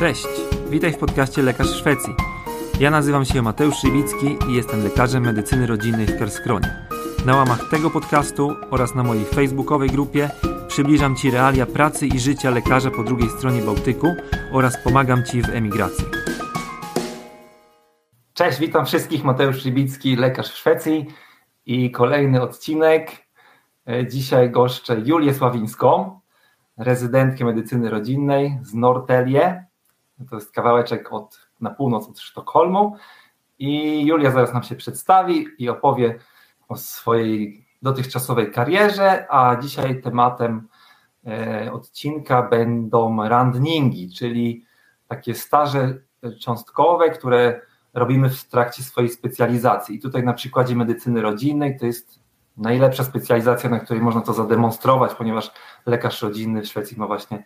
Cześć, 0.00 0.26
witaj 0.70 0.92
w 0.92 0.98
podcaście 0.98 1.42
Lekarz 1.42 1.70
Szwecji. 1.70 2.14
Ja 2.80 2.90
nazywam 2.90 3.24
się 3.24 3.42
Mateusz 3.42 3.76
Szywicki 3.76 4.36
i 4.48 4.54
jestem 4.54 4.82
lekarzem 4.82 5.22
medycyny 5.22 5.66
rodzinnej 5.66 6.06
w 6.06 6.18
Kerskronie. 6.18 6.86
Na 7.26 7.36
łamach 7.36 7.70
tego 7.70 7.90
podcastu 7.90 8.56
oraz 8.70 8.94
na 8.94 9.02
mojej 9.02 9.24
facebookowej 9.24 9.90
grupie 9.90 10.30
przybliżam 10.68 11.16
Ci 11.16 11.30
realia 11.30 11.66
pracy 11.66 12.06
i 12.06 12.18
życia 12.18 12.50
lekarza 12.50 12.90
po 12.90 13.04
drugiej 13.04 13.28
stronie 13.28 13.62
Bałtyku 13.62 14.06
oraz 14.52 14.84
pomagam 14.84 15.24
Ci 15.24 15.42
w 15.42 15.48
emigracji. 15.48 16.04
Cześć, 18.34 18.58
witam 18.58 18.86
wszystkich. 18.86 19.24
Mateusz 19.24 19.62
Szybicki, 19.62 20.16
lekarz 20.16 20.48
w 20.52 20.56
Szwecji 20.56 21.06
i 21.66 21.90
kolejny 21.90 22.42
odcinek. 22.42 23.10
E, 23.88 24.06
dzisiaj 24.06 24.50
goszczę 24.50 25.00
Julię 25.04 25.34
Sławińską, 25.34 26.20
rezydentkę 26.78 27.44
medycyny 27.44 27.90
rodzinnej 27.90 28.58
z 28.62 28.74
Nortelie. 28.74 29.69
To 30.30 30.36
jest 30.36 30.52
kawałeczek 30.52 31.12
od, 31.12 31.40
na 31.60 31.70
północ 31.70 32.08
od 32.08 32.20
Sztokholmu. 32.20 32.96
I 33.58 34.04
Julia 34.06 34.30
zaraz 34.30 34.52
nam 34.52 34.62
się 34.62 34.76
przedstawi 34.76 35.46
i 35.58 35.68
opowie 35.68 36.18
o 36.68 36.76
swojej 36.76 37.66
dotychczasowej 37.82 38.52
karierze, 38.52 39.26
a 39.30 39.56
dzisiaj 39.56 40.02
tematem 40.02 40.68
e, 41.26 41.72
odcinka 41.72 42.42
będą 42.42 43.28
randningi, 43.28 44.12
czyli 44.12 44.64
takie 45.08 45.34
staże 45.34 45.98
cząstkowe, 46.40 47.10
które 47.10 47.60
robimy 47.94 48.30
w 48.30 48.44
trakcie 48.44 48.82
swojej 48.82 49.10
specjalizacji. 49.10 49.96
I 49.96 50.00
tutaj 50.00 50.22
na 50.22 50.32
przykładzie 50.32 50.76
medycyny 50.76 51.22
rodzinnej 51.22 51.78
to 51.78 51.86
jest 51.86 52.20
najlepsza 52.56 53.04
specjalizacja, 53.04 53.70
na 53.70 53.80
której 53.80 54.02
można 54.02 54.20
to 54.20 54.32
zademonstrować, 54.32 55.14
ponieważ 55.14 55.52
lekarz 55.86 56.22
rodzinny 56.22 56.62
w 56.62 56.66
Szwecji 56.66 56.98
ma 56.98 57.06
właśnie 57.06 57.44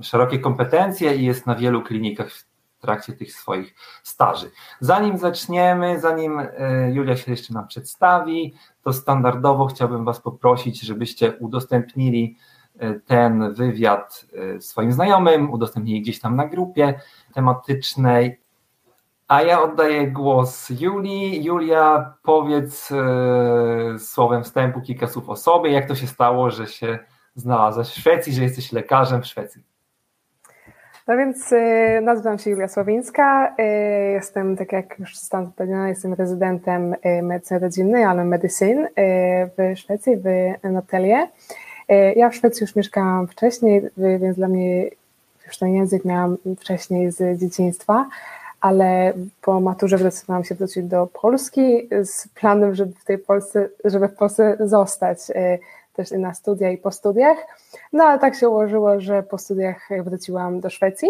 szerokie 0.00 0.38
kompetencje 0.38 1.16
i 1.16 1.24
jest 1.24 1.46
na 1.46 1.54
wielu 1.54 1.82
klinikach 1.82 2.30
w 2.30 2.46
trakcie 2.80 3.12
tych 3.12 3.32
swoich 3.32 3.74
staży. 4.02 4.50
Zanim 4.80 5.18
zaczniemy, 5.18 6.00
zanim 6.00 6.38
e, 6.38 6.90
Julia 6.92 7.16
się 7.16 7.30
jeszcze 7.30 7.54
nam 7.54 7.66
przedstawi, 7.68 8.54
to 8.82 8.92
standardowo 8.92 9.66
chciałbym 9.66 10.04
Was 10.04 10.20
poprosić, 10.20 10.80
żebyście 10.80 11.36
udostępnili 11.36 12.36
e, 12.78 12.94
ten 12.94 13.54
wywiad 13.54 14.26
e, 14.56 14.60
swoim 14.60 14.92
znajomym, 14.92 15.50
udostępnili 15.50 16.02
gdzieś 16.02 16.20
tam 16.20 16.36
na 16.36 16.46
grupie 16.46 17.00
tematycznej. 17.34 18.40
A 19.28 19.42
ja 19.42 19.62
oddaję 19.62 20.10
głos 20.10 20.70
Julii. 20.70 21.44
Julia, 21.44 22.14
powiedz 22.22 22.88
słowem 23.98 24.44
wstępu 24.44 24.80
kilka 24.80 25.06
słów 25.06 25.28
o 25.28 25.36
sobie, 25.36 25.70
jak 25.70 25.88
to 25.88 25.94
się 25.94 26.06
stało, 26.06 26.50
że 26.50 26.66
się 26.66 26.98
znalazłaś 27.34 27.88
w 27.88 27.94
Szwecji, 27.94 28.32
że 28.32 28.42
jesteś 28.42 28.72
lekarzem 28.72 29.22
w 29.22 29.26
Szwecji. 29.26 29.62
No 31.06 31.16
więc 31.16 31.52
y, 31.52 32.00
nazywam 32.02 32.38
się 32.38 32.50
Julia 32.50 32.68
Sławińska. 32.68 33.54
Y, 33.58 33.62
jestem, 34.12 34.56
tak 34.56 34.72
jak 34.72 34.98
już 34.98 35.18
zostałam 35.18 35.46
zapewniona, 35.46 35.88
jestem 35.88 36.14
rezydentem 36.14 36.92
y, 36.92 37.22
medycyny 37.22 37.60
rodzinnej, 37.60 38.04
ale 38.04 38.24
Medicine 38.24 38.88
w 39.56 39.78
Szwecji, 39.78 40.16
w 40.16 40.24
Norrtälje. 40.70 41.28
Ja 42.16 42.30
w 42.30 42.34
Szwecji 42.34 42.64
już 42.64 42.76
mieszkałam 42.76 43.28
wcześniej, 43.28 43.82
więc 43.96 44.36
dla 44.36 44.48
mnie 44.48 44.90
już 45.46 45.58
ten 45.58 45.74
język 45.74 46.04
miałam 46.04 46.36
wcześniej 46.60 47.10
z 47.10 47.40
dzieciństwa, 47.40 48.08
ale 48.60 49.12
po 49.42 49.60
maturze 49.60 49.98
zdecydowałam 49.98 50.44
się 50.44 50.54
wrócić 50.54 50.84
do 50.84 51.06
Polski 51.06 51.88
z 52.02 52.28
planem, 52.28 52.74
żeby 52.74 52.92
w 52.92 53.04
tej 53.04 53.18
Polsce, 53.18 53.68
żeby 53.84 54.08
w 54.08 54.14
Polsce 54.14 54.56
zostać 54.60 55.18
też 55.96 56.12
i 56.12 56.18
na 56.18 56.34
studia 56.34 56.70
i 56.70 56.78
po 56.78 56.90
studiach. 56.90 57.36
No 57.92 58.04
ale 58.04 58.18
tak 58.18 58.34
się 58.34 58.48
ułożyło, 58.48 59.00
że 59.00 59.22
po 59.22 59.38
studiach 59.38 59.88
wróciłam 60.04 60.60
do 60.60 60.70
Szwecji 60.70 61.08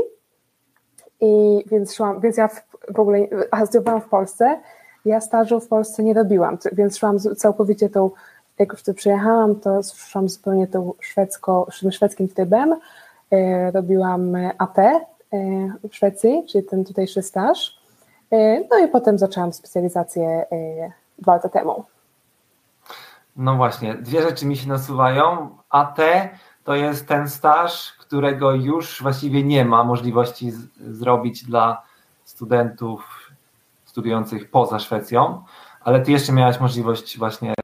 i 1.20 1.64
więc 1.66 1.94
szłam, 1.94 2.20
więc 2.20 2.36
ja 2.36 2.48
w, 2.48 2.62
w 2.94 3.00
ogóle 3.00 3.18
a 3.50 3.66
studiowałam 3.66 4.00
w 4.00 4.08
Polsce, 4.08 4.60
ja 5.04 5.20
stażu 5.20 5.60
w 5.60 5.68
Polsce 5.68 6.02
nie 6.02 6.14
robiłam, 6.14 6.58
więc 6.72 6.98
szłam 6.98 7.18
całkowicie 7.18 7.88
tą, 7.88 8.10
jak 8.58 8.72
już 8.72 8.82
tu 8.82 8.94
przyjechałam, 8.94 9.60
to 9.60 9.80
szłam 9.82 10.28
zupełnie 10.28 10.66
tą 10.66 10.92
szwedzko, 11.00 11.66
szwedzkim 11.90 12.28
trybem, 12.28 12.74
e, 13.30 13.70
robiłam 13.70 14.34
e, 14.36 14.52
w 15.90 15.94
Szwecji, 15.94 16.44
czyli 16.48 16.64
ten 16.64 16.84
tutejszy 16.84 17.22
staż, 17.22 17.80
e, 18.30 18.60
no 18.70 18.78
i 18.78 18.88
potem 18.88 19.18
zaczęłam 19.18 19.52
specjalizację 19.52 20.46
dwa 21.18 21.32
lata 21.32 21.48
temu. 21.48 21.84
No 23.36 23.56
właśnie, 23.56 23.94
dwie 23.94 24.22
rzeczy 24.22 24.46
mi 24.46 24.56
się 24.56 24.68
nasuwają. 24.68 25.56
AT 25.70 25.98
to 26.64 26.74
jest 26.74 27.08
ten 27.08 27.28
staż, 27.28 27.92
którego 27.92 28.54
już 28.54 29.02
właściwie 29.02 29.42
nie 29.42 29.64
ma 29.64 29.84
możliwości 29.84 30.50
z, 30.50 30.68
zrobić 30.78 31.44
dla 31.44 31.82
studentów 32.24 33.30
studiujących 33.84 34.50
poza 34.50 34.78
Szwecją, 34.78 35.44
ale 35.80 36.00
ty 36.00 36.12
jeszcze 36.12 36.32
miałaś 36.32 36.60
możliwość 36.60 37.18
właśnie 37.18 37.54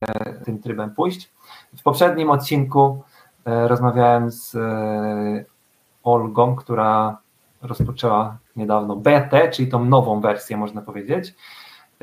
tym 0.44 0.58
trybem 0.58 0.94
pójść. 0.94 1.30
W 1.78 1.82
poprzednim 1.82 2.30
odcinku 2.30 3.02
e, 3.44 3.68
rozmawiałem 3.68 4.30
z 4.30 4.54
e, 4.54 5.44
Olgą, 6.02 6.56
która 6.56 7.18
rozpoczęła 7.62 8.36
niedawno 8.56 8.96
BT, 8.96 9.50
czyli 9.50 9.68
tą 9.68 9.84
nową 9.84 10.20
wersję, 10.20 10.56
można 10.56 10.82
powiedzieć. 10.82 11.34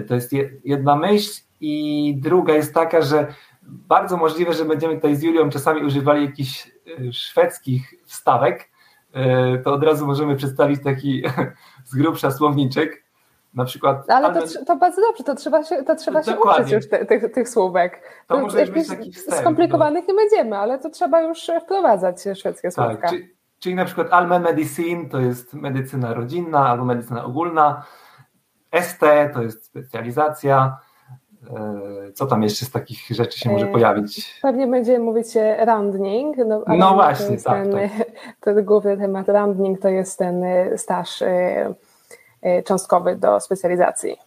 To 0.08 0.16
jest 0.16 0.32
jedna 0.66 0.96
myśl, 0.96 1.42
i 1.62 2.16
druga 2.18 2.54
jest 2.54 2.74
taka, 2.74 3.02
że 3.02 3.34
bardzo 3.70 4.18
możliwe, 4.18 4.54
że 4.54 4.66
będziemy 4.66 4.96
tutaj 4.96 5.16
z 5.16 5.24
Julią 5.24 5.50
czasami 5.50 5.84
używali 5.84 6.26
jakichś 6.26 6.72
e, 7.08 7.14
szwedzkich 7.14 7.94
wstawek, 8.06 8.70
e, 9.14 9.58
to 9.58 9.74
od 9.74 9.84
razu 9.84 10.08
możemy 10.08 10.36
przedstawić 10.36 10.84
taki 10.84 11.24
z 11.90 11.96
grubsza 11.96 12.32
słowniczek. 12.32 13.10
Na 13.54 13.66
przykład. 13.66 14.10
Ale 14.10 14.34
to, 14.34 14.66
to 14.66 14.76
bardzo 14.76 15.02
dobrze, 15.02 15.24
to 15.24 15.36
trzeba 15.36 15.64
się, 15.64 15.84
to 15.84 15.96
trzeba 15.96 16.24
się 16.24 16.40
uczyć 16.40 16.72
już 16.72 16.90
te, 16.90 17.06
tych, 17.06 17.32
tych 17.32 17.50
słówek. 17.50 18.02
To, 18.28 18.36
to 18.36 18.42
może 18.42 18.66
być 18.66 18.88
taki 18.88 19.12
wstęp. 19.12 19.42
Skomplikowanych 19.42 20.04
no. 20.08 20.14
nie 20.14 20.20
będziemy, 20.20 20.58
ale 20.58 20.80
to 20.80 20.90
trzeba 20.90 21.22
już 21.22 21.52
wprowadzać 21.64 22.24
szwedzkie 22.36 22.72
tak, 22.72 22.74
słówka. 22.74 23.10
Czyli, 23.10 23.36
czyli 23.60 23.76
na 23.76 23.86
przykład 23.86 24.08
Almen 24.12 24.44
Medicine 24.44 25.10
to 25.10 25.20
jest 25.20 25.54
medycyna 25.54 26.14
rodzinna 26.14 26.68
albo 26.68 26.86
medycyna 26.86 27.26
ogólna. 27.26 27.84
ST 28.82 29.02
to 29.34 29.42
jest 29.42 29.66
specjalizacja. 29.66 30.78
E, 31.54 32.12
co 32.14 32.26
tam 32.26 32.44
jeszcze 32.44 32.66
z 32.66 32.72
takich 32.72 33.08
rzeczy 33.10 33.40
się 33.40 33.50
może 33.50 33.66
e, 33.66 33.72
pojawić? 33.72 34.40
Pewnie 34.42 34.68
będziemy 34.68 35.00
mówić 35.00 35.28
rounding. 35.60 36.38
No, 36.38 36.64
no 36.78 36.94
właśnie, 36.94 37.38
tak, 37.38 37.64
ten, 37.64 37.72
tak. 37.72 37.92
To 38.42 38.64
główny 38.64 38.98
temat 38.98 39.30
rounding 39.30 39.80
to 39.80 39.90
jest 39.90 40.20
ten 40.20 40.44
e, 40.44 40.78
staż 40.78 41.24
cząstkowy 42.66 43.16
do 43.16 43.40
specjalizacji. 43.40 44.18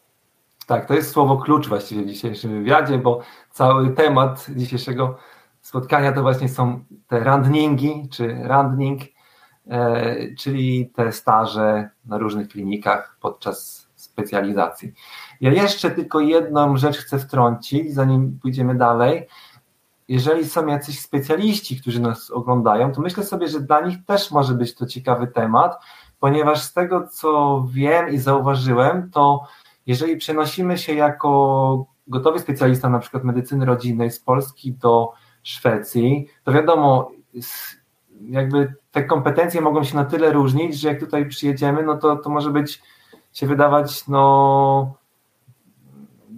Tak, 0.66 0.86
to 0.86 0.94
jest 0.94 1.10
słowo 1.10 1.36
klucz 1.36 1.68
właściwie 1.68 2.02
w 2.02 2.06
dzisiejszym 2.06 2.50
wywiadzie, 2.50 2.98
bo 2.98 3.20
cały 3.50 3.90
temat 3.90 4.46
dzisiejszego 4.56 5.16
spotkania 5.60 6.12
to 6.12 6.22
właśnie 6.22 6.48
są 6.48 6.80
te 7.08 7.20
randningi, 7.20 8.08
czy 8.12 8.36
randning, 8.42 9.00
czyli 10.38 10.90
te 10.96 11.12
staże 11.12 11.88
na 12.04 12.18
różnych 12.18 12.48
klinikach 12.48 13.16
podczas 13.20 13.81
specjalizacji. 14.12 14.92
Ja 15.40 15.52
jeszcze 15.52 15.90
tylko 15.90 16.20
jedną 16.20 16.76
rzecz 16.76 16.98
chcę 16.98 17.18
wtrącić, 17.18 17.94
zanim 17.94 18.38
pójdziemy 18.42 18.74
dalej. 18.74 19.26
Jeżeli 20.08 20.44
są 20.48 20.66
jacyś 20.66 21.00
specjaliści, 21.00 21.80
którzy 21.80 22.00
nas 22.00 22.30
oglądają, 22.30 22.92
to 22.92 23.00
myślę 23.00 23.24
sobie, 23.24 23.48
że 23.48 23.60
dla 23.60 23.80
nich 23.80 24.04
też 24.06 24.30
może 24.30 24.54
być 24.54 24.74
to 24.74 24.86
ciekawy 24.86 25.26
temat, 25.26 25.84
ponieważ 26.20 26.62
z 26.62 26.72
tego, 26.72 27.08
co 27.08 27.64
wiem 27.70 28.08
i 28.08 28.18
zauważyłem, 28.18 29.10
to 29.10 29.44
jeżeli 29.86 30.16
przenosimy 30.16 30.78
się 30.78 30.94
jako 30.94 31.86
gotowy 32.06 32.38
specjalista 32.38 32.88
na 32.88 32.98
przykład 32.98 33.24
medycyny 33.24 33.66
rodzinnej 33.66 34.10
z 34.10 34.20
Polski 34.20 34.72
do 34.72 35.12
Szwecji, 35.42 36.26
to 36.44 36.52
wiadomo, 36.52 37.10
jakby 38.20 38.74
te 38.90 39.04
kompetencje 39.04 39.60
mogą 39.60 39.84
się 39.84 39.96
na 39.96 40.04
tyle 40.04 40.32
różnić, 40.32 40.80
że 40.80 40.88
jak 40.88 41.00
tutaj 41.00 41.28
przyjedziemy, 41.28 41.82
no 41.82 41.96
to, 41.96 42.16
to 42.16 42.30
może 42.30 42.50
być 42.50 42.82
się 43.32 43.46
wydawać 43.46 44.08
no 44.08 45.02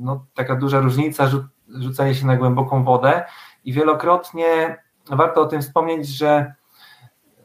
no, 0.01 0.25
taka 0.35 0.57
duża 0.57 0.81
różnica, 0.81 1.31
rzucenie 1.69 2.15
się 2.15 2.27
na 2.27 2.37
głęboką 2.37 2.85
wodę 2.85 3.25
i 3.65 3.73
wielokrotnie 3.73 4.77
warto 5.11 5.41
o 5.41 5.47
tym 5.47 5.63
wspomnieć, 5.63 6.09
że 6.09 6.55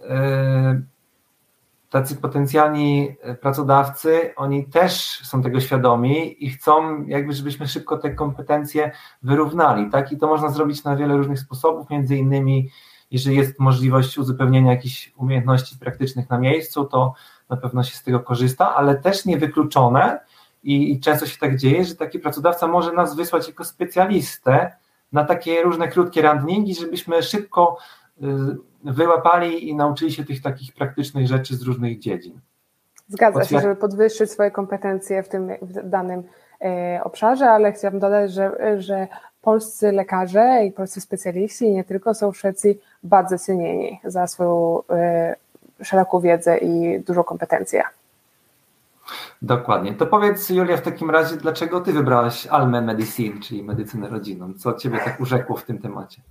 e, 0.10 0.82
tacy 1.90 2.16
potencjalni 2.16 3.16
pracodawcy, 3.42 4.34
oni 4.36 4.66
też 4.66 5.22
są 5.24 5.42
tego 5.42 5.60
świadomi 5.60 6.46
i 6.46 6.50
chcą 6.50 7.06
jakby, 7.06 7.34
żebyśmy 7.34 7.68
szybko 7.68 7.98
te 7.98 8.16
kompetencje 8.16 8.92
wyrównali, 9.24 9.90
tak? 9.90 10.12
I 10.12 10.18
to 10.18 10.28
można 10.28 10.50
zrobić 10.50 10.84
na 10.84 10.96
wiele 10.96 11.18
różnych 11.18 11.40
sposobów, 11.40 11.90
między 11.90 12.16
innymi 12.16 12.70
jeżeli 13.12 13.38
jest 13.38 13.60
możliwość 13.60 14.18
uzupełnienia 14.18 14.72
jakichś 14.72 15.14
umiejętności 15.18 15.80
praktycznych 15.80 16.30
na 16.30 16.40
miejscu, 16.40 16.86
to 16.86 17.14
na 17.50 17.58
pewno 17.58 17.84
się 17.84 17.96
z 17.96 18.04
tego 18.04 18.20
korzysta, 18.20 18.76
ale 18.76 18.96
też 18.96 19.26
niewykluczone, 19.26 20.20
i, 20.64 20.92
I 20.92 21.00
często 21.00 21.26
się 21.26 21.38
tak 21.38 21.56
dzieje, 21.56 21.86
że 21.86 21.96
taki 21.96 22.20
pracodawca 22.20 22.68
może 22.68 22.94
nas 22.94 23.16
wysłać 23.16 23.48
jako 23.48 23.64
specjalistę 23.64 24.72
na 25.12 25.26
takie 25.26 25.62
różne 25.62 25.88
krótkie 25.88 26.22
randningi, 26.22 26.76
żebyśmy 26.76 27.24
szybko 27.24 27.78
y, 28.22 28.26
wyłapali 28.84 29.70
i 29.70 29.76
nauczyli 29.76 30.12
się 30.12 30.26
tych 30.26 30.42
takich 30.42 30.74
praktycznych 30.74 31.28
rzeczy 31.28 31.56
z 31.56 31.62
różnych 31.62 32.00
dziedzin. 32.00 32.40
Zgadza 33.08 33.44
się, 33.44 33.60
żeby 33.60 33.76
podwyższyć 33.76 34.32
swoje 34.32 34.52
kompetencje 34.52 35.24
w 35.24 35.30
tym 35.30 35.50
w 35.62 35.90
danym 35.90 36.24
e, 36.62 37.02
obszarze, 37.04 37.50
ale 37.50 37.72
chciałabym 37.72 38.00
dodać, 38.00 38.32
że, 38.32 38.52
że 38.82 39.08
polscy 39.42 39.92
lekarze 39.92 40.66
i 40.66 40.72
polscy 40.72 41.02
specjaliści, 41.02 41.72
nie 41.72 41.84
tylko, 41.84 42.14
są 42.14 42.32
w 42.32 42.38
Szwecji 42.38 42.80
bardzo 43.04 43.38
cenieni 43.38 44.00
za 44.04 44.28
swoją 44.28 44.80
e, 44.90 45.36
szeroką 45.82 46.20
wiedzę 46.20 46.58
i 46.58 47.00
dużą 47.00 47.24
kompetencję. 47.24 47.84
Dokładnie. 49.42 49.94
To 49.94 50.06
powiedz, 50.06 50.50
Julia, 50.50 50.78
w 50.78 50.82
takim 50.82 51.10
razie, 51.10 51.38
dlaczego 51.38 51.82
ty 51.82 51.94
wybrałaś 51.94 52.48
Almen 52.48 52.86
Medicine, 52.86 53.40
czyli 53.40 53.64
medycynę 53.64 54.10
rodzinną? 54.10 54.54
Co 54.54 54.74
ciebie 54.74 55.00
tak 55.06 55.20
urzekło 55.20 55.58
w 55.58 55.64
tym 55.64 55.80
temacie? 55.80 56.22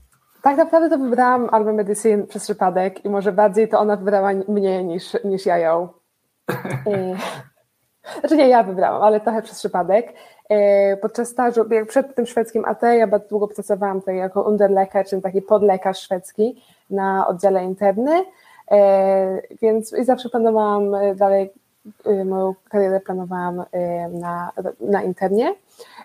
Tak 0.42 0.56
naprawdę 0.56 0.90
to 0.90 0.98
wybrałam 0.98 1.48
Almen 1.52 1.76
Medicine 1.76 2.26
przez 2.26 2.44
przypadek 2.44 3.04
i 3.04 3.10
może 3.10 3.32
bardziej 3.32 3.68
to 3.68 3.78
ona 3.78 3.96
wybrała 3.96 4.30
mnie 4.48 4.84
niż, 4.84 5.16
niż 5.24 5.46
ja 5.46 5.58
ją. 5.58 5.88
Znaczy 8.20 8.36
nie 8.36 8.48
ja 8.48 8.62
wybrałam, 8.62 9.02
ale 9.02 9.20
trochę 9.20 9.42
przez 9.42 9.58
przypadek. 9.58 10.12
E, 10.48 10.96
podczas 10.96 11.28
stażu, 11.28 11.64
jak 11.70 11.88
przed 11.88 12.14
tym 12.14 12.26
szwedzkim 12.26 12.64
AT, 12.64 12.82
ja 12.82 13.06
bardzo 13.06 13.28
długo 13.28 13.48
pracowałam 13.48 14.00
tutaj 14.00 14.16
jako 14.16 14.42
underlekarz, 14.42 15.08
czyli 15.08 15.22
taki 15.22 15.42
podlekarz 15.42 15.98
szwedzki 15.98 16.62
na 16.90 17.26
oddziale 17.26 17.64
interny, 17.64 18.12
e, 18.12 18.24
więc 19.62 19.92
i 19.92 20.04
zawsze 20.04 20.28
planowałam 20.28 20.92
dalej, 21.16 21.50
e, 22.04 22.24
moją 22.24 22.54
karierę 22.70 23.00
planowałam 23.00 23.64
na, 24.12 24.52
na 24.80 25.02
internie, 25.02 25.54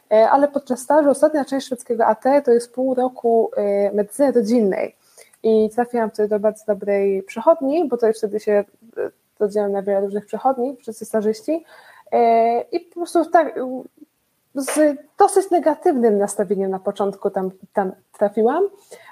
ale 0.09 0.47
podczas 0.47 0.79
stażu 0.79 1.09
ostatnia 1.09 1.45
część 1.45 1.65
szwedzkiego 1.65 2.05
AT 2.05 2.23
to 2.45 2.51
jest 2.51 2.73
pół 2.73 2.95
roku 2.95 3.51
medycyny 3.93 4.31
rodzinnej. 4.31 4.95
I 5.43 5.69
trafiłam 5.75 6.09
wtedy 6.09 6.29
do 6.29 6.39
bardzo 6.39 6.63
dobrej 6.67 7.23
przychodni, 7.23 7.87
bo 7.87 7.97
to 7.97 8.13
wtedy 8.13 8.39
się 8.39 8.63
rozdziałem 9.39 9.71
na 9.71 9.81
wiele 9.81 10.01
różnych 10.01 10.25
przechodni, 10.25 10.77
wszyscy 10.77 11.05
stażyści. 11.05 11.65
I 12.71 12.79
po 12.79 12.95
prostu 12.95 13.25
tak 13.25 13.59
z 14.55 14.97
dosyć 15.17 15.51
negatywnym 15.51 16.17
nastawieniem 16.17 16.71
na 16.71 16.79
początku 16.79 17.29
tam, 17.29 17.51
tam 17.73 17.91
trafiłam, 18.17 18.63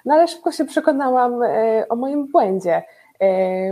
no 0.06 0.14
ale 0.14 0.28
szybko 0.28 0.52
się 0.52 0.66
przekonałam 0.66 1.44
e, 1.44 1.86
o 1.90 1.96
moim 1.96 2.28
błędzie, 2.28 2.76
e, 2.76 2.84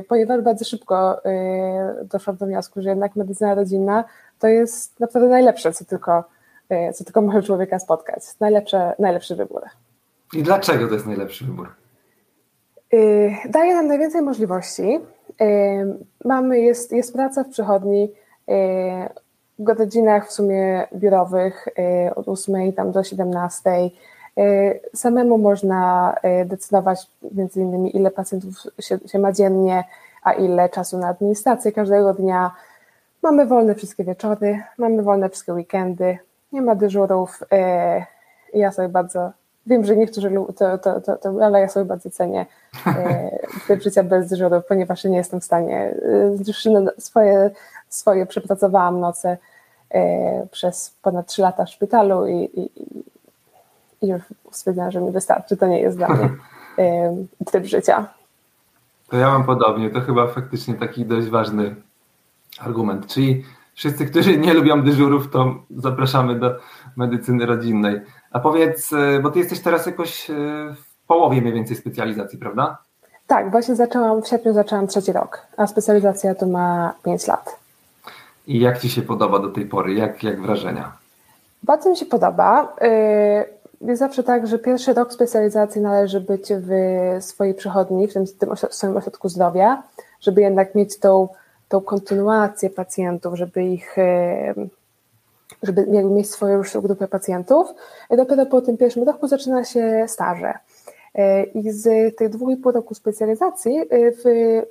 ponieważ 0.07 0.41
bardzo 0.41 0.65
szybko 0.65 1.25
e, 1.25 2.05
doszłam 2.11 2.37
do 2.37 2.45
wniosku, 2.45 2.81
że 2.81 2.89
jednak 2.89 3.15
medycyna 3.15 3.55
rodzinna 3.55 4.03
to 4.39 4.47
jest 4.47 4.99
naprawdę 4.99 5.29
najlepsze, 5.29 5.73
co 5.73 5.85
tylko, 5.85 6.23
co 6.93 7.03
tylko 7.03 7.21
może 7.21 7.43
człowieka 7.43 7.79
spotkać. 7.79 8.23
Najlepsze, 8.39 8.95
najlepszy 8.99 9.35
wybór. 9.35 9.61
I 10.33 10.43
dlaczego 10.43 10.87
to 10.87 10.93
jest 10.93 11.05
najlepszy 11.05 11.45
wybór? 11.45 11.69
Daje 13.49 13.73
nam 13.73 13.87
najwięcej 13.87 14.21
możliwości. 14.21 14.99
Mamy, 16.25 16.59
jest, 16.59 16.91
jest 16.91 17.13
praca 17.13 17.43
w 17.43 17.49
przychodni, 17.49 18.11
godzinach 19.59 20.27
w 20.27 20.31
sumie 20.31 20.87
biurowych 20.95 21.67
od 22.15 22.27
8 22.27 22.73
tam 22.73 22.91
do 22.91 23.03
17. 23.03 23.69
Y, 24.37 24.79
samemu 24.95 25.37
można 25.37 26.15
y, 26.41 26.45
decydować 26.45 27.07
między 27.31 27.61
innymi 27.61 27.95
ile 27.97 28.11
pacjentów 28.11 28.53
się, 28.79 28.99
się 29.05 29.19
ma 29.19 29.31
dziennie, 29.31 29.83
a 30.23 30.33
ile 30.33 30.69
czasu 30.69 30.97
na 30.97 31.07
administrację 31.07 31.71
każdego 31.71 32.13
dnia. 32.13 32.51
Mamy 33.23 33.45
wolne 33.45 33.75
wszystkie 33.75 34.03
wieczory, 34.03 34.63
mamy 34.77 35.03
wolne 35.03 35.29
wszystkie 35.29 35.53
weekendy, 35.53 36.17
nie 36.51 36.61
ma 36.61 36.75
dyżurów. 36.75 37.43
Ja 38.53 38.71
sobie 38.71 38.89
bardzo, 38.89 39.31
wiem, 39.65 39.85
że 39.85 39.97
niektórzy 39.97 40.31
to, 40.57 40.77
to, 40.77 41.01
to, 41.01 41.17
to 41.17 41.45
ale 41.45 41.59
ja 41.59 41.67
sobie 41.69 41.85
bardzo 41.85 42.09
cenię 42.09 42.45
tryb 43.67 43.81
życia 43.81 44.03
bez 44.03 44.29
dyżurów, 44.29 44.65
ponieważ 44.65 45.03
nie 45.03 45.17
jestem 45.17 45.41
w 45.41 45.43
stanie, 45.43 45.95
swoje, 46.97 47.51
swoje 47.89 48.25
przepracowałam 48.25 48.99
noce 48.99 49.37
E, 49.89 50.47
przez 50.51 50.93
ponad 51.01 51.27
3 51.27 51.41
lata 51.41 51.65
w 51.65 51.69
szpitalu 51.69 52.27
i, 52.27 52.35
i, 52.35 52.69
i 54.01 54.07
już 54.07 54.21
stwierdziłam, 54.51 54.91
że 54.91 55.01
mi 55.01 55.11
wystarczy. 55.11 55.57
To 55.57 55.67
nie 55.67 55.81
jest 55.81 55.97
dla 55.97 56.09
mnie 56.09 56.29
e, 56.79 57.15
tryb 57.45 57.65
życia. 57.65 58.07
To 59.09 59.17
ja 59.17 59.29
mam 59.29 59.43
podobnie. 59.43 59.89
To 59.89 60.01
chyba 60.01 60.27
faktycznie 60.27 60.73
taki 60.73 61.05
dość 61.05 61.27
ważny 61.27 61.75
argument. 62.59 63.07
Czyli 63.07 63.45
wszyscy, 63.73 64.05
którzy 64.05 64.37
nie 64.37 64.53
lubią 64.53 64.81
dyżurów, 64.81 65.31
to 65.31 65.55
zapraszamy 65.77 66.35
do 66.35 66.55
medycyny 66.95 67.45
rodzinnej. 67.45 68.01
A 68.31 68.39
powiedz, 68.39 68.93
e, 68.93 69.19
bo 69.19 69.31
ty 69.31 69.39
jesteś 69.39 69.59
teraz 69.59 69.85
jakoś 69.85 70.27
w 70.75 71.07
połowie 71.07 71.41
mniej 71.41 71.53
więcej 71.53 71.75
specjalizacji, 71.75 72.39
prawda? 72.39 72.77
Tak, 73.27 73.51
właśnie 73.51 73.75
zaczęłam, 73.75 74.21
w 74.21 74.27
sierpniu 74.27 74.53
zaczęłam 74.53 74.87
trzeci 74.87 75.11
rok, 75.11 75.47
a 75.57 75.67
specjalizacja 75.67 76.35
to 76.35 76.47
ma 76.47 76.93
5 77.03 77.27
lat. 77.27 77.59
I 78.47 78.59
jak 78.59 78.79
Ci 78.79 78.89
się 78.89 79.01
podoba 79.01 79.39
do 79.39 79.49
tej 79.49 79.65
pory? 79.65 79.93
Jak, 79.93 80.23
jak 80.23 80.41
wrażenia? 80.41 80.91
Bardzo 81.63 81.89
mi 81.89 81.97
się 81.97 82.05
podoba. 82.05 82.63
Y, 82.63 83.58
jest 83.81 83.99
zawsze 83.99 84.23
tak, 84.23 84.47
że 84.47 84.59
pierwszy 84.59 84.93
rok 84.93 85.13
specjalizacji 85.13 85.81
należy 85.81 86.21
być 86.21 86.53
w 86.53 86.69
swojej 87.23 87.53
przychodni, 87.53 88.07
w 88.07 88.13
tym, 88.13 88.25
tym 88.39 88.49
swoim 88.69 88.97
ośrodku 88.97 89.29
zdrowia, 89.29 89.83
żeby 90.21 90.41
jednak 90.41 90.75
mieć 90.75 90.99
tą, 90.99 91.27
tą 91.69 91.81
kontynuację 91.81 92.69
pacjentów, 92.69 93.35
żeby 93.35 93.63
ich 93.63 93.97
y, 93.97 94.69
żeby 95.63 95.87
mieć 95.87 96.31
swoją 96.31 96.57
już 96.57 96.77
grupę 96.77 97.07
pacjentów. 97.07 97.73
I 98.11 98.17
dopiero 98.17 98.45
po 98.45 98.61
tym 98.61 98.77
pierwszym 98.77 99.03
roku 99.03 99.27
zaczyna 99.27 99.63
się 99.63 100.05
staże. 100.07 100.53
Y, 101.15 101.43
I 101.43 101.71
z 101.71 102.15
tych 102.15 102.29
dwóch 102.29 102.51
i 102.51 102.57
pół 102.57 102.71
roku 102.71 102.93
specjalizacji 102.93 103.81
w 103.91 104.23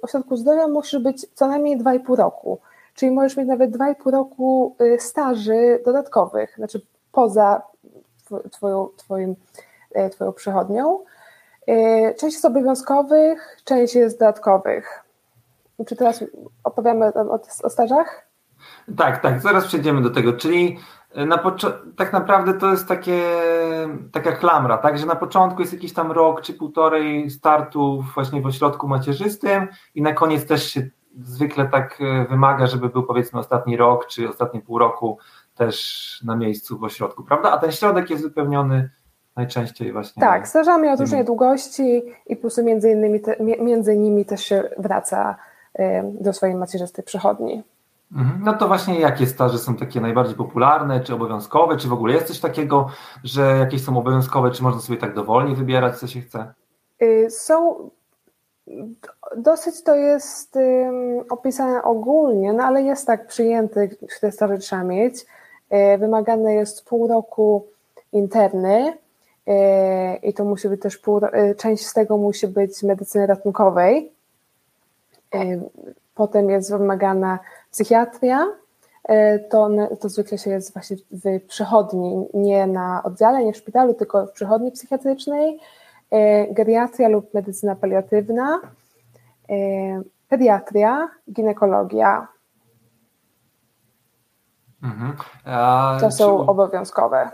ośrodku 0.03 0.37
zdrowia 0.37 0.69
musi 0.69 0.99
być 0.99 1.27
co 1.35 1.47
najmniej 1.47 1.79
dwa 1.79 1.95
i 1.95 2.01
pół 2.01 2.17
roku. 2.17 2.59
Czyli 2.95 3.13
możesz 3.13 3.37
mieć 3.37 3.49
nawet 3.49 3.71
2,5 3.71 4.11
roku 4.11 4.77
y, 4.81 5.01
staży 5.01 5.83
dodatkowych, 5.85 6.55
znaczy 6.57 6.81
poza 7.13 7.63
twoją, 8.53 8.89
twoim, 8.97 9.37
e, 9.95 10.11
twoją 10.11 10.33
przychodnią. 10.33 11.05
E, 11.67 12.15
część 12.15 12.35
jest 12.35 12.45
obowiązkowych, 12.45 13.57
część 13.65 13.95
jest 13.95 14.19
dodatkowych. 14.19 15.05
Czy 15.87 15.97
teraz 15.97 16.25
opowiamy 16.65 17.07
o, 17.07 17.41
o 17.63 17.71
stażach? 17.71 18.29
Tak, 18.97 19.23
tak, 19.23 19.41
zaraz 19.41 19.67
przejdziemy 19.67 20.03
do 20.03 20.11
tego. 20.11 20.33
Czyli 20.33 20.79
e, 21.15 21.27
na 21.27 21.39
tak 21.97 22.13
naprawdę 22.13 22.55
to 22.55 22.71
jest 22.71 22.89
takie, 22.89 23.23
taka 24.13 24.33
klamra, 24.33 24.79
tak, 24.79 24.99
że 24.99 25.07
na 25.07 25.17
początku 25.17 25.61
jest 25.61 25.73
jakiś 25.73 25.93
tam 25.93 26.13
rok 26.13 26.41
czy 26.41 26.55
półtorej 26.55 27.31
startu 27.31 28.05
właśnie 28.15 28.43
w 28.43 28.47
ośrodku 28.47 28.89
macierzystym 28.89 29.69
i 29.95 30.03
na 30.03 30.13
koniec 30.13 30.47
też 30.47 30.71
się 30.71 30.89
zwykle 31.23 31.69
tak 31.69 31.99
wymaga, 32.29 32.67
żeby 32.67 32.89
był 32.89 33.03
powiedzmy 33.03 33.41
ostatni 33.41 33.77
rok 33.77 34.07
czy 34.07 34.29
ostatnie 34.29 34.61
pół 34.61 34.79
roku 34.79 35.19
też 35.59 36.21
na 36.25 36.37
miejscu 36.37 36.79
w 36.79 36.85
ośrodku, 36.85 37.25
prawda? 37.25 37.51
A 37.51 37.59
ten 37.59 37.73
środek 37.73 38.11
jest 38.11 38.23
wypełniony 38.23 38.91
najczęściej 39.37 39.93
właśnie. 39.93 40.21
Tak, 40.21 40.49
stażami 40.49 40.89
o 40.89 40.97
różnej 40.97 41.25
długości 41.25 42.03
i 42.27 42.37
plus 42.37 42.59
między, 42.59 42.91
innymi 42.91 43.21
te, 43.21 43.37
między 43.41 43.97
nimi 43.97 44.25
też 44.25 44.45
się 44.45 44.71
wraca 44.79 45.37
e, 45.75 46.03
do 46.21 46.33
swojej 46.33 46.55
macierzystej 46.55 47.05
przychodni. 47.05 47.63
Mhm. 48.13 48.41
No 48.45 48.53
to 48.53 48.69
właśnie 48.69 49.01
jakie 49.01 49.27
staże 49.27 49.59
są 49.59 49.77
takie 49.77 50.01
najbardziej 50.01 50.37
popularne, 50.37 51.01
czy 51.01 51.15
obowiązkowe, 51.15 51.77
czy 51.77 51.89
w 51.89 51.93
ogóle 51.93 52.15
jest 52.15 52.27
coś 52.27 52.41
takiego, 52.41 52.91
że 53.25 53.57
jakieś 53.59 53.85
są 53.85 53.99
obowiązkowe, 53.99 54.51
czy 54.51 54.63
można 54.63 54.81
sobie 54.81 54.99
tak 54.99 55.15
dowolnie 55.15 55.55
wybierać, 55.55 55.99
co 55.99 56.07
się 56.07 56.21
chce? 56.21 56.55
Y, 57.03 57.31
są 57.31 57.91
Dosyć 59.37 59.83
to 59.83 59.95
jest 59.95 60.59
opisane 61.31 61.83
ogólnie, 61.83 62.53
no 62.53 62.65
ale 62.65 62.83
jest 62.83 63.07
tak 63.07 63.27
przyjęty, 63.27 63.97
te 64.21 64.33
staże 64.33 64.59
trzeba 64.59 64.85
mieć. 64.85 65.27
E, 65.71 65.99
wymagane 65.99 66.55
jest 66.55 66.85
pół 66.85 67.09
roku 67.09 67.67
interny 68.13 68.93
e, 69.47 70.17
i 70.17 70.35
to 70.35 70.45
musi 70.45 70.69
być 70.69 70.83
też 70.83 70.99
pół, 70.99 71.21
e, 71.25 71.55
część 71.55 71.87
z 71.87 71.95
tego 71.95 72.17
musi 72.17 72.47
być 72.47 72.83
medycyny 72.83 73.27
ratunkowej. 73.27 74.13
Potem 76.15 76.51
jest 76.51 76.71
wymagana 76.71 77.39
psychiatria, 77.71 78.47
to, 79.51 79.69
to 80.01 80.09
zwykle 80.09 80.39
się 80.39 80.51
jest 80.51 80.73
właśnie 80.73 80.97
w 81.11 81.47
przychodni, 81.47 82.27
nie 82.35 82.67
na 82.67 83.03
oddziale, 83.05 83.45
nie 83.45 83.53
w 83.53 83.57
szpitalu, 83.57 83.95
tylko 83.95 84.27
w 84.27 84.33
przychodni 84.33 84.73
psychiatrycznej. 84.73 85.61
Geriatria 86.51 87.09
lub 87.09 87.35
medycyna 87.35 87.77
paliatywna, 87.77 88.61
pediatria, 90.29 91.09
ginekologia. 91.33 92.29
Mhm. 94.83 95.17
to 96.01 96.11
są 96.11 96.45
czy... 96.45 96.51
obowiązkowe. 96.51 97.31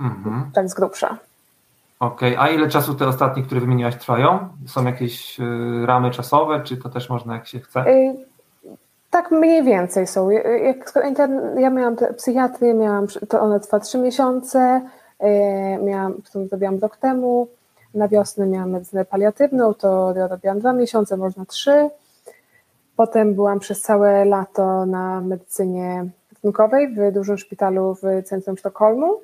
Mhm. 0.00 0.50
Tak 0.54 0.68
z 0.68 0.74
grubsza. 0.74 1.16
Okej, 2.00 2.36
okay. 2.36 2.44
a 2.44 2.50
ile 2.50 2.68
czasu 2.68 2.94
te 2.94 3.06
ostatnie, 3.06 3.42
które 3.42 3.60
wymieniłaś, 3.60 3.96
trwają? 3.96 4.48
Są 4.66 4.84
jakieś 4.84 5.40
y, 5.40 5.86
ramy 5.86 6.10
czasowe, 6.10 6.60
czy 6.64 6.76
to 6.76 6.88
też 6.88 7.10
można 7.10 7.34
jak 7.34 7.46
się 7.46 7.60
chce? 7.60 7.86
Y, 7.86 8.16
tak 9.10 9.30
mniej 9.30 9.64
więcej 9.64 10.06
są. 10.06 10.30
Jak, 10.30 10.92
ja 11.56 11.70
miałam 11.70 11.96
psychiatrię, 12.16 12.74
miałam, 12.74 13.06
to 13.28 13.40
ona 13.40 13.58
trwa 13.60 13.80
trzy 13.80 13.98
miesiące, 13.98 14.82
y, 15.22 15.82
miałam, 15.82 16.14
którą 16.22 16.46
zrobiłam 16.46 16.78
rok 16.78 16.96
temu, 16.96 17.48
na 17.94 18.08
wiosnę 18.08 18.46
miałam 18.46 18.70
medycynę 18.70 19.04
paliatywną, 19.04 19.74
to 19.74 20.14
ja 20.16 20.28
robiłam 20.28 20.58
dwa 20.58 20.72
miesiące, 20.72 21.16
można 21.16 21.44
trzy. 21.44 21.90
Potem 22.96 23.34
byłam 23.34 23.58
przez 23.58 23.80
całe 23.80 24.24
lato 24.24 24.86
na 24.86 25.20
medycynie 25.20 26.06
ratunkowej 26.42 26.94
w 26.94 27.12
dużym 27.12 27.38
szpitalu 27.38 27.94
w 27.94 28.22
centrum 28.24 28.56
Sztokholmu. 28.56 29.20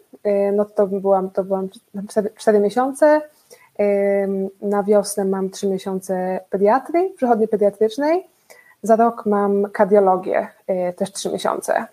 No 0.53 0.65
to 0.65 0.87
byłam, 0.87 1.31
to 1.31 1.45
byłam 1.45 1.69
4, 2.09 2.31
4 2.37 2.61
miesiące. 2.61 3.21
Na 4.63 4.83
wiosnę 4.83 5.25
mam 5.25 5.51
3 5.51 5.69
miesiące 5.69 6.41
pediatrii, 6.51 7.11
przychodni 7.17 7.49
pediatrycznej. 7.49 8.27
Za 8.83 8.97
rok 8.97 9.27
mam 9.27 9.71
kardiologię, 9.71 10.49
też 10.97 11.13
3 11.13 11.33
miesiące. 11.33 11.87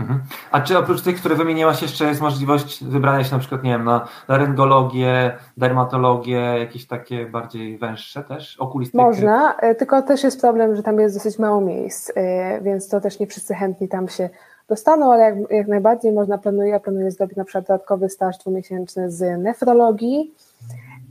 Mhm. 0.00 0.20
A 0.52 0.60
czy 0.60 0.78
oprócz 0.78 1.02
tych, 1.02 1.16
które 1.16 1.34
wymieniłaś, 1.34 1.82
jeszcze 1.82 2.04
jest 2.04 2.20
możliwość 2.20 2.84
wybrania 2.84 3.24
się 3.24 3.32
na 3.32 3.38
przykład, 3.38 3.62
nie 3.62 3.70
wiem, 3.70 3.84
na 3.84 4.08
laryngologię, 4.28 5.36
dermatologię, 5.56 6.40
jakieś 6.58 6.86
takie 6.86 7.26
bardziej 7.26 7.78
węższe 7.78 8.24
też, 8.24 8.56
okulistykę? 8.56 9.04
Można, 9.04 9.56
e, 9.56 9.74
tylko 9.74 10.02
też 10.02 10.22
jest 10.22 10.40
problem, 10.40 10.76
że 10.76 10.82
tam 10.82 11.00
jest 11.00 11.16
dosyć 11.16 11.38
mało 11.38 11.60
miejsc, 11.60 12.12
e, 12.14 12.60
więc 12.60 12.88
to 12.88 13.00
też 13.00 13.18
nie 13.18 13.26
wszyscy 13.26 13.54
chętni 13.54 13.88
tam 13.88 14.08
się 14.08 14.30
dostaną, 14.68 15.12
ale 15.12 15.22
jak, 15.22 15.50
jak 15.50 15.68
najbardziej 15.68 16.12
można, 16.12 16.38
planuje, 16.38 16.70
ja 16.70 16.80
planuję 16.80 17.10
zrobić 17.10 17.36
na 17.36 17.44
przykład 17.44 17.66
dodatkowy 17.66 18.08
staż 18.08 18.38
dwumiesięczny 18.38 19.10
z 19.10 19.42
nefrologii, 19.42 20.34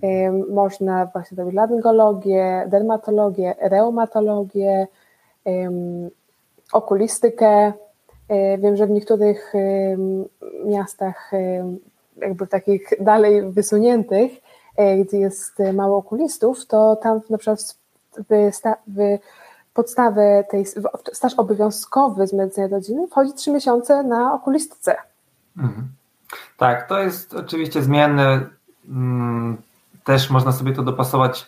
e, 0.04 0.32
można 0.32 1.06
właśnie 1.06 1.36
zrobić 1.36 1.56
laryngologię, 1.56 2.66
dermatologię, 2.68 3.56
reumatologię, 3.62 4.88
okulistykę, 6.74 7.74
wiem, 8.58 8.76
że 8.76 8.88
w 8.88 8.90
niektórych 8.90 9.54
miastach, 10.66 11.32
jakby 12.18 12.48
takich 12.48 12.90
dalej 13.00 13.52
wysuniętych, 13.52 14.32
e, 14.78 14.98
gdzie 14.98 15.18
jest 15.18 15.60
mało 15.74 15.98
okulistów, 15.98 16.66
to 16.66 16.96
tam 16.96 17.22
na 17.30 17.38
przykład 17.38 17.78
w, 18.18 18.52
w 18.88 19.20
podstawę 19.74 20.44
tej, 20.50 20.66
staż 21.14 21.34
obowiązkowy 21.34 22.28
z 22.28 22.34
medycyny 22.34 22.68
rodziny 22.68 23.08
wchodzi 23.08 23.34
trzy 23.34 23.52
miesiące 23.52 24.04
na 24.04 24.34
okulistyce. 24.34 24.96
Mhm. 25.58 25.88
Tak, 26.58 26.90
to 26.90 27.00
jest 27.00 27.34
oczywiście 27.34 27.82
zmienne. 27.82 28.50
Mm, 28.90 29.58
też 30.04 30.30
można 30.30 30.52
sobie 30.52 30.74
to 30.74 30.84
dopasować 30.84 31.48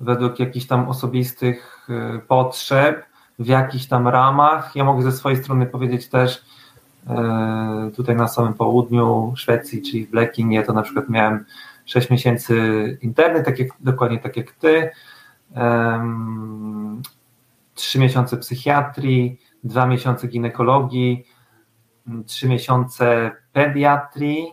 według 0.00 0.40
jakichś 0.40 0.66
tam 0.66 0.88
osobistych 0.88 1.88
potrzeb 2.28 3.09
w 3.40 3.46
jakichś 3.46 3.86
tam 3.86 4.08
ramach. 4.08 4.76
Ja 4.76 4.84
mogę 4.84 5.02
ze 5.02 5.12
swojej 5.12 5.42
strony 5.42 5.66
powiedzieć 5.66 6.08
też, 6.08 6.44
e, 7.06 7.90
tutaj 7.96 8.16
na 8.16 8.28
samym 8.28 8.54
południu 8.54 9.32
Szwecji, 9.36 9.82
czyli 9.82 10.06
w 10.06 10.10
Blekinie, 10.10 10.62
to 10.62 10.72
na 10.72 10.82
przykład 10.82 11.08
miałem 11.08 11.44
6 11.86 12.10
miesięcy 12.10 12.98
interny, 13.02 13.42
tak 13.42 13.58
jak, 13.58 13.68
dokładnie 13.80 14.18
tak 14.18 14.36
jak 14.36 14.52
ty, 14.52 14.90
3 17.74 17.98
miesiące 17.98 18.36
psychiatrii, 18.36 19.40
2 19.64 19.86
miesiące 19.86 20.28
ginekologii, 20.28 21.26
3 22.26 22.48
miesiące 22.48 23.30
pediatrii. 23.52 24.52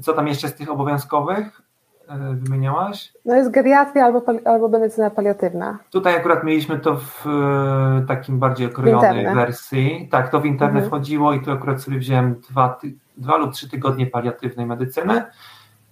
Co 0.00 0.12
tam 0.12 0.28
jeszcze 0.28 0.48
z 0.48 0.54
tych 0.54 0.70
obowiązkowych? 0.70 1.62
E, 2.08 2.34
wymieniałaś? 2.34 3.12
No 3.24 3.34
jest 3.34 3.50
geriatria 3.50 4.04
albo, 4.04 4.22
albo 4.44 4.68
medycyna 4.68 5.10
paliatywna. 5.10 5.78
Tutaj 5.90 6.16
akurat 6.16 6.44
mieliśmy 6.44 6.78
to 6.78 6.96
w 6.96 7.26
e, 7.26 8.04
takim 8.08 8.38
bardziej 8.38 8.66
okrojonej 8.66 9.34
wersji. 9.34 10.08
Tak, 10.10 10.30
to 10.30 10.40
w 10.40 10.46
internet 10.46 10.84
mhm. 10.84 10.90
wchodziło 10.90 11.32
i 11.32 11.40
tu 11.40 11.50
akurat 11.52 11.82
sobie 11.82 11.98
wziąłem 11.98 12.40
dwa, 12.50 12.78
dwa 13.16 13.36
lub 13.36 13.52
trzy 13.52 13.70
tygodnie 13.70 14.06
paliatywnej 14.06 14.66
medycyny. 14.66 15.22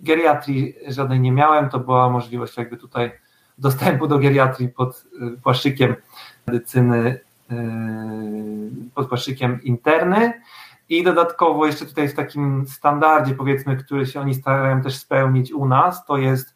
Geriatrii 0.01 0.75
żadnej 0.89 1.21
nie 1.21 1.33
miałem, 1.33 1.69
to 1.69 1.79
była 1.79 2.11
możliwość 2.11 2.57
jakby 2.57 2.77
tutaj 2.77 3.13
dostępu 3.59 4.07
do 4.07 4.19
geriatrii 4.19 4.69
pod 4.69 5.05
e, 5.23 5.41
płaszczykiem 5.43 5.95
medycyny, 6.47 7.21
pod 8.95 9.09
płaszczykiem 9.09 9.63
interny. 9.63 10.33
I 10.91 11.03
dodatkowo 11.03 11.67
jeszcze 11.67 11.87
tutaj 11.87 12.09
w 12.09 12.15
takim 12.15 12.67
standardzie, 12.67 13.35
powiedzmy, 13.35 13.77
który 13.77 14.07
się 14.07 14.21
oni 14.21 14.35
starają 14.35 14.83
też 14.83 14.97
spełnić 14.97 15.53
u 15.53 15.67
nas, 15.67 16.05
to 16.05 16.17
jest 16.17 16.55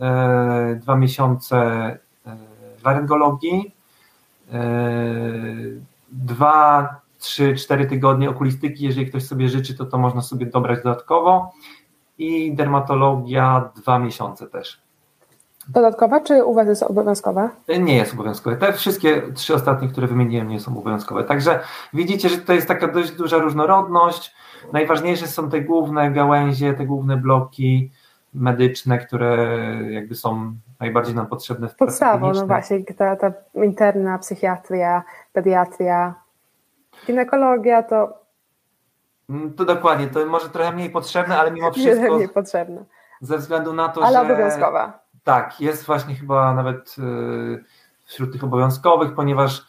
e, 0.00 0.78
dwa 0.82 0.96
miesiące 0.96 1.56
e, 1.56 1.98
laryngologii, 2.84 3.74
e, 4.52 4.62
dwa, 6.12 6.88
trzy, 7.18 7.54
cztery 7.54 7.86
tygodnie 7.86 8.30
okulistyki, 8.30 8.84
jeżeli 8.84 9.06
ktoś 9.06 9.26
sobie 9.26 9.48
życzy, 9.48 9.74
to 9.74 9.86
to 9.86 9.98
można 9.98 10.22
sobie 10.22 10.46
dobrać 10.46 10.78
dodatkowo 10.84 11.52
i 12.18 12.54
dermatologia 12.54 13.70
dwa 13.76 13.98
miesiące 13.98 14.46
też. 14.46 14.80
Dodatkowa, 15.72 16.20
czy 16.20 16.44
u 16.44 16.54
Was 16.54 16.68
jest 16.68 16.82
obowiązkowa? 16.82 17.50
Nie 17.80 17.96
jest 17.96 18.14
obowiązkowe. 18.14 18.56
Te 18.56 18.72
wszystkie 18.72 19.22
trzy 19.34 19.54
ostatnie, 19.54 19.88
które 19.88 20.06
wymieniłem, 20.06 20.48
nie 20.48 20.60
są 20.60 20.78
obowiązkowe. 20.78 21.24
Także 21.24 21.60
widzicie, 21.94 22.28
że 22.28 22.38
to 22.38 22.52
jest 22.52 22.68
taka 22.68 22.88
dość 22.88 23.10
duża 23.10 23.38
różnorodność. 23.38 24.34
Najważniejsze 24.72 25.26
są 25.26 25.50
te 25.50 25.60
główne 25.60 26.10
gałęzie, 26.10 26.74
te 26.74 26.86
główne 26.86 27.16
bloki 27.16 27.90
medyczne, 28.34 28.98
które 28.98 29.58
jakby 29.90 30.14
są 30.14 30.54
najbardziej 30.80 31.14
nam 31.14 31.26
potrzebne 31.26 31.68
w 31.68 31.76
Podstawą, 31.76 32.32
no 32.32 32.46
właśnie, 32.46 32.84
ta, 32.84 33.16
ta 33.16 33.32
interna 33.54 34.18
psychiatria, 34.18 35.02
pediatria, 35.32 36.14
ginekologia 37.06 37.82
to... 37.82 38.18
Mm, 39.30 39.54
to 39.54 39.64
dokładnie, 39.64 40.06
to 40.06 40.26
może 40.26 40.48
trochę 40.48 40.72
mniej 40.72 40.90
potrzebne, 40.90 41.38
ale 41.38 41.50
mimo 41.50 41.72
wszystko... 41.72 42.16
mniej 42.16 42.28
potrzebne. 42.28 42.84
Ze 43.20 43.38
względu 43.38 43.72
na 43.72 43.88
to, 43.88 44.02
ale 44.02 44.12
że... 44.12 44.18
Ale 44.18 44.28
obowiązkowa 44.34 44.99
tak, 45.24 45.60
jest 45.60 45.86
właśnie 45.86 46.14
chyba 46.14 46.54
nawet 46.54 46.96
y, 46.98 47.64
wśród 48.04 48.32
tych 48.32 48.44
obowiązkowych, 48.44 49.14
ponieważ 49.14 49.66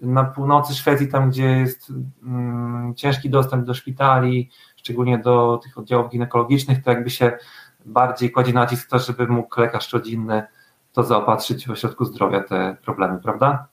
na 0.00 0.24
północy 0.24 0.74
Szwecji, 0.74 1.08
tam 1.08 1.30
gdzie 1.30 1.44
jest 1.44 1.92
mm, 2.22 2.94
ciężki 2.94 3.30
dostęp 3.30 3.64
do 3.64 3.74
szpitali, 3.74 4.50
szczególnie 4.76 5.18
do 5.18 5.60
tych 5.62 5.78
oddziałów 5.78 6.10
ginekologicznych, 6.10 6.82
to 6.82 6.90
jakby 6.90 7.10
się 7.10 7.38
bardziej 7.84 8.30
kładzie 8.30 8.52
nacisk 8.52 8.90
to, 8.90 8.98
żeby 8.98 9.26
mógł 9.26 9.60
lekarz 9.60 9.92
rodzinny 9.92 10.46
to 10.92 11.02
zaopatrzyć 11.02 11.66
w 11.66 11.70
ośrodku 11.70 12.04
zdrowia 12.04 12.40
te 12.40 12.76
problemy, 12.84 13.20
prawda? 13.22 13.66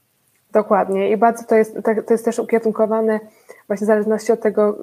Dokładnie 0.52 1.12
i 1.12 1.18
bardzo 1.18 1.44
to 1.44 1.56
jest, 1.56 1.78
to 2.08 2.14
jest 2.14 2.26
też 2.26 2.40
ukierunkowane 2.40 3.20
właśnie 3.68 3.86
w 3.86 3.88
zależności 3.88 4.32
od 4.32 4.42
tego, 4.42 4.78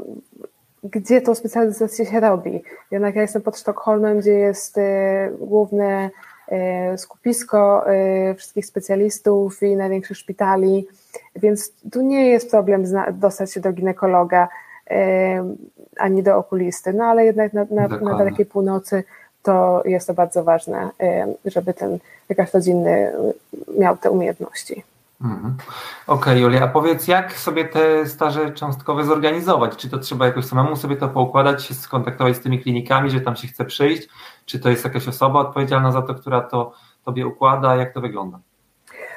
gdzie 0.84 1.20
tą 1.20 1.34
specjalizację 1.34 2.06
się 2.06 2.20
robi. 2.20 2.62
Jednak 2.90 3.16
ja 3.16 3.22
jestem 3.22 3.42
pod 3.42 3.58
Sztokholmem, 3.58 4.18
gdzie 4.18 4.32
jest 4.32 4.78
y, 4.78 4.80
główne 5.40 6.10
skupisko 6.96 7.86
e, 7.86 8.34
wszystkich 8.34 8.66
specjalistów 8.66 9.62
i 9.62 9.76
największych 9.76 10.16
szpitali, 10.16 10.86
więc 11.36 11.72
tu 11.92 12.02
nie 12.02 12.26
jest 12.26 12.50
problem 12.50 12.84
dostać 13.12 13.52
się 13.52 13.60
do 13.60 13.72
ginekologa 13.72 14.48
e, 14.90 15.54
ani 15.98 16.22
do 16.22 16.36
okulisty, 16.36 16.92
no 16.92 17.04
ale 17.04 17.24
jednak 17.24 17.52
na, 17.52 17.66
na, 17.70 17.88
na 17.88 18.18
dalekiej 18.18 18.46
północy 18.46 19.04
to 19.42 19.82
jest 19.84 20.06
to 20.06 20.14
bardzo 20.14 20.44
ważne, 20.44 20.90
żeby 21.44 21.74
ten 21.74 21.98
lekarz 22.28 22.54
rodzinny 22.54 23.12
miał 23.78 23.96
te 23.96 24.10
umiejętności. 24.10 24.84
Mhm. 25.20 25.56
Okej, 26.06 26.32
okay, 26.32 26.38
Julia, 26.38 26.64
a 26.64 26.68
powiedz, 26.68 27.08
jak 27.08 27.32
sobie 27.32 27.64
te 27.64 28.06
staże 28.06 28.52
cząstkowe 28.52 29.04
zorganizować? 29.04 29.76
Czy 29.76 29.90
to 29.90 29.98
trzeba 29.98 30.26
jakoś 30.26 30.44
samemu 30.44 30.76
sobie 30.76 30.96
to 30.96 31.08
poukładać, 31.08 31.64
się 31.64 31.74
skontaktować 31.74 32.36
z 32.36 32.40
tymi 32.40 32.60
klinikami, 32.60 33.10
że 33.10 33.20
tam 33.20 33.36
się 33.36 33.48
chce 33.48 33.64
przyjść? 33.64 34.08
Czy 34.44 34.60
to 34.60 34.70
jest 34.70 34.84
jakaś 34.84 35.08
osoba 35.08 35.40
odpowiedzialna 35.40 35.92
za 35.92 36.02
to, 36.02 36.14
która 36.14 36.40
to 36.40 36.72
tobie 37.04 37.26
układa? 37.26 37.76
Jak 37.76 37.94
to 37.94 38.00
wygląda? 38.00 38.38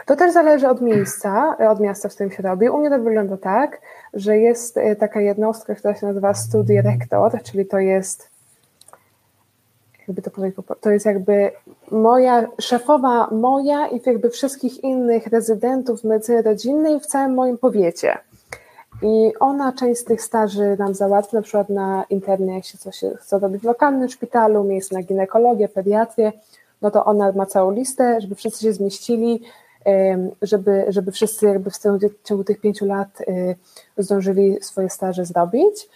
To 0.06 0.16
też 0.16 0.34
zależy 0.34 0.70
od 0.70 0.82
miejsca, 0.82 1.58
od 1.70 1.80
miasta, 1.80 2.10
w 2.10 2.14
którym 2.14 2.32
się 2.32 2.44
robi. 2.44 2.70
U 2.70 2.78
mnie 2.78 2.90
to 2.90 3.00
wygląda 3.00 3.38
tak, 3.38 3.82
że 4.14 4.38
jest 4.38 4.78
e, 4.78 4.96
taka 4.96 5.22
jednostka, 5.22 5.76
która 5.76 5.96
się 5.96 6.08
nazywa 6.08 6.34
Studirektor, 6.34 7.44
czyli 7.44 7.66
to 7.66 7.80
jest 7.80 8.31
jakby 10.08 10.22
to 10.22 10.32
powiedzieć, 10.32 10.66
to 10.82 10.92
jest 10.92 11.06
jakby 11.06 11.52
moja 11.92 12.48
szefowa 12.60 13.28
moja 13.32 13.88
i 13.88 14.02
jakby 14.06 14.30
wszystkich 14.30 14.84
innych 14.84 15.28
rezydentów 15.28 16.04
medycyny 16.04 16.42
rodzinnej 16.42 17.00
w 17.00 17.06
całym 17.06 17.34
moim 17.34 17.58
powiecie. 17.58 18.18
I 19.02 19.34
ona 19.40 19.74
część 19.74 20.02
z 20.02 20.04
tych 20.04 20.22
staży 20.22 20.76
nam 20.80 20.94
załatwia, 20.94 21.38
na 21.38 21.44
przykład 21.44 21.70
na 21.70 22.06
internie, 22.10 22.56
jak 22.56 22.66
się 22.66 22.78
coś 22.78 23.02
chce 23.20 23.40
robić 23.40 23.62
w 23.62 23.66
lokalnym 23.66 24.10
szpitalu, 24.10 24.64
miejsce 24.64 24.96
na 24.96 25.04
ginekologię, 25.04 25.70
pediatrię, 25.70 26.32
no 26.82 26.92
to 26.92 27.06
ona 27.06 27.32
ma 27.32 27.46
całą 27.46 27.72
listę, 27.72 28.22
żeby 28.22 28.36
wszyscy 28.36 28.62
się 28.62 28.74
zmieścili, 28.74 29.42
żeby, 30.42 30.86
żeby 30.88 31.12
wszyscy 31.12 31.46
jakby 31.46 31.72
w 31.72 31.78
ciągu, 32.24 32.44
tych 32.44 32.62
pięciu 32.62 32.86
lat 32.86 33.22
y, 33.22 33.56
zdążyli 33.98 34.58
swoje 34.62 34.90
staże 34.90 35.26
zrobić. 35.26 35.90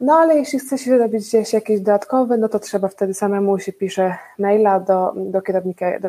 No 0.00 0.14
ale 0.14 0.34
jeśli 0.36 0.58
chce 0.58 0.78
się 0.78 0.98
robić 0.98 1.28
gdzieś 1.28 1.52
jakieś 1.52 1.80
dodatkowe, 1.80 2.36
no 2.36 2.48
to 2.48 2.58
trzeba 2.58 2.88
wtedy 2.88 3.14
samemu 3.14 3.58
się 3.58 3.72
pisze 3.72 4.16
maila 4.38 4.80
do, 4.80 5.12
do, 5.16 5.42
kierownika, 5.42 5.86
do 6.00 6.08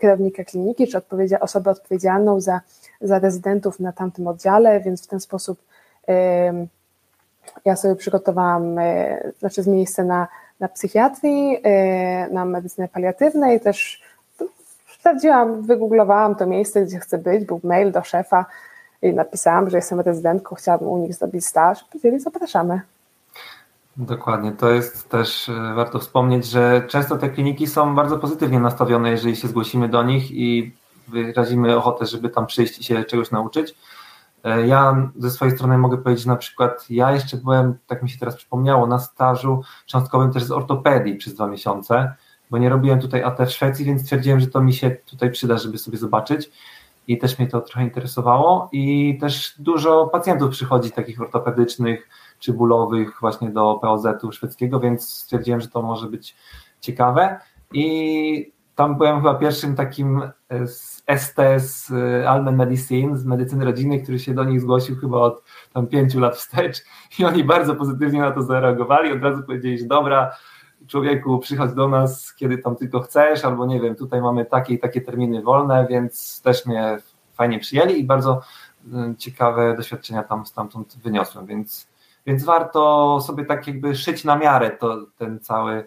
kierownika 0.00 0.44
kliniki, 0.44 0.88
czy 0.88 0.98
odpowiedzia, 0.98 1.40
osobę 1.40 1.70
odpowiedzialną 1.70 2.40
za, 2.40 2.60
za 3.00 3.18
rezydentów 3.18 3.80
na 3.80 3.92
tamtym 3.92 4.26
oddziale, 4.26 4.80
więc 4.80 5.04
w 5.04 5.06
ten 5.06 5.20
sposób 5.20 5.58
y, 6.08 6.12
ja 7.64 7.76
sobie 7.76 7.96
przygotowałam, 7.96 8.78
y, 8.78 9.32
znaczy 9.38 9.62
z 9.62 9.66
miejsce 9.66 10.04
na, 10.04 10.28
na 10.60 10.68
psychiatrii, 10.68 11.56
y, 11.56 12.32
na 12.32 12.44
medycynę 12.44 12.88
paliatywnej, 12.88 13.60
też 13.60 14.02
sprawdziłam, 14.98 15.62
wygooglowałam 15.62 16.34
to 16.34 16.46
miejsce, 16.46 16.84
gdzie 16.84 16.98
chcę 16.98 17.18
być, 17.18 17.44
był 17.44 17.60
mail 17.64 17.92
do 17.92 18.02
szefa 18.02 18.46
i 19.02 19.12
napisałam, 19.12 19.70
że 19.70 19.78
jestem 19.78 20.00
rezydentką, 20.00 20.54
chciałabym 20.56 20.88
u 20.88 20.98
nich 20.98 21.14
zrobić 21.14 21.46
staż. 21.46 21.84
Powiedzieli, 21.84 22.20
zapraszamy. 22.20 22.80
Dokładnie, 24.00 24.52
to 24.52 24.70
jest 24.70 25.08
też 25.08 25.48
e, 25.48 25.74
warto 25.74 25.98
wspomnieć, 25.98 26.46
że 26.46 26.82
często 26.88 27.18
te 27.18 27.30
kliniki 27.30 27.66
są 27.66 27.94
bardzo 27.94 28.18
pozytywnie 28.18 28.60
nastawione, 28.60 29.10
jeżeli 29.10 29.36
się 29.36 29.48
zgłosimy 29.48 29.88
do 29.88 30.02
nich 30.02 30.30
i 30.30 30.72
wyrazimy 31.08 31.76
ochotę, 31.76 32.06
żeby 32.06 32.28
tam 32.28 32.46
przyjść 32.46 32.78
i 32.78 32.84
się 32.84 33.04
czegoś 33.04 33.30
nauczyć. 33.30 33.74
E, 34.44 34.66
ja 34.66 35.10
ze 35.16 35.30
swojej 35.30 35.54
strony 35.54 35.78
mogę 35.78 35.98
powiedzieć, 35.98 36.24
że 36.24 36.30
na 36.30 36.36
przykład 36.36 36.86
ja 36.90 37.12
jeszcze 37.12 37.36
byłem, 37.36 37.74
tak 37.86 38.02
mi 38.02 38.10
się 38.10 38.18
teraz 38.18 38.36
przypomniało, 38.36 38.86
na 38.86 38.98
stażu 38.98 39.62
cząstkowym 39.86 40.32
też 40.32 40.44
z 40.44 40.50
ortopedii 40.50 41.14
przez 41.14 41.34
dwa 41.34 41.46
miesiące, 41.46 42.14
bo 42.50 42.58
nie 42.58 42.68
robiłem 42.68 43.00
tutaj 43.00 43.22
AT 43.22 43.38
w 43.46 43.50
Szwecji, 43.50 43.84
więc 43.84 44.02
stwierdziłem, 44.02 44.40
że 44.40 44.46
to 44.46 44.60
mi 44.60 44.72
się 44.72 44.90
tutaj 44.90 45.30
przyda, 45.30 45.58
żeby 45.58 45.78
sobie 45.78 45.98
zobaczyć. 45.98 46.50
I 47.08 47.18
też 47.18 47.38
mnie 47.38 47.48
to 47.48 47.60
trochę 47.60 47.84
interesowało. 47.84 48.68
I 48.72 49.18
też 49.20 49.54
dużo 49.58 50.06
pacjentów 50.06 50.50
przychodzi 50.50 50.90
takich 50.90 51.20
ortopedycznych 51.20 52.08
bólowych 52.48 53.20
właśnie 53.20 53.50
do 53.50 53.78
POZ-u 53.82 54.32
szwedzkiego, 54.32 54.80
więc 54.80 55.08
stwierdziłem, 55.08 55.60
że 55.60 55.68
to 55.68 55.82
może 55.82 56.06
być 56.06 56.36
ciekawe. 56.80 57.40
I 57.72 58.52
tam 58.74 58.98
byłem 58.98 59.16
chyba 59.16 59.34
pierwszym 59.34 59.76
takim 59.76 60.22
e, 60.48 60.66
z 60.66 61.02
ST 61.16 61.36
z 61.56 61.92
e, 61.92 62.30
Almen 62.30 62.56
Medicine, 62.56 63.16
z 63.16 63.24
medycyny 63.24 63.64
rodzinnej, 63.64 64.02
który 64.02 64.18
się 64.18 64.34
do 64.34 64.44
nich 64.44 64.60
zgłosił 64.60 64.96
chyba 64.96 65.18
od 65.18 65.42
tam 65.72 65.86
pięciu 65.86 66.20
lat 66.20 66.36
wstecz. 66.36 66.82
I 67.18 67.24
oni 67.24 67.44
bardzo 67.44 67.74
pozytywnie 67.74 68.20
na 68.20 68.30
to 68.30 68.42
zareagowali, 68.42 69.12
od 69.12 69.22
razu 69.22 69.42
powiedzieli, 69.42 69.78
że 69.78 69.84
dobra, 69.84 70.30
człowieku, 70.86 71.38
przychodź 71.38 71.72
do 71.72 71.88
nas, 71.88 72.34
kiedy 72.34 72.58
tam 72.58 72.76
tylko 72.76 73.00
chcesz, 73.00 73.44
albo 73.44 73.66
nie 73.66 73.80
wiem, 73.80 73.94
tutaj 73.94 74.20
mamy 74.20 74.44
takie 74.44 74.74
i 74.74 74.78
takie 74.78 75.00
terminy 75.00 75.42
wolne, 75.42 75.86
więc 75.90 76.42
też 76.42 76.66
mnie 76.66 76.98
fajnie 77.34 77.58
przyjęli 77.58 78.00
i 78.00 78.04
bardzo 78.04 78.40
e, 78.92 79.14
ciekawe 79.18 79.76
doświadczenia 79.76 80.22
tam 80.22 80.46
stamtąd 80.46 80.96
wyniosłem, 81.02 81.46
więc, 81.46 81.89
więc 82.26 82.44
warto 82.44 83.20
sobie 83.20 83.44
tak 83.44 83.66
jakby 83.66 83.96
szyć 83.96 84.24
na 84.24 84.36
miarę 84.36 84.70
to, 84.70 85.06
ten 85.18 85.40
cały 85.40 85.84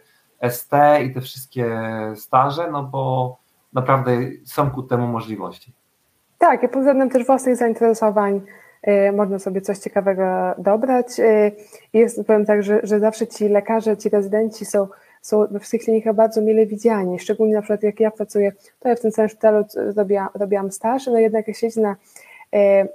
ST 0.50 0.74
i 1.06 1.14
te 1.14 1.22
wszystkie 1.22 1.80
staże, 2.16 2.72
no 2.72 2.84
bo 2.84 3.38
naprawdę 3.74 4.12
są 4.46 4.72
ku 4.72 4.84
temu 4.84 5.08
możliwości. 5.08 5.74
Tak, 6.38 6.64
i 6.64 6.70
pod 6.70 6.80
względem 6.82 7.10
też 7.10 7.26
własnych 7.26 7.56
zainteresowań 7.56 8.42
y, 8.88 9.12
można 9.12 9.40
sobie 9.40 9.62
coś 9.62 9.78
ciekawego 9.78 10.24
dobrać. 10.58 11.20
Y, 11.20 11.52
jest, 11.94 12.28
powiem 12.28 12.46
tak, 12.46 12.64
że, 12.64 12.80
że 12.84 13.00
zawsze 13.00 13.28
ci 13.28 13.50
lekarze, 13.50 13.98
ci 13.98 14.10
rezydenci 14.10 14.66
są, 14.66 14.88
są 15.22 15.48
we 15.52 15.60
wszystkich 15.60 15.84
klinikach 15.84 16.16
bardzo 16.16 16.42
mile 16.42 16.66
widziani, 16.66 17.20
szczególnie 17.20 17.54
na 17.54 17.62
przykład 17.62 17.84
jak 17.84 18.00
ja 18.00 18.12
pracuję, 18.12 18.52
to 18.80 18.90
ja 18.90 18.96
w 18.96 19.00
tym 19.00 19.12
samym 19.12 19.30
szpitalu 19.30 19.66
robiłam, 19.96 20.30
robiłam 20.34 20.72
staż, 20.72 21.08
no 21.08 21.20
jednak 21.20 21.48
jak 21.48 21.58
siedzi 21.58 21.82
na, 21.82 21.96
y, 22.56 22.88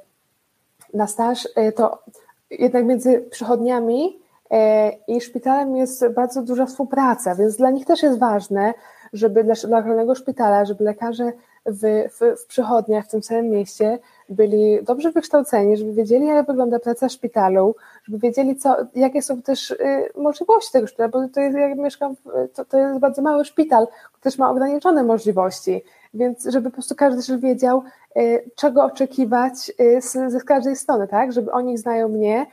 na 0.95 1.07
staż, 1.07 1.49
to 1.76 2.02
jednak 2.50 2.85
między 2.85 3.21
przychodniami 3.31 4.19
E, 4.50 4.93
i 5.09 5.21
szpitalem 5.21 5.76
jest 5.76 6.09
bardzo 6.09 6.43
duża 6.43 6.67
współpraca, 6.67 7.35
więc 7.35 7.57
dla 7.57 7.71
nich 7.71 7.87
też 7.87 8.02
jest 8.02 8.19
ważne, 8.19 8.75
żeby 9.12 9.45
dla, 9.45 9.55
lokalnego 9.69 10.14
szpitala, 10.14 10.64
żeby 10.64 10.85
lekarze 10.85 11.33
w, 11.67 12.09
w, 12.11 12.43
w 12.43 12.47
przychodniach 12.47 13.05
w 13.05 13.09
tym 13.09 13.23
samym 13.23 13.50
mieście 13.50 13.99
byli 14.28 14.78
dobrze 14.83 15.12
wykształceni, 15.12 15.76
żeby 15.76 15.93
wiedzieli, 15.93 16.26
jak 16.26 16.47
wygląda 16.47 16.78
praca 16.78 17.09
szpitalu, 17.09 17.75
żeby 18.05 18.19
wiedzieli, 18.19 18.57
co, 18.57 18.76
jakie 18.95 19.23
są 19.23 19.43
też 19.43 19.71
y, 19.71 19.76
możliwości 20.17 20.73
tego 20.73 20.87
szpitala, 20.87 21.09
bo 21.09 21.28
to 21.28 21.40
jest, 21.40 21.57
jak 21.57 21.78
mieszkam, 21.78 22.14
to, 22.55 22.64
to 22.64 22.78
jest 22.78 22.99
bardzo 22.99 23.23
mały 23.23 23.45
szpital, 23.45 23.87
który 23.87 24.23
też 24.23 24.38
ma 24.38 24.50
ograniczone 24.50 25.02
możliwości, 25.02 25.85
więc 26.15 26.45
żeby 26.45 26.71
po 26.71 26.75
prostu 26.75 26.95
każdy 26.95 27.23
też 27.23 27.41
wiedział, 27.41 27.83
y, 28.17 28.50
czego 28.57 28.85
oczekiwać 28.85 29.73
y, 29.81 30.03
z, 30.03 30.12
z 30.12 30.45
każdej 30.45 30.77
strony, 30.77 31.09
tak, 31.09 31.33
żeby 31.33 31.53
oni 31.53 31.79
znają 31.79 32.09
mnie, 32.09 32.47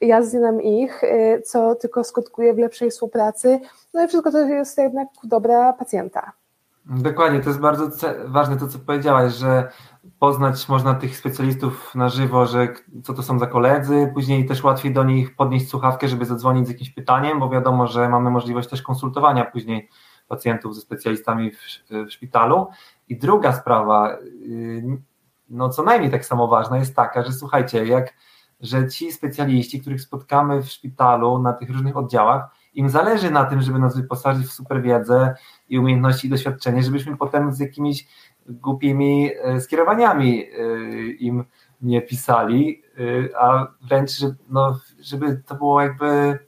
ja 0.00 0.22
znam 0.22 0.62
ich, 0.62 1.04
y, 1.04 1.42
co 1.46 1.74
tylko 1.74 2.04
skutkuje 2.04 2.54
w 2.54 2.58
lepszej 2.58 2.90
współpracy, 2.90 3.60
no 3.94 4.04
i 4.04 4.08
wszystko 4.08 4.32
to 4.32 4.38
jest 4.38 4.78
jednak 4.78 5.08
dobra 5.24 5.72
pacjenta. 5.72 6.32
Dokładnie, 6.86 7.40
to 7.40 7.48
jest 7.48 7.60
bardzo 7.60 8.08
ważne 8.24 8.56
to, 8.56 8.68
co 8.68 8.78
powiedziałaś, 8.78 9.32
że 9.32 9.68
poznać 10.18 10.68
można 10.68 10.94
tych 10.94 11.16
specjalistów 11.16 11.94
na 11.94 12.08
żywo, 12.08 12.46
że 12.46 12.68
co 13.04 13.14
to 13.14 13.22
są 13.22 13.38
za 13.38 13.46
koledzy, 13.46 14.10
później 14.14 14.46
też 14.46 14.64
łatwiej 14.64 14.92
do 14.92 15.04
nich 15.04 15.36
podnieść 15.36 15.68
słuchawkę, 15.68 16.08
żeby 16.08 16.24
zadzwonić 16.24 16.66
z 16.66 16.70
jakimś 16.70 16.90
pytaniem, 16.90 17.40
bo 17.40 17.48
wiadomo, 17.48 17.86
że 17.86 18.08
mamy 18.08 18.30
możliwość 18.30 18.68
też 18.68 18.82
konsultowania 18.82 19.44
później 19.44 19.88
pacjentów 20.32 20.74
ze 20.74 20.80
specjalistami 20.80 21.50
w, 21.50 21.58
w 21.90 22.12
szpitalu. 22.12 22.66
I 23.08 23.16
druga 23.16 23.52
sprawa, 23.52 24.16
y, 24.46 24.82
no 25.50 25.68
co 25.68 25.82
najmniej 25.82 26.10
tak 26.10 26.24
samo 26.24 26.48
ważna, 26.48 26.78
jest 26.78 26.96
taka, 26.96 27.22
że 27.22 27.32
słuchajcie, 27.32 27.86
jak 27.86 28.14
że 28.62 28.88
ci 28.88 29.12
specjaliści, 29.12 29.80
których 29.80 30.00
spotkamy 30.00 30.62
w 30.62 30.68
szpitalu 30.68 31.38
na 31.38 31.52
tych 31.52 31.70
różnych 31.70 31.96
oddziałach, 31.96 32.44
im 32.74 32.88
zależy 32.88 33.30
na 33.30 33.44
tym, 33.44 33.62
żeby 33.62 33.78
nas 33.78 33.96
wyposażyć 33.96 34.46
w 34.46 34.52
super 34.52 34.82
wiedzę 34.82 35.34
i 35.68 35.78
umiejętności 35.78 36.26
i 36.26 36.30
doświadczenie, 36.30 36.82
żebyśmy 36.82 37.16
potem 37.16 37.52
z 37.52 37.60
jakimiś 37.60 38.06
głupimi 38.46 39.30
e, 39.42 39.60
skierowaniami 39.60 40.44
e, 40.44 40.46
im 41.10 41.44
nie 41.82 42.02
pisali, 42.02 42.82
e, 43.32 43.38
a 43.38 43.66
wręcz, 43.82 44.10
no, 44.48 44.78
żeby 45.00 45.42
to 45.46 45.54
było 45.54 45.82
jakby, 45.82 46.38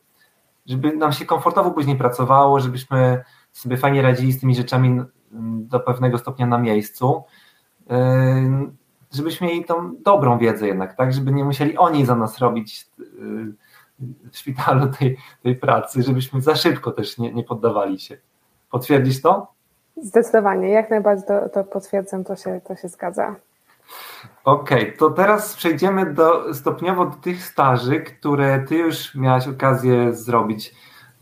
żeby 0.67 0.97
nam 0.97 1.13
się 1.13 1.27
komfortowo 1.27 1.71
później 1.71 1.97
pracowało, 1.97 2.61
żebyśmy 2.61 3.25
sobie 3.59 3.77
fajnie 3.77 4.03
radzili 4.03 4.33
z 4.33 4.41
tymi 4.41 4.55
rzeczami 4.55 5.03
do 5.61 5.81
pewnego 5.81 6.19
stopnia 6.19 6.47
na 6.47 6.59
miejscu 6.59 7.25
żebyśmy 9.15 9.47
mieli 9.47 9.65
tą 9.65 9.97
dobrą 9.97 10.39
wiedzę 10.39 10.67
jednak, 10.67 10.95
tak, 10.95 11.13
żeby 11.13 11.33
nie 11.33 11.45
musieli 11.45 11.79
oni 11.79 12.07
za 12.07 12.17
nas 12.17 12.39
robić 12.39 12.87
y, 13.01 13.05
w 14.33 14.39
szpitalu 14.39 14.89
tej, 14.99 15.17
tej 15.43 15.57
pracy, 15.57 16.03
żebyśmy 16.03 16.41
za 16.41 16.57
szybko 16.57 16.91
też 16.91 17.19
nie, 17.19 17.33
nie 17.33 17.45
poddawali 17.45 18.01
się. 18.01 18.17
Potwierdzisz 18.71 19.23
to? 19.23 19.47
Zdecydowanie, 20.03 20.69
jak 20.69 20.91
najbardziej 20.91 21.27
to, 21.27 21.49
to 21.49 21.65
potwierdzam, 21.65 22.25
to 22.25 22.37
się, 22.37 22.61
to 22.69 22.77
się 22.77 22.89
zgadza. 22.89 23.37
Okej, 24.45 24.83
okay, 24.83 24.99
to 24.99 25.11
teraz 25.11 25.57
przejdziemy 25.57 26.15
do, 26.15 26.55
stopniowo 26.55 27.07
do 27.07 27.17
tych 27.17 27.43
staży, 27.43 28.01
które 28.01 28.65
Ty 28.69 28.77
już 28.77 29.15
miałaś 29.15 29.49
okazję 29.49 30.15
zrobić 30.15 30.75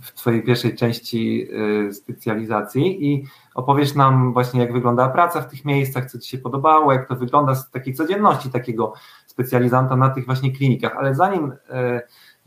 w 0.03 0.13
Twojej 0.13 0.43
pierwszej 0.43 0.77
części 0.77 1.49
y, 1.89 1.95
specjalizacji 1.95 3.13
i 3.13 3.25
opowiesz 3.55 3.95
nam 3.95 4.33
właśnie, 4.33 4.61
jak 4.61 4.73
wygląda 4.73 5.09
praca 5.09 5.41
w 5.41 5.49
tych 5.49 5.65
miejscach, 5.65 6.11
co 6.11 6.19
Ci 6.19 6.31
się 6.31 6.39
podobało, 6.39 6.93
jak 6.93 7.09
to 7.09 7.17
wygląda 7.17 7.55
z 7.55 7.71
takiej 7.71 7.95
codzienności 7.95 8.51
takiego 8.51 8.93
specjalizanta 9.27 9.97
na 9.97 10.11
tych 10.11 10.27
właśnie 10.27 10.53
klinikach. 10.53 10.97
Ale 10.97 11.15
zanim 11.15 11.53
y, 11.53 11.57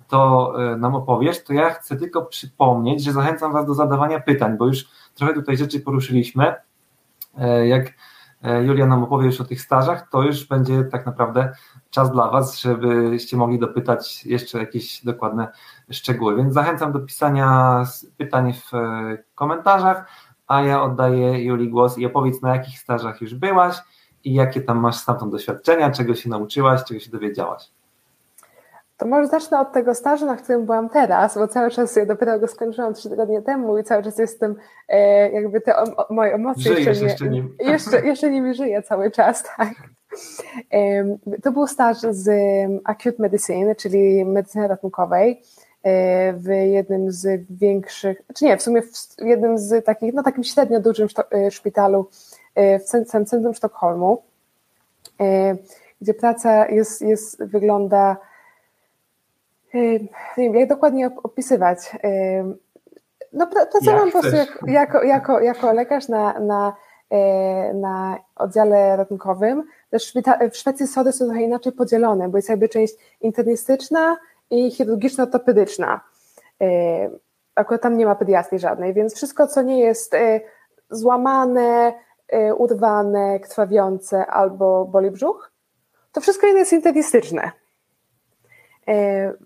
to 0.07 0.53
y, 0.73 0.77
nam 0.77 0.95
opowiesz, 0.95 1.43
to 1.43 1.53
ja 1.53 1.69
chcę 1.69 1.95
tylko 1.95 2.25
przypomnieć, 2.25 3.03
że 3.03 3.11
zachęcam 3.11 3.53
Was 3.53 3.65
do 3.65 3.73
zadawania 3.73 4.19
pytań, 4.19 4.57
bo 4.57 4.67
już 4.67 4.85
trochę 5.15 5.33
tutaj 5.33 5.57
rzeczy 5.57 5.79
poruszyliśmy. 5.79 6.53
Jak 7.65 7.93
Julia 8.63 8.85
nam 8.85 9.03
opowie 9.03 9.25
już 9.25 9.41
o 9.41 9.45
tych 9.45 9.61
stażach, 9.61 10.09
to 10.09 10.23
już 10.23 10.47
będzie 10.47 10.83
tak 10.83 11.05
naprawdę 11.05 11.53
czas 11.89 12.11
dla 12.11 12.31
Was, 12.31 12.59
żebyście 12.59 13.37
mogli 13.37 13.59
dopytać 13.59 14.25
jeszcze 14.25 14.59
jakieś 14.59 15.05
dokładne 15.05 15.47
szczegóły. 15.91 16.35
Więc 16.35 16.53
zachęcam 16.53 16.91
do 16.91 16.99
pisania 16.99 17.83
pytań 18.17 18.53
w 18.53 18.73
e, 18.73 19.17
komentarzach, 19.35 20.09
a 20.47 20.61
ja 20.61 20.83
oddaję 20.83 21.43
Julii 21.43 21.69
głos 21.69 21.97
i 21.97 22.05
opowiedz 22.05 22.41
na 22.41 22.55
jakich 22.55 22.79
stażach 22.79 23.21
już 23.21 23.35
byłaś 23.35 23.75
i 24.23 24.33
jakie 24.33 24.61
tam 24.61 24.79
masz 24.79 24.95
stamtąd 24.95 25.31
doświadczenia, 25.31 25.91
czego 25.91 26.15
się 26.15 26.29
nauczyłaś, 26.29 26.83
czego 26.83 26.99
się 26.99 27.11
dowiedziałaś. 27.11 27.71
To 28.97 29.05
może 29.05 29.27
zacznę 29.27 29.59
od 29.59 29.73
tego 29.73 29.95
stażu, 29.95 30.25
na 30.25 30.35
którym 30.35 30.65
byłam 30.65 30.89
teraz, 30.89 31.37
bo 31.37 31.47
cały 31.47 31.71
czas 31.71 31.95
ja 31.95 32.05
dopiero 32.05 32.39
go 32.39 32.47
skończyłam 32.47 32.93
trzy 32.93 33.09
tygodnie 33.09 33.41
temu 33.41 33.77
i 33.77 33.83
cały 33.83 34.03
czas 34.03 34.17
jestem, 34.17 34.55
e, 34.87 35.31
jakby 35.31 35.61
te 35.61 35.73
moje 36.09 36.33
emocje 36.33 36.63
Żyjesz 36.63 36.85
jeszcze, 36.85 37.03
nie, 37.03 37.09
jeszcze, 37.09 37.29
nim. 37.29 37.55
jeszcze, 37.71 38.05
jeszcze 38.07 38.31
nimi 38.31 38.53
żyję 38.53 38.81
cały 38.81 39.11
czas, 39.11 39.43
tak. 39.57 39.73
To 41.43 41.51
był 41.51 41.67
staż 41.67 41.97
z 41.97 42.29
Acute 42.83 43.15
Medicine, 43.19 43.75
czyli 43.75 44.25
medycyny 44.25 44.67
ratunkowej 44.67 45.41
e, 45.83 46.33
w 46.33 46.47
jednym 46.47 47.11
z 47.11 47.41
większych, 47.49 48.21
czy 48.35 48.45
nie, 48.45 48.57
w 48.57 48.61
sumie 48.61 48.81
w 48.81 49.25
jednym 49.25 49.57
z 49.57 49.85
takich, 49.85 50.13
no 50.13 50.23
takim 50.23 50.43
średnio 50.43 50.79
dużym 50.79 51.07
e, 51.31 51.51
szpitalu 51.51 52.09
e, 52.55 52.79
w 52.79 52.83
centrum, 52.83 53.25
centrum 53.25 53.53
Sztokholmu, 53.53 54.23
gdzie 56.01 56.13
praca 56.13 56.67
jest, 56.67 57.01
jest 57.01 57.43
wygląda, 57.43 58.17
nie 59.75 60.09
wiem, 60.37 60.55
jak 60.55 60.69
dokładnie 60.69 61.11
opisywać. 61.23 61.95
No, 63.33 63.47
pracowałam 63.47 64.11
po 64.11 64.21
prostu 64.21 64.37
jako, 64.37 64.67
jako, 64.67 65.03
jako, 65.03 65.39
jako 65.39 65.73
lekarz 65.73 66.07
na, 66.07 66.39
na, 66.39 66.75
na 67.73 68.17
oddziale 68.35 68.97
ratunkowym 68.97 69.63
też 69.89 70.13
w 70.51 70.57
Szwecji 70.57 70.87
SODy 70.87 71.11
są 71.11 71.25
trochę 71.25 71.41
inaczej 71.41 71.71
podzielone, 71.71 72.29
bo 72.29 72.37
jest 72.37 72.49
jakby 72.49 72.69
część 72.69 72.93
internistyczna 73.21 74.17
i 74.49 74.71
chirurgiczno-ortopedyczna. 74.71 75.99
Akurat 77.55 77.81
tam 77.81 77.97
nie 77.97 78.05
ma 78.05 78.15
pediatrii 78.15 78.59
żadnej, 78.59 78.93
więc 78.93 79.15
wszystko, 79.15 79.47
co 79.47 79.61
nie 79.61 79.79
jest 79.79 80.15
złamane, 80.89 81.93
urwane, 82.57 83.39
krwawiące 83.39 84.25
albo 84.25 84.85
boli 84.85 85.11
brzuch, 85.11 85.51
to 86.11 86.21
wszystko 86.21 86.47
inne 86.47 86.59
jest 86.59 86.73
internistyczne. 86.73 87.51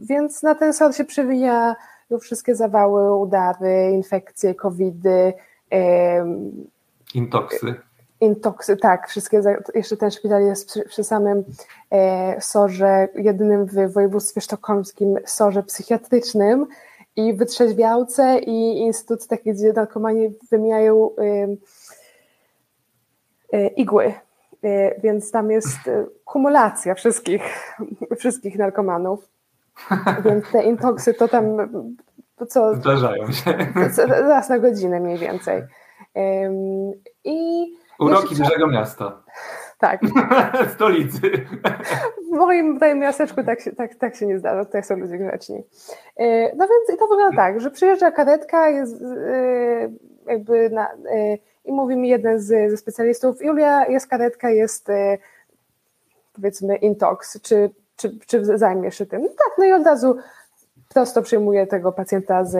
Więc 0.01 0.43
na 0.43 0.55
ten 0.55 0.73
sort 0.73 0.95
się 0.95 1.05
przewija 1.05 1.75
wszystkie 2.21 2.55
zawały, 2.55 3.15
udary, 3.17 3.91
infekcje, 3.93 4.55
covidy. 4.55 5.33
Intoksy. 7.13 7.75
Intoksy, 8.21 8.77
tak, 8.77 9.09
wszystkie, 9.09 9.41
jeszcze 9.75 9.97
ten 9.97 10.11
szpital 10.11 10.41
jest 10.41 10.67
przy, 10.67 10.81
przy 10.81 11.03
samym 11.03 11.43
e, 11.91 12.41
sorze, 12.41 13.07
jedynym 13.15 13.65
w 13.65 13.93
województwie 13.93 14.41
sztokholmskim 14.41 15.15
sorze 15.25 15.63
psychiatrycznym 15.63 16.67
i 17.15 17.33
wytrzeźwiałce 17.33 18.39
i 18.39 18.77
instytut 18.77 19.27
taki, 19.27 19.53
gdzie 19.53 19.73
narkomani 19.73 20.29
wymieniają 20.51 21.09
e, 21.15 21.47
e, 23.53 23.67
igły, 23.67 24.05
e, 24.05 24.13
więc 25.03 25.31
tam 25.31 25.51
jest 25.51 25.87
e, 25.87 26.05
kumulacja 26.25 26.95
wszystkich, 26.95 27.41
wszystkich 28.19 28.57
narkomanów. 28.57 29.29
Więc 30.25 30.51
te 30.51 30.63
intoksy 30.63 31.13
to 31.13 31.27
tam 31.27 31.45
co. 32.47 32.75
Zdarzają 32.75 33.31
się. 33.31 33.57
Co, 33.95 34.05
raz 34.05 34.49
na 34.49 34.59
godzinę 34.59 34.99
mniej 34.99 35.17
więcej. 35.17 35.63
I 37.23 37.67
Uroki 37.99 38.35
dużego 38.35 38.67
miasta. 38.67 39.23
Tak. 39.77 40.01
Stolicy. 40.75 41.31
W 42.33 42.37
moim 42.37 42.73
tutaj 42.73 42.95
miasteczku 42.95 43.43
tak 43.43 43.61
się, 43.61 43.71
tak, 43.71 43.95
tak 43.95 44.15
się 44.15 44.25
nie 44.25 44.39
zdarza, 44.39 44.65
tutaj 44.65 44.83
są 44.83 44.95
ludzie 44.95 45.17
grzeczni. 45.17 45.63
E, 46.17 46.55
no 46.55 46.67
więc 46.67 46.99
to 46.99 47.07
wygląda 47.07 47.35
tak, 47.35 47.61
że 47.61 47.71
przyjeżdża 47.71 48.11
karetka 48.11 48.69
jest 48.69 49.03
jakby 50.25 50.69
na, 50.69 50.89
i 51.65 51.71
mówi 51.71 51.95
mi 51.95 52.09
jeden 52.09 52.39
z, 52.39 52.71
ze 52.71 52.77
specjalistów, 52.77 53.41
Julia, 53.41 53.87
jest 53.87 54.07
karetka, 54.07 54.49
jest 54.49 54.87
powiedzmy 56.33 56.75
intox, 56.75 57.41
czy, 57.41 57.69
czy, 57.95 58.19
czy 58.27 58.57
zajmiesz 58.57 58.97
się 58.97 59.05
tym? 59.05 59.21
No 59.21 59.27
tak, 59.27 59.57
no 59.57 59.65
i 59.65 59.71
od 59.71 59.85
razu 59.85 60.17
prosto 60.89 61.21
przyjmuję 61.21 61.67
tego 61.67 61.91
pacjenta 61.91 62.45
z, 62.45 62.55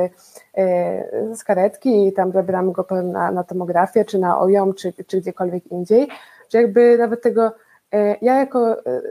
e, 0.58 1.36
z 1.36 1.44
karetki 1.44 2.08
i 2.08 2.14
tam 2.14 2.32
zabieramy 2.32 2.72
go 2.72 2.86
na, 3.04 3.32
na 3.32 3.44
tomografię, 3.44 4.06
czy 4.06 4.20
na 4.20 4.40
OJOM, 4.40 4.74
czy, 4.74 4.94
czy 5.08 5.22
gdziekolwiek 5.22 5.68
indziej, 5.68 6.08
że 6.50 6.62
jakby 6.62 6.98
nawet 6.98 7.22
tego, 7.22 7.52
e, 7.94 8.16
ja 8.22 8.40
jako 8.40 8.86
e, 8.86 9.02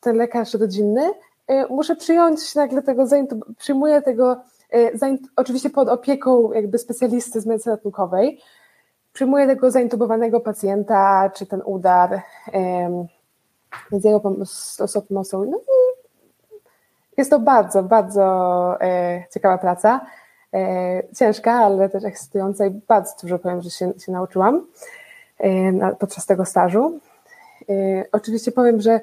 ten 0.00 0.16
lekarz 0.16 0.54
rodzinny 0.54 1.10
muszę 1.70 1.96
przyjąć 1.96 2.54
nagle 2.54 2.82
tego, 2.82 3.06
przyjmuję 3.58 4.02
tego, 4.02 4.36
oczywiście 5.36 5.70
pod 5.70 5.88
opieką 5.88 6.52
jakby 6.52 6.78
specjalisty 6.78 7.40
z 7.40 7.46
medycyny 7.46 7.76
ratunkowej, 7.76 8.40
przyjmuję 9.12 9.46
tego 9.46 9.70
zaintubowanego 9.70 10.40
pacjenta, 10.40 11.30
czy 11.34 11.46
ten 11.46 11.62
udar, 11.64 12.22
z 13.92 14.04
jego 14.04 14.20
pomocą, 15.08 15.44
no 15.44 15.58
i 15.58 15.92
jest 17.16 17.30
to 17.30 17.38
bardzo, 17.38 17.82
bardzo 17.82 18.22
e, 18.80 19.24
ciekawa 19.34 19.58
praca. 19.58 20.00
E, 20.54 21.02
ciężka, 21.16 21.52
ale 21.52 21.88
też 21.88 22.04
ekscytująca 22.04 22.66
i 22.66 22.70
bardzo 22.70 23.14
dużo 23.22 23.38
powiem, 23.38 23.62
że 23.62 23.70
się, 23.70 23.92
się 23.98 24.12
nauczyłam 24.12 24.66
na, 25.72 25.94
podczas 25.94 26.26
tego 26.26 26.44
stażu. 26.44 27.00
E, 27.68 28.04
oczywiście 28.12 28.52
powiem, 28.52 28.80
że 28.80 29.00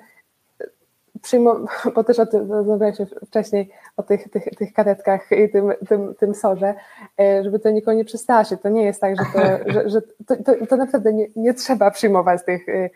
przyjmowałam, 1.29 1.67
bo 1.95 2.03
też 2.03 2.19
o 2.19 2.25
tym 2.25 2.51
rozmawialiśmy 2.51 3.05
wcześniej, 3.05 3.69
o 3.97 4.03
tych, 4.03 4.29
tych, 4.29 4.43
tych 4.43 4.73
karetkach 4.73 5.31
i 5.31 5.49
tym, 5.49 5.71
tym, 5.89 6.15
tym 6.15 6.35
sorze, 6.35 6.73
e, 7.19 7.43
żeby 7.43 7.59
to 7.59 7.71
nikogo 7.71 7.93
nie 7.93 8.05
się. 8.43 8.57
To 8.57 8.69
nie 8.69 8.83
jest 8.83 9.01
tak, 9.01 9.15
że 9.15 9.23
to, 9.33 9.39
że, 9.73 9.89
że 9.89 10.01
to, 10.01 10.35
to, 10.35 10.65
to 10.65 10.77
naprawdę 10.77 11.13
nie, 11.13 11.27
nie 11.35 11.53
trzeba 11.53 11.91
przyjmować 11.91 12.45
tych 12.45 12.69
e, 12.69 12.89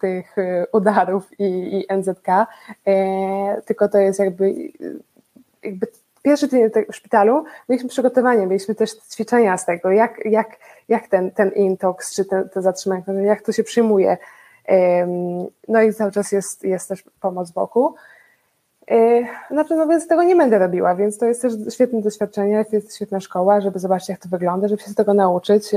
tych 0.00 0.38
y, 0.38 0.66
udarów 0.72 1.40
i, 1.40 1.44
i 1.90 1.96
NZK, 1.96 2.28
e, 2.86 3.62
tylko 3.64 3.88
to 3.88 3.98
jest 3.98 4.18
jakby, 4.18 4.54
jakby 5.62 5.86
pierwszy 6.22 6.48
tydzień 6.48 6.70
w 6.92 6.96
szpitalu 6.96 7.44
mieliśmy 7.68 7.88
przygotowanie, 7.88 8.46
mieliśmy 8.46 8.74
też 8.74 8.90
ćwiczenia 9.12 9.58
z 9.58 9.66
tego, 9.66 9.90
jak, 9.90 10.24
jak, 10.24 10.56
jak 10.88 11.08
ten, 11.08 11.30
ten 11.30 11.50
intox, 11.50 12.14
czy 12.14 12.24
te, 12.24 12.48
te 12.48 12.62
zatrzymanie, 12.62 13.04
jak 13.22 13.42
to 13.42 13.52
się 13.52 13.64
przyjmuje. 13.64 14.16
No 15.68 15.82
i 15.82 15.94
cały 15.94 16.12
czas 16.12 16.32
jest, 16.32 16.64
jest 16.64 16.88
też 16.88 17.04
pomoc 17.20 17.50
boku. 17.50 17.94
E, 18.90 19.22
na 19.50 19.64
pewno 19.64 19.86
więc 19.86 20.08
tego 20.08 20.22
nie 20.22 20.36
będę 20.36 20.58
robiła, 20.58 20.94
więc 20.94 21.18
to 21.18 21.26
jest 21.26 21.42
też 21.42 21.52
świetne 21.74 22.02
doświadczenie, 22.02 22.64
to 22.64 22.76
jest 22.76 22.96
świetna 22.96 23.20
szkoła, 23.20 23.60
żeby 23.60 23.78
zobaczyć, 23.78 24.08
jak 24.08 24.20
to 24.20 24.28
wygląda, 24.28 24.68
żeby 24.68 24.82
się 24.82 24.90
z 24.90 24.94
tego 24.94 25.14
nauczyć. 25.14 25.70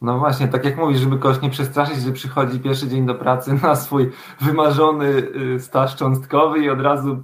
No 0.00 0.18
właśnie, 0.18 0.48
tak 0.48 0.64
jak 0.64 0.76
mówisz, 0.76 0.98
żeby 0.98 1.18
kogoś 1.18 1.42
nie 1.42 1.50
przestraszyć, 1.50 1.96
że 1.96 2.12
przychodzi 2.12 2.60
pierwszy 2.60 2.88
dzień 2.88 3.06
do 3.06 3.14
pracy 3.14 3.54
na 3.62 3.76
swój 3.76 4.10
wymarzony 4.40 5.06
y, 5.54 5.60
staż 5.60 5.96
cząstkowy 5.96 6.58
i 6.58 6.70
od 6.70 6.80
razu 6.80 7.22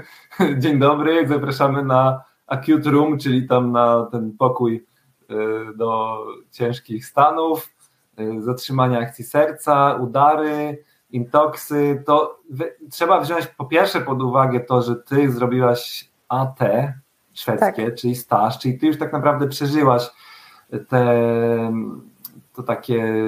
dzień 0.58 0.78
dobry, 0.78 1.28
zapraszamy 1.28 1.84
na 1.84 2.24
acute 2.46 2.90
room, 2.90 3.18
czyli 3.18 3.46
tam 3.48 3.72
na 3.72 4.08
ten 4.12 4.36
pokój 4.38 4.86
y, 5.30 5.34
do 5.76 6.18
ciężkich 6.50 7.06
stanów, 7.06 7.70
y, 8.20 8.42
zatrzymania 8.42 8.98
akcji 8.98 9.24
serca, 9.24 9.94
udary, 9.94 10.84
intoksy, 11.10 12.02
to 12.06 12.38
trzeba 12.90 13.20
wziąć 13.20 13.46
po 13.46 13.64
pierwsze 13.64 14.00
pod 14.00 14.22
uwagę 14.22 14.60
to, 14.60 14.82
że 14.82 14.96
ty 14.96 15.30
zrobiłaś 15.30 16.10
AT 16.28 16.58
szwedzkie, 17.32 17.86
tak. 17.86 17.94
czyli 17.94 18.14
staż, 18.14 18.58
czyli 18.58 18.78
ty 18.78 18.86
już 18.86 18.98
tak 18.98 19.12
naprawdę 19.12 19.48
przeżyłaś 19.48 20.10
te 20.88 21.22
to 22.52 22.62
takie 22.62 23.24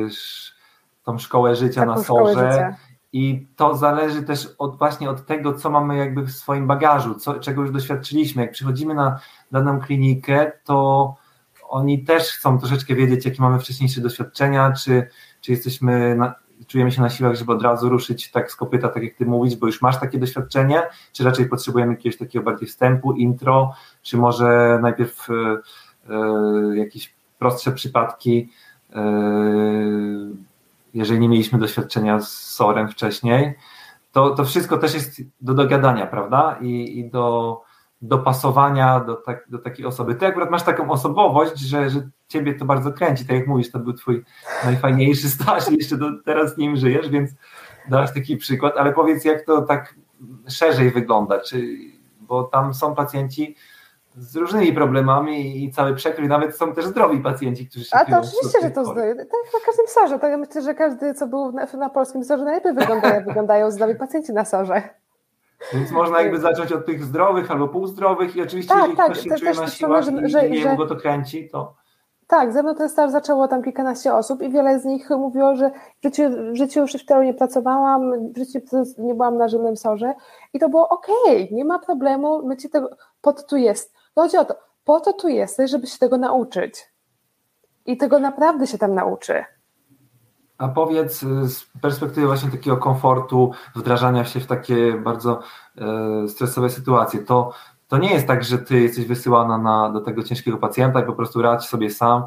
tą 1.04 1.18
szkołę 1.18 1.56
życia 1.56 1.80
Taką 1.80 1.94
na 1.94 2.04
sorze. 2.04 2.76
I 3.12 3.46
to 3.56 3.76
zależy 3.76 4.22
też 4.22 4.48
od, 4.58 4.78
właśnie 4.78 5.10
od 5.10 5.26
tego, 5.26 5.54
co 5.54 5.70
mamy 5.70 5.96
jakby 5.96 6.22
w 6.22 6.30
swoim 6.30 6.66
bagażu, 6.66 7.14
co, 7.14 7.34
czego 7.34 7.62
już 7.62 7.70
doświadczyliśmy. 7.70 8.42
Jak 8.42 8.52
przychodzimy 8.52 8.94
na 8.94 9.20
daną 9.52 9.80
klinikę, 9.80 10.52
to 10.64 11.14
oni 11.70 12.04
też 12.04 12.22
chcą 12.22 12.58
troszeczkę 12.58 12.94
wiedzieć, 12.94 13.24
jakie 13.24 13.42
mamy 13.42 13.58
wcześniejsze 13.58 14.00
doświadczenia, 14.00 14.72
czy, 14.72 15.08
czy 15.40 15.52
jesteśmy 15.52 16.16
na, 16.16 16.34
czujemy 16.66 16.92
się 16.92 17.02
na 17.02 17.10
siłach, 17.10 17.34
żeby 17.34 17.52
od 17.52 17.62
razu 17.62 17.88
ruszyć 17.88 18.30
tak 18.30 18.52
z 18.52 18.56
kopyta, 18.56 18.88
tak 18.88 19.02
jak 19.02 19.14
ty 19.14 19.26
mówisz, 19.26 19.56
bo 19.56 19.66
już 19.66 19.82
masz 19.82 20.00
takie 20.00 20.18
doświadczenie, 20.18 20.82
czy 21.12 21.24
raczej 21.24 21.48
potrzebujemy 21.48 21.92
jakiegoś 21.92 22.18
takiego 22.18 22.44
bardziej 22.44 22.68
wstępu, 22.68 23.12
intro, 23.12 23.74
czy 24.02 24.16
może 24.16 24.78
najpierw 24.82 25.28
e, 25.30 25.34
e, 26.14 26.76
jakieś 26.76 27.14
prostsze 27.38 27.72
przypadki, 27.72 28.48
E, 28.94 29.02
jeżeli 30.94 31.20
nie 31.20 31.28
mieliśmy 31.28 31.58
doświadczenia 31.58 32.20
z 32.20 32.30
SOR-em 32.30 32.88
wcześniej, 32.88 33.54
to, 34.12 34.30
to 34.30 34.44
wszystko 34.44 34.78
też 34.78 34.94
jest 34.94 35.22
do 35.40 35.54
dogadania, 35.54 36.06
prawda? 36.06 36.58
I, 36.60 36.98
i 36.98 37.10
do 37.10 37.62
dopasowania 38.02 39.00
do, 39.00 39.14
tak, 39.14 39.44
do 39.48 39.58
takiej 39.58 39.86
osoby. 39.86 40.14
Ty 40.14 40.26
akurat 40.26 40.50
masz 40.50 40.62
taką 40.62 40.90
osobowość, 40.90 41.58
że, 41.58 41.90
że 41.90 42.08
ciebie 42.28 42.54
to 42.54 42.64
bardzo 42.64 42.92
kręci, 42.92 43.26
tak 43.26 43.36
jak 43.36 43.46
mówisz, 43.46 43.70
to 43.70 43.78
był 43.78 43.92
twój 43.92 44.24
najfajniejszy 44.64 45.30
staż 45.30 45.70
i 45.70 45.76
jeszcze 45.78 45.96
do, 45.96 46.06
teraz 46.24 46.56
nim 46.56 46.76
żyjesz, 46.76 47.08
więc 47.08 47.30
dasz 47.88 48.14
taki 48.14 48.36
przykład, 48.36 48.76
ale 48.76 48.92
powiedz, 48.92 49.24
jak 49.24 49.46
to 49.46 49.62
tak 49.62 49.94
szerzej 50.48 50.90
wygląda, 50.90 51.40
czy, 51.40 51.76
bo 52.20 52.44
tam 52.44 52.74
są 52.74 52.94
pacjenci, 52.94 53.56
z 54.16 54.36
różnymi 54.36 54.72
problemami 54.72 55.64
i 55.64 55.72
cały 55.72 55.94
przekrój, 55.94 56.28
nawet 56.28 56.56
są 56.56 56.74
też 56.74 56.86
zdrowi 56.86 57.20
pacjenci, 57.20 57.68
którzy 57.68 57.84
się 57.84 57.96
A 57.96 58.04
to 58.04 58.18
oczywiście, 58.18 58.60
że 58.62 58.70
to 58.70 58.84
zdrowi. 58.84 59.18
Tak 59.18 59.26
na 59.28 59.66
każdym 59.66 59.86
sorze. 59.88 60.18
To 60.18 60.26
ja 60.26 60.36
myślę, 60.36 60.62
że 60.62 60.74
każdy, 60.74 61.14
co 61.14 61.26
był 61.26 61.52
na, 61.52 61.66
na 61.66 61.90
polskim 61.90 62.24
sorze, 62.24 62.44
najlepiej 62.44 62.72
wygląda, 62.74 63.08
jak 63.08 63.26
wyglądają 63.26 63.70
zdrowi 63.70 63.94
pacjenci 63.94 64.32
na 64.32 64.44
sorze. 64.44 64.99
Więc 65.72 65.90
można 65.90 66.20
jakby 66.20 66.38
zacząć 66.38 66.72
od 66.72 66.86
tych 66.86 67.04
zdrowych 67.04 67.50
albo 67.50 67.68
półzdrowych 67.68 68.36
i 68.36 68.42
oczywiście, 68.42 68.74
tak, 68.74 68.80
jeżeli 68.80 68.96
tak, 68.96 69.06
ktoś 69.06 69.22
się 69.22 69.36
czuje 69.36 69.54
na 69.54 69.66
siłach 69.66 70.04
że, 70.04 70.10
i 70.10 70.28
że, 70.28 70.50
nie 70.50 70.62
że, 70.62 70.76
go 70.76 70.86
to 70.86 70.96
kręci, 70.96 71.48
to... 71.48 71.74
Tak, 72.26 72.52
ze 72.52 72.62
mną 72.62 72.74
ten 72.74 72.88
staż 72.88 73.10
zaczęło 73.10 73.48
tam 73.48 73.62
kilkanaście 73.62 74.14
osób 74.14 74.42
i 74.42 74.50
wiele 74.50 74.80
z 74.80 74.84
nich 74.84 75.10
mówiło, 75.10 75.56
że 75.56 75.70
w 75.70 76.04
życiu, 76.04 76.22
w 76.52 76.56
życiu 76.56 76.86
w 76.86 76.90
szpitalu 76.90 77.22
nie 77.22 77.34
pracowałam, 77.34 78.32
w 78.32 78.38
życiu 78.38 78.58
nie 78.98 79.14
byłam 79.14 79.38
na 79.38 79.48
żadnym 79.48 79.76
sorze 79.76 80.14
i 80.52 80.58
to 80.58 80.68
było 80.68 80.88
okej, 80.88 81.44
okay, 81.44 81.48
nie 81.52 81.64
ma 81.64 81.78
problemu, 81.78 82.46
my 82.46 82.56
ci 82.56 82.70
tego, 82.70 82.90
pod 83.20 83.46
tu 83.46 83.56
jest 83.56 83.94
Chodzi 84.14 84.36
o 84.36 84.44
to, 84.44 84.54
po 84.84 85.00
to 85.00 85.12
tu 85.12 85.28
jesteś, 85.28 85.70
żeby 85.70 85.86
się 85.86 85.98
tego 85.98 86.18
nauczyć. 86.18 86.92
I 87.86 87.96
tego 87.96 88.18
naprawdę 88.18 88.66
się 88.66 88.78
tam 88.78 88.94
nauczy. 88.94 89.44
A 90.60 90.68
powiedz 90.68 91.22
y, 91.22 91.48
z 91.48 91.66
perspektywy 91.80 92.26
właśnie 92.26 92.50
takiego 92.50 92.76
komfortu, 92.76 93.52
wdrażania 93.76 94.24
się 94.24 94.40
w 94.40 94.46
takie 94.46 94.92
bardzo 94.92 95.40
e, 95.78 96.28
stresowe 96.28 96.70
sytuacje, 96.70 97.20
to, 97.20 97.52
to 97.88 97.98
nie 97.98 98.12
jest 98.12 98.26
tak, 98.26 98.44
że 98.44 98.58
ty 98.58 98.80
jesteś 98.80 99.06
wysyłana 99.06 99.58
na, 99.58 99.90
do 99.90 100.00
tego 100.00 100.22
ciężkiego 100.22 100.58
pacjenta 100.58 101.00
i 101.00 101.06
po 101.06 101.12
prostu 101.12 101.42
radź 101.42 101.68
sobie 101.68 101.90
sam, 101.90 102.22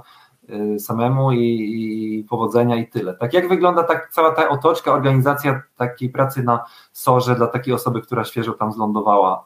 e, 0.49 0.79
samemu 0.79 1.31
i, 1.31 1.39
i, 1.39 2.23
powodzenia 2.23 2.75
i 2.75 2.87
tyle. 2.87 3.13
Tak 3.13 3.33
jak 3.33 3.49
wygląda 3.49 3.83
tak 3.83 4.09
cała 4.11 4.31
ta 4.31 4.49
otoczka, 4.49 4.93
organizacja 4.93 5.61
takiej 5.77 6.09
pracy 6.09 6.43
na 6.43 6.65
sorze 6.91 7.35
dla 7.35 7.47
takiej 7.47 7.73
osoby, 7.73 8.01
która 8.01 8.23
świeżo 8.23 8.53
tam 8.53 8.71
zlądowała 8.71 9.45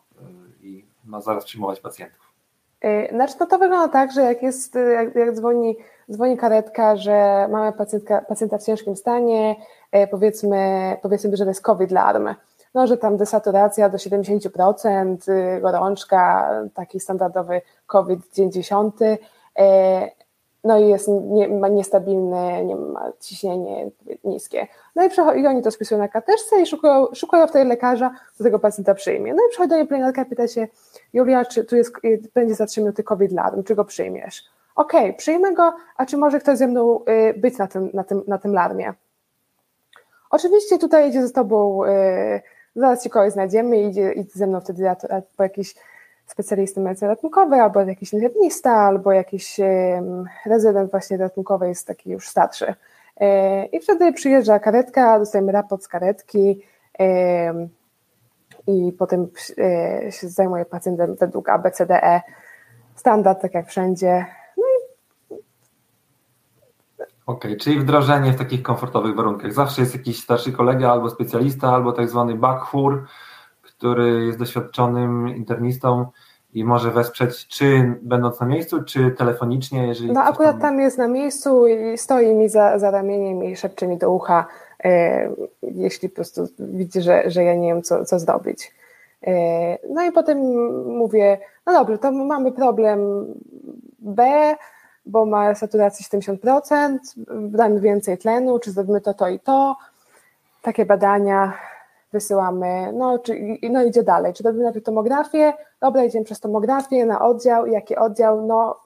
i 0.62 0.86
ma 1.06 1.22
zaraz 1.22 1.46
przyjmować 1.46 1.80
pacjentów? 1.80 2.27
Y, 2.86 3.10
znaczy, 3.12 3.36
no 3.40 3.46
to 3.46 3.58
wygląda 3.58 3.94
tak, 3.94 4.12
że 4.12 4.22
jak 4.22 4.44
jest, 4.44 4.76
y, 4.76 4.80
jak, 4.80 5.16
jak 5.16 5.34
dzwoni 5.34 5.78
dzwoni 6.12 6.38
karetka, 6.38 6.96
że 6.96 7.48
mamy 7.52 7.74
pacjentka, 7.74 8.22
pacjenta 8.22 8.58
w 8.58 8.64
ciężkim 8.64 8.96
stanie, 8.96 9.56
e, 9.92 10.08
powiedzmy, 10.08 10.98
powiedzmy, 11.02 11.38
że 11.38 11.44
to 11.44 11.50
jest 11.50 11.62
COVID 11.62 11.92
larm. 11.92 12.36
No, 12.74 12.88
że 12.88 12.98
tam 12.98 13.18
desaturacja 13.18 13.90
do 13.90 13.98
70%, 13.98 15.30
y, 15.30 15.62
gorączka, 15.62 16.50
taki 16.74 17.00
standardowy 17.00 17.62
COVID 17.88 18.34
dzień 18.34 18.52
10, 18.52 18.94
no 20.68 20.80
i 20.80 20.88
jest 20.88 21.08
nie, 21.08 21.50
ma 21.50 21.68
niestabilne, 21.68 22.66
nie 22.66 22.76
ma 22.76 23.12
ciśnienie 23.20 23.90
niskie. 24.24 24.68
No 24.96 25.04
i, 25.04 25.40
i 25.42 25.48
oni 25.48 25.62
to 25.62 25.72
spisują 25.72 26.00
na 26.00 26.08
karteczce 26.08 26.62
i 26.62 26.66
szukają, 26.66 27.08
szukają 27.14 27.48
wtedy 27.48 27.66
lekarza, 27.66 28.12
do 28.38 28.44
tego 28.44 28.60
pacjenta 28.60 28.94
przyjmie. 28.94 29.34
No 29.34 29.44
i 29.48 29.50
przychodzi 29.50 29.70
do 29.70 29.76
niej 29.76 29.88
pielęgniarka 29.88 30.22
i 30.22 30.26
pyta 30.26 30.48
się, 30.48 30.68
Julia, 31.14 31.46
czy 31.46 31.66
tu 31.66 31.76
jest, 31.76 31.94
będzie 32.34 32.56
za 32.56 32.66
3 32.66 32.82
minuty 32.82 33.04
COVID 33.04 33.32
larm, 33.32 33.64
czy 33.64 33.76
go 33.76 33.86
przyjmiesz? 33.86 34.44
Okej, 34.76 35.02
okay, 35.02 35.14
przyjmę 35.14 35.54
go, 35.54 35.74
a 35.98 36.06
czy 36.06 36.18
może 36.18 36.40
ktoś 36.40 36.58
ze 36.58 36.68
mną 36.68 37.00
y, 37.30 37.34
być 37.40 37.58
na 37.58 37.68
tym, 37.68 37.90
na 37.94 38.04
tym, 38.04 38.24
na 38.28 38.38
tym 38.38 38.54
larmie? 38.54 38.94
Oczywiście 40.30 40.78
tutaj 40.78 41.10
idzie 41.10 41.28
ze 41.28 41.34
tobą, 41.34 41.86
y, 41.86 42.42
zaraz 42.76 43.04
ci 43.04 43.10
kogoś 43.10 43.34
znajdziemy, 43.34 43.82
idzie, 43.82 44.12
idzie 44.12 44.32
ze 44.34 44.48
mną 44.48 44.62
wtedy 44.62 44.84
po 45.38 45.44
jakiś 45.44 45.76
specjalisty 46.28 46.80
medycyny 46.80 47.10
ratunkowej, 47.10 47.60
albo 47.60 47.82
jakiś 47.82 48.14
internista, 48.14 48.72
albo 48.72 49.12
jakiś 49.12 49.60
rezydent 50.46 50.92
właśnie 50.92 51.18
ratunkowy 51.18 51.68
jest 51.68 51.88
taki 51.88 52.10
już 52.10 52.30
starszy. 52.30 52.74
E, 53.18 53.66
I 53.66 53.80
wtedy 53.80 54.14
przyjeżdża 54.14 54.60
karetka, 54.60 55.20
dostajemy 55.20 55.52
raport 55.52 55.84
z 55.84 55.88
karetki 55.88 56.62
i 58.68 58.94
potem 59.00 59.28
e, 59.58 60.12
się 60.12 60.30
zajmuje 60.30 60.66
pacjentem 60.66 61.16
według 61.16 61.50
ABCDE, 61.50 62.22
standard, 62.96 63.42
tak 63.42 63.54
jak 63.54 63.68
wszędzie. 63.68 64.26
No. 64.58 64.64
Okej, 67.26 67.52
okay, 67.52 67.58
czyli 67.58 67.80
wdrożenie 67.80 68.34
w 68.34 68.38
takich 68.38 68.64
komfortowych 68.64 69.16
warunkach. 69.16 69.54
Zawsze 69.54 69.82
jest 69.82 69.96
jakiś 69.96 70.24
starszy 70.24 70.52
kolega 70.52 70.92
albo 70.92 71.10
specjalista, 71.10 71.70
albo 71.70 71.92
tak 71.92 72.10
zwany 72.10 72.36
bakhur, 72.36 73.06
który 73.78 74.26
jest 74.26 74.40
doświadczonym 74.40 75.30
internistą 75.30 76.06
i 76.54 76.64
może 76.64 76.92
wesprzeć, 76.92 77.48
czy 77.48 77.96
będąc 78.02 78.40
na 78.40 78.48
miejscu, 78.48 78.84
czy 78.84 79.12
telefonicznie, 79.12 79.88
jeżeli. 79.88 80.12
No 80.12 80.22
akurat 80.22 80.52
tam... 80.52 80.62
tam... 80.62 80.80
jest 80.80 80.98
na 80.98 81.08
miejscu 81.08 81.68
i 81.68 81.98
stoi 81.98 82.36
mi 82.36 82.50
za, 82.50 82.80
za 82.80 82.92
ramieniem 82.92 83.44
i 83.44 83.56
szepcze 83.56 83.88
mi 83.88 83.98
do 83.98 84.12
ucha, 84.12 84.46
e, 84.84 85.30
jeśli 85.62 86.10
po 86.10 86.16
prostu 86.16 86.48
widzi, 86.60 87.02
że, 87.02 87.24
że 87.32 87.44
ja 87.44 87.56
nie 87.56 87.68
wiem, 87.68 87.82
co, 87.82 88.06
co 88.06 88.20
zrobić. 88.20 88.72
E, 89.28 89.34
no 89.90 90.04
i 90.04 90.12
potem 90.12 90.38
mówię, 90.98 91.38
no 91.66 91.74
dobrze, 91.74 91.98
to 91.98 92.12
mamy 92.12 92.52
problem 92.52 93.26
B, 94.00 94.56
bo 95.06 95.26
ma 95.26 95.56
saturację 95.56 96.20
70%, 96.20 96.98
damy 97.50 97.80
więcej 97.80 98.18
tlenu, 98.18 98.60
czy 98.60 98.72
zrobimy 98.72 99.02
to, 99.02 99.14
to 99.14 99.28
i 99.28 99.40
to. 99.40 99.76
Takie 100.62 100.86
badania 100.86 101.54
wysyłamy, 102.12 102.94
no, 102.94 103.20
czy, 103.20 103.58
no 103.70 103.84
idzie 103.84 104.04
dalej, 104.04 104.34
czy 104.34 104.44
robimy 104.44 104.64
najpierw 104.64 104.86
tomografię, 104.86 105.54
dobra, 105.82 106.04
idziemy 106.04 106.26
przez 106.26 106.40
tomografię 106.40 107.06
na 107.06 107.22
oddział, 107.22 107.68
jaki 107.68 107.96
oddział, 107.96 108.46
no, 108.46 108.80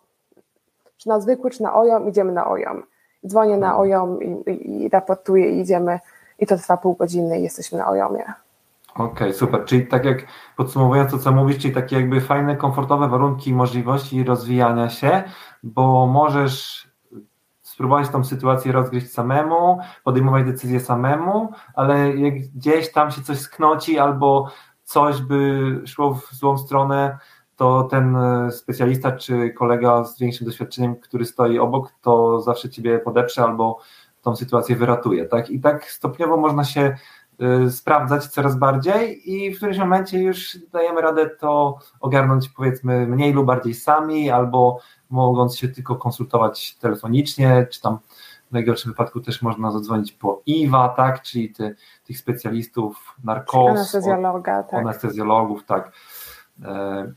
czy 0.98 1.10
na 1.10 1.20
zwykły, 1.20 1.52
czy 1.52 1.64
na 1.64 1.74
OJOM, 1.74 2.10
idziemy 2.10 2.32
na 2.32 2.48
OJOM. 2.48 2.84
Dzwonię 3.28 3.58
na 3.58 3.78
OJOM 3.78 4.24
i, 4.24 4.52
i, 4.52 4.84
i 4.84 4.90
raportuję 4.90 5.52
i 5.52 5.60
idziemy. 5.60 6.00
I 6.40 6.48
to 6.48 6.58
trwa 6.58 6.78
pół 6.78 6.96
godziny 6.96 7.40
i 7.40 7.44
jesteśmy 7.44 7.78
na 7.78 7.88
OJOMie. 7.88 8.24
Okej, 8.96 9.06
okay, 9.06 9.34
super. 9.34 9.66
Czyli 9.66 9.88
tak 9.88 10.06
jak 10.06 10.18
podsumowując 10.58 11.12
to, 11.12 11.20
co 11.20 11.32
mówisz, 11.32 11.58
czyli 11.58 11.74
takie 11.74 11.96
jakby 11.96 12.22
fajne, 12.22 12.56
komfortowe 12.56 13.08
warunki 13.08 13.50
i 13.50 13.54
możliwości 13.54 14.24
rozwijania 14.24 14.90
się, 14.90 15.24
bo 15.64 16.08
możesz 16.08 16.88
spróbować 17.82 18.10
tą 18.10 18.24
sytuację 18.24 18.72
rozgryźć 18.72 19.12
samemu, 19.12 19.80
podejmować 20.04 20.46
decyzje 20.46 20.80
samemu, 20.80 21.52
ale 21.74 22.18
jak 22.18 22.34
gdzieś 22.34 22.92
tam 22.92 23.12
się 23.12 23.22
coś 23.22 23.40
sknoci 23.40 24.00
albo 24.00 24.52
coś 24.84 25.22
by 25.22 25.62
szło 25.86 26.14
w 26.14 26.34
złą 26.34 26.58
stronę, 26.58 27.18
to 27.56 27.84
ten 27.84 28.16
e, 28.16 28.52
specjalista 28.52 29.12
czy 29.12 29.50
kolega 29.50 30.04
z 30.04 30.20
większym 30.20 30.48
doświadczeniem, 30.48 30.96
który 30.96 31.26
stoi 31.26 31.60
obok, 31.60 31.94
to 32.02 32.42
zawsze 32.42 32.70
ciebie 32.70 33.00
podeprze 33.00 33.44
albo 33.44 33.80
tą 34.22 34.36
sytuację 34.36 34.76
wyratuje. 34.76 35.26
Tak? 35.26 35.50
I 35.50 35.60
tak 35.60 35.92
stopniowo 35.92 36.38
można 36.38 36.64
się 36.64 36.98
sprawdzać 37.70 38.28
coraz 38.28 38.56
bardziej 38.56 39.32
i 39.32 39.54
w 39.54 39.58
którymś 39.58 39.78
momencie 39.78 40.20
już 40.20 40.58
dajemy 40.74 41.02
radę 41.02 41.30
to 41.30 41.78
ogarnąć 42.00 42.50
powiedzmy 42.50 43.08
mniej 43.08 43.34
lub 43.34 43.46
bardziej 43.46 43.74
sami 43.74 44.30
albo 44.30 44.80
mogąc 45.10 45.58
się 45.58 45.68
tylko 45.68 45.96
konsultować 45.96 46.76
telefonicznie, 46.76 47.68
czy 47.72 47.82
tam 47.82 48.00
w 48.50 48.54
najgorszym 48.54 48.92
wypadku 48.92 49.22
też 49.22 49.42
można 49.42 49.72
zadzwonić 49.72 50.12
po 50.12 50.42
IWA, 50.46 50.90
tak, 50.90 51.22
czyli 51.22 51.54
ty, 51.54 51.76
tych 52.06 52.18
specjalistów 52.18 53.16
narkoz, 53.24 53.70
anestezjologa, 53.70 54.64
tak. 54.64 54.80
anestezjologów, 54.80 55.64
tak. 55.66 55.92
E, 56.64 57.12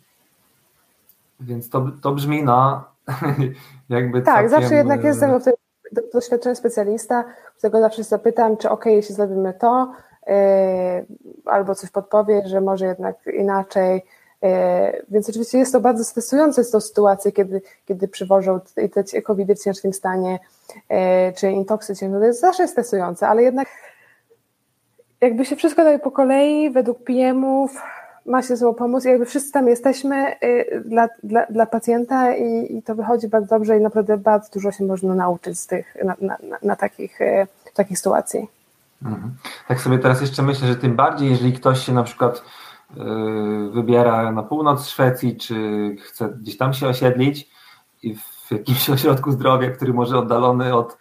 więc 1.41 1.71
to, 1.71 1.87
to 2.03 2.13
brzmi 2.13 2.43
na 2.43 2.85
jakby 3.89 4.23
Tak, 4.23 4.35
całkiem... 4.35 4.51
zawsze 4.51 4.75
jednak 4.75 5.05
jestem 5.05 5.41
w 5.41 5.45
doświadczony 6.13 6.57
specjalista, 6.57 7.25
którego 7.59 7.81
zawsze 7.81 8.03
zapytam, 8.03 8.57
czy 8.57 8.71
ok, 8.71 8.87
jeśli 8.87 9.15
zrobimy 9.15 9.55
to, 9.61 9.93
albo 11.45 11.75
coś 11.75 11.91
podpowie, 11.91 12.43
że 12.47 12.61
może 12.61 12.87
jednak 12.87 13.17
inaczej, 13.27 14.03
E, 14.45 14.93
więc 15.11 15.29
oczywiście 15.29 15.59
jest 15.59 15.73
to 15.73 15.81
bardzo 15.81 16.05
stresujące 16.05 16.65
z 16.65 16.71
tą 16.71 16.81
sytuację, 16.81 17.33
kiedy, 17.33 17.63
kiedy 17.87 18.09
przywożą 18.09 18.61
te 19.13 19.23
COVID 19.23 19.53
w 19.53 19.65
ciężkim 19.65 19.93
stanie, 19.93 20.39
e, 20.89 21.33
czy 21.33 21.51
intoksy 21.51 21.97
ciężkie, 21.97 22.19
to 22.19 22.25
jest 22.25 22.41
zawsze 22.41 22.69
stresujące, 22.69 23.29
ale 23.29 23.43
jednak 23.43 23.69
jakby 25.21 25.45
się 25.45 25.57
wszystko 25.57 25.85
daje 25.85 25.99
po 25.99 26.11
kolei, 26.11 26.71
według 26.71 27.05
PM-ów, 27.05 27.83
ma 28.27 28.43
się 28.43 28.57
zło 28.57 28.75
pomóc 28.75 29.05
i 29.05 29.09
jakby 29.09 29.27
wszyscy 29.27 29.53
tam 29.53 29.69
jesteśmy 29.69 30.37
dla, 30.85 31.09
dla, 31.23 31.47
dla 31.47 31.67
pacjenta 31.67 32.35
i, 32.35 32.77
i, 32.77 32.83
to 32.83 32.95
wychodzi 32.95 33.29
bardzo 33.29 33.49
dobrze 33.49 33.79
i 33.79 33.81
naprawdę 33.81 34.17
bardzo 34.17 34.51
dużo 34.53 34.73
się 34.73 34.85
można 34.85 35.15
nauczyć 35.15 35.59
z 35.59 35.67
tych, 35.67 35.97
na, 36.05 36.17
na, 36.21 36.39
na 36.63 36.77
takich, 36.77 37.19
takich 37.75 37.99
sytuacji. 37.99 38.49
Mhm. 39.03 39.35
Tak 39.69 39.81
sobie 39.81 39.99
teraz 39.99 40.21
jeszcze 40.21 40.43
myślę, 40.43 40.69
że 40.69 40.77
tym 40.77 40.97
bardziej, 40.97 41.31
jeżeli 41.31 41.53
ktoś 41.53 41.87
się 41.87 41.93
na 41.93 42.03
przykład 42.03 42.45
Y, 42.97 43.71
wybiera 43.71 44.33
na 44.33 44.43
północ 44.43 44.89
Szwecji, 44.89 45.37
czy 45.37 45.57
chce 46.01 46.29
gdzieś 46.29 46.57
tam 46.57 46.75
się 46.75 46.89
osiedlić 46.89 47.49
i 48.03 48.15
w 48.15 48.51
jakimś 48.51 48.91
ośrodku 48.97 49.33
zdrowia, 49.33 49.71
który 49.71 49.93
może 49.93 50.19
oddalony 50.19 50.75
od 50.75 50.99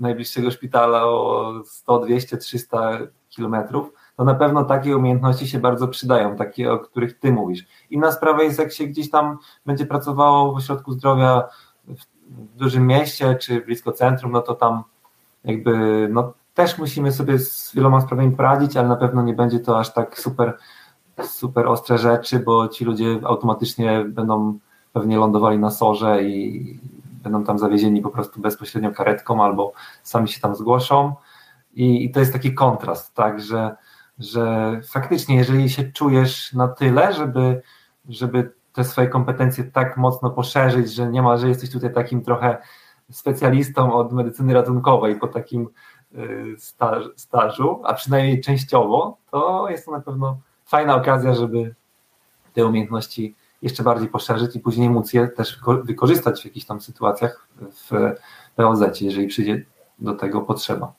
najbliższego 0.00 0.50
szpitala 0.50 1.04
o 1.04 1.52
100, 1.64 1.98
200, 1.98 2.36
300 2.36 2.98
kilometrów, 3.28 3.92
to 4.16 4.24
na 4.24 4.34
pewno 4.34 4.64
takie 4.64 4.96
umiejętności 4.96 5.48
się 5.48 5.58
bardzo 5.58 5.88
przydają, 5.88 6.36
takie, 6.36 6.72
o 6.72 6.78
których 6.78 7.18
ty 7.18 7.32
mówisz. 7.32 7.64
Inna 7.90 8.12
sprawa 8.12 8.42
jest, 8.42 8.58
jak 8.58 8.72
się 8.72 8.84
gdzieś 8.84 9.10
tam 9.10 9.38
będzie 9.66 9.86
pracowało 9.86 10.52
w 10.52 10.56
ośrodku 10.56 10.92
zdrowia 10.92 11.48
w 11.88 12.56
dużym 12.56 12.86
mieście, 12.86 13.34
czy 13.34 13.60
blisko 13.60 13.92
centrum, 13.92 14.32
no 14.32 14.42
to 14.42 14.54
tam 14.54 14.82
jakby, 15.44 16.08
no 16.12 16.32
też 16.54 16.78
musimy 16.78 17.12
sobie 17.12 17.38
z 17.38 17.74
wieloma 17.74 18.00
sprawami 18.00 18.36
poradzić, 18.36 18.76
ale 18.76 18.88
na 18.88 18.96
pewno 18.96 19.22
nie 19.22 19.34
będzie 19.34 19.60
to 19.60 19.78
aż 19.78 19.92
tak 19.92 20.18
super 20.18 20.58
super 21.22 21.66
ostre 21.66 21.98
rzeczy, 21.98 22.38
bo 22.38 22.68
ci 22.68 22.84
ludzie 22.84 23.18
automatycznie 23.24 24.04
będą 24.08 24.58
pewnie 24.92 25.18
lądowali 25.18 25.58
na 25.58 25.70
sorze 25.70 26.22
i 26.22 26.80
będą 27.22 27.44
tam 27.44 27.58
zawiezieni 27.58 28.02
po 28.02 28.10
prostu 28.10 28.40
bezpośrednio 28.40 28.92
karetką 28.92 29.44
albo 29.44 29.72
sami 30.02 30.28
się 30.28 30.40
tam 30.40 30.56
zgłoszą. 30.56 31.14
I, 31.74 32.04
i 32.04 32.10
to 32.10 32.20
jest 32.20 32.32
taki 32.32 32.54
kontrast, 32.54 33.14
tak, 33.14 33.40
że, 33.40 33.76
że 34.18 34.80
faktycznie, 34.92 35.36
jeżeli 35.36 35.70
się 35.70 35.92
czujesz 35.92 36.52
na 36.52 36.68
tyle, 36.68 37.12
żeby, 37.12 37.62
żeby 38.08 38.52
te 38.72 38.84
swoje 38.84 39.08
kompetencje 39.08 39.64
tak 39.64 39.96
mocno 39.96 40.30
poszerzyć, 40.30 40.92
że 40.92 41.08
nie 41.08 41.22
ma, 41.22 41.36
że 41.36 41.48
jesteś 41.48 41.70
tutaj 41.70 41.94
takim 41.94 42.22
trochę 42.22 42.58
specjalistą 43.10 43.92
od 43.92 44.12
medycyny 44.12 44.54
ratunkowej 44.54 45.18
po 45.18 45.28
takim 45.28 45.68
staż, 46.58 47.04
stażu, 47.16 47.80
a 47.84 47.94
przynajmniej 47.94 48.40
częściowo, 48.40 49.16
to 49.30 49.70
jest 49.70 49.84
to 49.84 49.90
na 49.90 50.00
pewno 50.00 50.36
fajna 50.64 50.96
okazja, 50.96 51.34
żeby 51.34 51.74
te 52.54 52.66
umiejętności 52.66 53.34
jeszcze 53.62 53.82
bardziej 53.82 54.08
poszerzyć 54.08 54.56
i 54.56 54.60
później 54.60 54.90
móc 54.90 55.12
je 55.12 55.28
też 55.28 55.60
wykorzystać 55.82 56.42
w 56.42 56.44
jakichś 56.44 56.66
tam 56.66 56.80
sytuacjach 56.80 57.48
w 57.60 58.14
POZ, 58.56 59.00
jeżeli 59.00 59.26
przyjdzie 59.26 59.64
do 59.98 60.14
tego 60.14 60.40
potrzeba. 60.40 60.92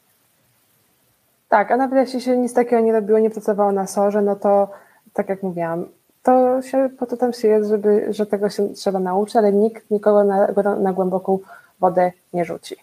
Tak, 1.49 1.71
a 1.71 1.77
nawet 1.77 2.05
jeśli 2.05 2.21
się 2.21 2.37
nic 2.37 2.53
takiego 2.53 2.81
nie 2.81 2.93
robiło, 2.93 3.19
nie 3.19 3.29
pracowało 3.29 3.71
na 3.71 3.87
sorze, 3.87 4.21
no 4.21 4.35
to 4.35 4.71
tak 5.13 5.29
jak 5.29 5.43
mówiłam, 5.43 5.85
to 6.23 6.61
się, 6.61 6.89
po 6.99 7.05
to 7.05 7.17
tam 7.17 7.33
się 7.33 7.47
jest, 7.47 7.69
żeby, 7.69 8.07
że 8.09 8.25
tego 8.25 8.49
się 8.49 8.69
trzeba 8.69 8.99
nauczyć, 8.99 9.35
ale 9.35 9.53
nikt 9.53 9.91
nikogo 9.91 10.23
na, 10.23 10.47
na 10.79 10.93
głęboką 10.93 11.39
wodę 11.79 12.11
nie 12.33 12.45
rzuci. 12.45 12.75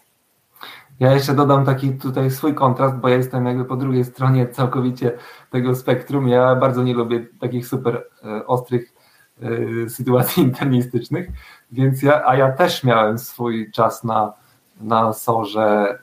Ja 1.01 1.13
jeszcze 1.13 1.33
dodam 1.33 1.65
taki 1.65 1.93
tutaj 1.93 2.31
swój 2.31 2.53
kontrast, 2.53 2.95
bo 2.95 3.09
ja 3.09 3.15
jestem 3.15 3.45
jakby 3.45 3.65
po 3.65 3.75
drugiej 3.75 4.05
stronie 4.05 4.47
całkowicie 4.47 5.11
tego 5.49 5.75
spektrum. 5.75 6.27
Ja 6.27 6.55
bardzo 6.55 6.83
nie 6.83 6.93
lubię 6.93 7.25
takich 7.39 7.67
super 7.67 8.03
e, 8.23 8.45
ostrych 8.47 8.93
e, 9.41 9.89
sytuacji 9.89 10.43
internistycznych, 10.49 11.29
więc 11.71 12.03
ja, 12.03 12.25
a 12.25 12.35
ja 12.35 12.51
też 12.51 12.83
miałem 12.83 13.17
swój 13.17 13.71
czas 13.71 14.03
na 14.03 14.33
na 14.81 15.13
sorze 15.13 15.99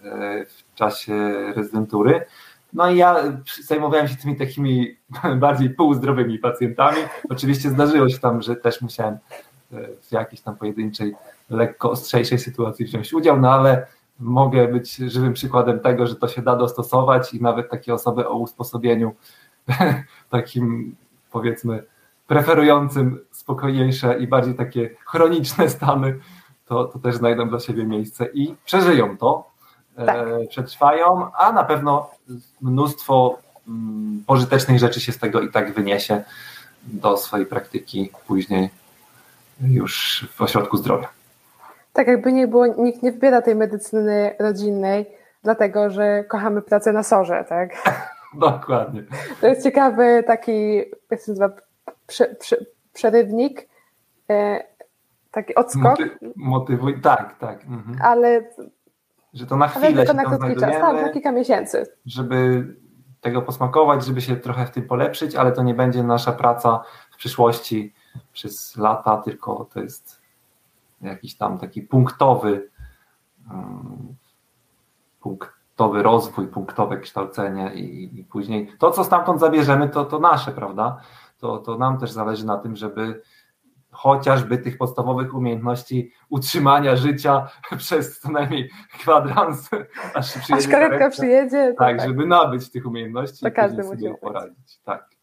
w 0.49 0.75
czasie 0.75 1.15
rezydentury. 1.57 2.25
No 2.73 2.91
i 2.91 2.97
ja 2.97 3.17
zajmowałem 3.65 4.09
się 4.09 4.17
tymi 4.17 4.37
takimi 4.37 4.97
bardziej 5.37 5.71
półzdrowymi 5.71 6.39
pacjentami. 6.39 6.99
Oczywiście 7.31 7.71
zdarzyło 7.71 8.09
się 8.09 8.19
tam, 8.19 8.43
że 8.43 8.57
też 8.57 8.83
musiałem 8.83 9.19
w 10.03 10.13
jakiejś 10.13 10.41
tam 10.41 10.57
pojedynczej, 10.57 11.15
lekko 11.51 11.91
ostrzejszej 11.91 12.39
sytuacji 12.39 12.85
wziąć 12.85 13.13
udział, 13.15 13.41
no 13.41 13.53
ale 13.53 13.87
mogę 14.19 14.69
być 14.69 14.97
żywym 14.97 15.33
przykładem 15.33 15.81
tego, 15.81 16.07
że 16.07 16.17
to 16.17 16.29
się 16.29 16.43
da 16.43 16.57
dostosować 16.57 17.35
i 17.35 17.43
nawet 17.43 17.71
takie 17.71 17.95
osoby 17.95 18.29
o 18.29 18.35
usposobieniu 18.35 19.15
takim 20.31 20.97
powiedzmy 21.33 21.83
preferującym 22.27 23.21
spokojniejsze 23.31 24.19
i 24.19 24.27
bardziej 24.27 24.55
takie 24.55 24.91
chroniczne 25.07 25.71
stany, 25.71 26.19
to, 26.67 26.85
to 26.85 26.99
też 26.99 27.17
znajdą 27.17 27.49
dla 27.49 27.61
siebie 27.61 27.85
miejsce 27.85 28.27
i 28.35 28.55
przeżyją 28.65 29.19
to, 29.19 29.51
e, 29.97 30.07
tak. 30.07 30.17
e, 30.17 30.47
przetrwają, 30.47 31.33
a 31.33 31.53
na 31.53 31.65
pewno 31.65 32.11
mnóstwo 32.61 33.39
mm, 33.69 34.25
pożytecznych 34.27 34.79
rzeczy 34.79 35.01
się 35.01 35.13
z 35.13 35.19
tego 35.19 35.41
i 35.41 35.51
tak 35.51 35.75
wyniesie 35.75 36.25
do 36.87 37.17
swojej 37.17 37.47
praktyki 37.47 38.11
później 38.27 38.71
już 39.61 40.27
w 40.35 40.43
ośrodku 40.43 40.77
zdrowia. 40.77 41.18
Tak, 41.99 42.07
jakby 42.07 42.33
nie 42.33 42.49
było, 42.49 42.67
nikt 42.67 43.03
nie 43.03 43.13
wybiera 43.13 43.43
tej 43.43 43.55
medycyny 43.55 44.35
rodzinnej, 44.39 45.07
dlatego 45.43 45.91
że 45.91 46.25
kochamy 46.25 46.63
pracę 46.63 46.93
na 46.93 47.03
sorze, 47.03 47.45
tak? 47.49 47.71
Dokładnie. 48.41 49.03
To 49.41 49.47
jest 49.47 49.63
ciekawy 49.63 50.25
taki, 50.27 50.77
jak 51.11 51.21
się 51.21 51.33
nazywa, 51.33 51.51
prze, 52.07 52.35
prze, 52.35 52.57
przerywnik, 52.93 53.69
e, 54.31 54.65
taki 55.31 55.55
odskok. 55.55 55.85
Moty, 55.85 56.11
motywuj, 56.37 57.01
tak, 57.01 57.39
tak. 57.39 57.65
Mhm. 57.65 57.99
Ale 58.03 58.51
że 59.35 59.47
to 59.47 59.57
na 59.57 59.69
chwilę 59.69 60.07
się 60.07 60.15
na 60.15 60.25
krótki 60.25 60.57
czas, 60.57 60.77
tak, 60.81 61.03
na 61.03 61.09
kilka 61.09 61.33
miesięcy. 61.33 61.87
Żeby 62.07 62.67
tego 63.21 63.43
posmakować, 63.43 64.05
żeby 64.05 64.21
się 64.21 64.37
trochę 64.37 64.67
w 64.67 64.71
tym 64.71 64.87
polepszyć, 64.87 65.35
ale 65.35 65.53
to 65.53 65.63
nie 65.63 65.75
będzie 65.75 66.03
nasza 66.03 66.33
praca 66.33 66.83
w 67.11 67.17
przyszłości 67.17 67.95
przez 68.33 68.77
lata, 68.77 69.17
tylko 69.17 69.65
to 69.75 69.81
jest 69.81 70.18
jakiś 71.01 71.37
tam 71.37 71.59
taki 71.59 71.83
punktowy 71.83 72.71
um, 73.51 74.17
punktowy 75.21 76.03
rozwój, 76.03 76.47
punktowe 76.47 76.99
kształcenie 76.99 77.75
i, 77.75 78.19
i, 78.21 78.25
później 78.25 78.73
to, 78.79 78.91
co 78.91 79.05
stamtąd 79.05 79.41
zabierzemy, 79.41 79.89
to, 79.89 80.05
to 80.05 80.19
nasze, 80.19 80.53
prawda? 80.53 81.01
To, 81.39 81.59
to 81.59 81.79
nam 81.79 81.99
też 81.99 82.11
zależy 82.11 82.47
na 82.47 82.57
tym, 82.57 82.77
żeby 82.77 83.23
chociażby 83.91 84.59
tych 84.59 84.79
podstawowych 84.79 85.35
umiejętności 85.35 86.13
utrzymania 86.29 86.97
życia 86.97 87.49
przez 87.79 88.21
co 88.21 88.31
najmniej 88.31 88.71
kwadrans, 88.93 89.71
aż, 90.15 90.51
aż 90.53 90.69
karetka 90.69 91.11
przyjedzie. 91.11 91.75
Tak, 91.79 91.99
tak, 91.99 92.09
żeby 92.09 92.27
nabyć 92.27 92.71
tych 92.71 92.87
umiejętności 92.87 93.41
to 93.41 93.49
i 93.49 93.53
każdy 93.53 93.85
sobie 93.85 94.15
poradzić. 94.15 94.79
Tak. 94.85 95.18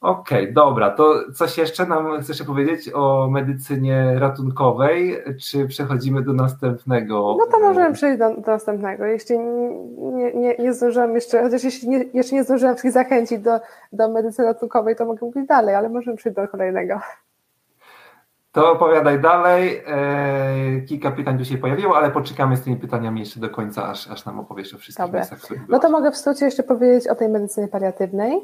Okej, 0.00 0.42
okay, 0.42 0.52
dobra, 0.52 0.90
to 0.90 1.14
coś 1.34 1.58
jeszcze 1.58 1.86
nam 1.86 2.20
chcesz 2.20 2.42
powiedzieć 2.42 2.90
o 2.94 3.28
medycynie 3.30 4.14
ratunkowej, 4.18 5.16
czy 5.40 5.66
przechodzimy 5.66 6.22
do 6.22 6.32
następnego? 6.32 7.36
No 7.38 7.46
to 7.46 7.60
możemy 7.60 7.94
przejść 7.94 8.18
do, 8.18 8.34
do 8.34 8.52
następnego. 8.52 9.04
Jeśli 9.04 9.38
nie, 9.38 10.32
nie, 10.34 10.56
nie 10.58 10.72
zdążyłam 10.72 11.14
jeszcze, 11.14 11.42
chociaż 11.42 11.64
jeśli 11.64 11.88
nie, 11.88 12.04
jeszcze 12.14 12.36
nie 12.36 12.44
zdążyłam 12.44 12.74
wszystkich 12.74 12.92
zachęcić 12.92 13.38
do, 13.38 13.60
do 13.92 14.08
medycyny 14.08 14.48
ratunkowej, 14.48 14.96
to 14.96 15.06
mogę 15.06 15.26
mówić 15.26 15.46
dalej, 15.46 15.74
ale 15.74 15.88
możemy 15.88 16.16
przejść 16.16 16.36
do 16.36 16.48
kolejnego. 16.48 17.00
To 18.52 18.72
opowiadaj 18.72 19.20
dalej. 19.20 19.82
E, 19.86 20.80
kilka 20.80 21.10
pytań 21.10 21.38
tu 21.38 21.44
się 21.44 21.58
pojawiło, 21.58 21.96
ale 21.96 22.10
poczekamy 22.10 22.56
z 22.56 22.62
tymi 22.62 22.76
pytaniami 22.76 23.20
jeszcze 23.20 23.40
do 23.40 23.50
końca, 23.50 23.88
aż, 23.88 24.10
aż 24.10 24.24
nam 24.24 24.40
opowiesz 24.40 24.74
o 24.74 24.78
wszystkich 24.78 25.06
Dobre. 25.06 25.20
miejscach. 25.20 25.40
No 25.68 25.78
to 25.78 25.90
mogę 25.90 26.10
w 26.10 26.16
skrócie 26.16 26.44
jeszcze 26.44 26.62
powiedzieć 26.62 27.08
o 27.08 27.14
tej 27.14 27.28
medycynie 27.28 27.68
paliatywnej. 27.68 28.40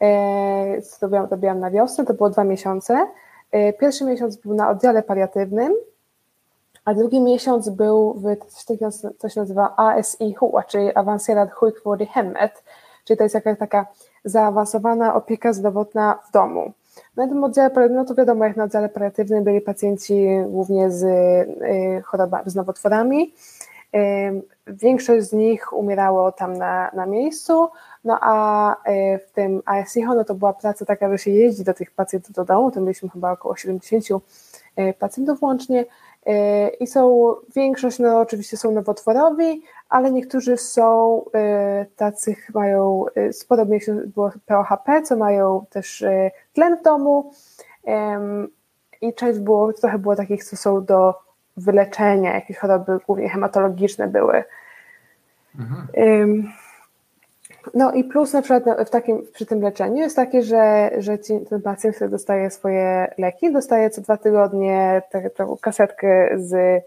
E, 0.00 0.82
co 0.82 1.06
robiłam, 1.06 1.26
robiłam 1.30 1.60
na 1.60 1.70
wiosnę, 1.70 2.04
to 2.04 2.14
było 2.14 2.30
dwa 2.30 2.44
miesiące. 2.44 3.06
E, 3.52 3.72
pierwszy 3.72 4.04
miesiąc 4.04 4.36
był 4.36 4.54
na 4.54 4.70
oddziale 4.70 5.02
paliatywnym, 5.02 5.74
a 6.84 6.94
drugi 6.94 7.20
miesiąc 7.20 7.68
był 7.68 8.14
w 8.14 8.36
co 9.18 9.28
się 9.28 9.40
nazywa 9.40 9.74
ASI-HU, 9.76 10.52
czyli 10.68 10.94
Avancerad 10.94 11.50
Sjukvård 11.50 12.02
Hemmet, 12.12 12.64
czyli 13.04 13.16
to 13.16 13.22
jest 13.22 13.34
jakaś 13.34 13.58
taka 13.58 13.86
zaawansowana 14.24 15.14
opieka 15.14 15.52
zdrowotna 15.52 16.18
w 16.28 16.32
domu. 16.32 16.72
Na 17.16 17.28
tym 17.28 17.44
oddziale, 17.44 17.88
no 17.88 18.04
to 18.04 18.14
wiadomo, 18.14 18.44
jak 18.44 18.56
na 18.56 18.64
oddziale 18.64 18.88
paliatywnym 18.88 19.44
byli 19.44 19.60
pacjenci 19.60 20.26
głównie 20.48 20.90
z 20.90 21.02
y, 21.02 22.02
chorobami, 22.02 22.50
z 22.50 22.54
nowotworami. 22.54 23.34
Y, 23.96 24.42
większość 24.66 25.26
z 25.26 25.32
nich 25.32 25.72
umierało 25.72 26.32
tam 26.32 26.52
na, 26.58 26.90
na 26.94 27.06
miejscu, 27.06 27.68
no 28.04 28.18
a 28.20 28.72
y, 28.74 29.18
w 29.18 29.30
tym 29.30 29.62
ASIHO 29.64 30.14
no 30.14 30.24
to 30.24 30.34
była 30.34 30.52
praca 30.52 30.84
taka, 30.84 31.10
że 31.10 31.18
się 31.18 31.30
jeździ 31.30 31.64
do 31.64 31.74
tych 31.74 31.90
pacjentów 31.90 32.32
do 32.32 32.44
domu, 32.44 32.70
to 32.70 32.80
mieliśmy 32.80 33.08
chyba 33.08 33.32
około 33.32 33.56
70 33.56 34.04
pacjentów 34.98 35.42
łącznie 35.42 35.84
i 36.80 36.86
są, 36.86 37.34
większość 37.56 37.98
no 37.98 38.20
oczywiście 38.20 38.56
są 38.56 38.70
nowotworowi, 38.70 39.62
ale 39.88 40.10
niektórzy 40.10 40.56
są 40.56 41.22
y, 41.82 41.86
tacy, 41.96 42.36
mają 42.54 43.04
y, 43.16 43.32
sporo 43.32 43.64
miesięcy 43.64 44.06
było 44.06 44.30
POHP, 44.46 45.02
co 45.02 45.16
mają 45.16 45.66
też 45.70 46.02
y, 46.02 46.30
tlen 46.52 46.76
w 46.76 46.82
domu 46.82 47.32
i 49.00 49.14
część 49.14 49.38
było, 49.38 49.72
trochę 49.72 49.98
było 49.98 50.16
takich, 50.16 50.44
co 50.44 50.56
są 50.56 50.84
do 50.84 51.14
wyleczenia, 51.56 52.34
jakieś 52.34 52.58
choroby 52.58 52.98
głównie 53.06 53.28
hematologiczne 53.28 54.08
były. 54.08 54.44
Mhm. 55.58 55.86
No 57.74 57.92
i 57.92 58.04
plus 58.04 58.32
na 58.32 58.42
przykład 58.42 58.88
w 58.88 58.90
takim, 58.90 59.26
przy 59.32 59.46
tym 59.46 59.60
leczeniu 59.60 59.96
jest 59.96 60.16
takie, 60.16 60.42
że, 60.42 60.90
że 60.98 61.18
ci, 61.18 61.40
ten 61.40 61.62
pacjent, 61.62 61.96
który 61.96 62.10
dostaje 62.10 62.50
swoje 62.50 63.14
leki, 63.18 63.52
dostaje 63.52 63.90
co 63.90 64.00
dwa 64.00 64.16
tygodnie 64.16 65.02
taką 65.36 65.56
kasetkę 65.56 66.28
z 66.36 66.82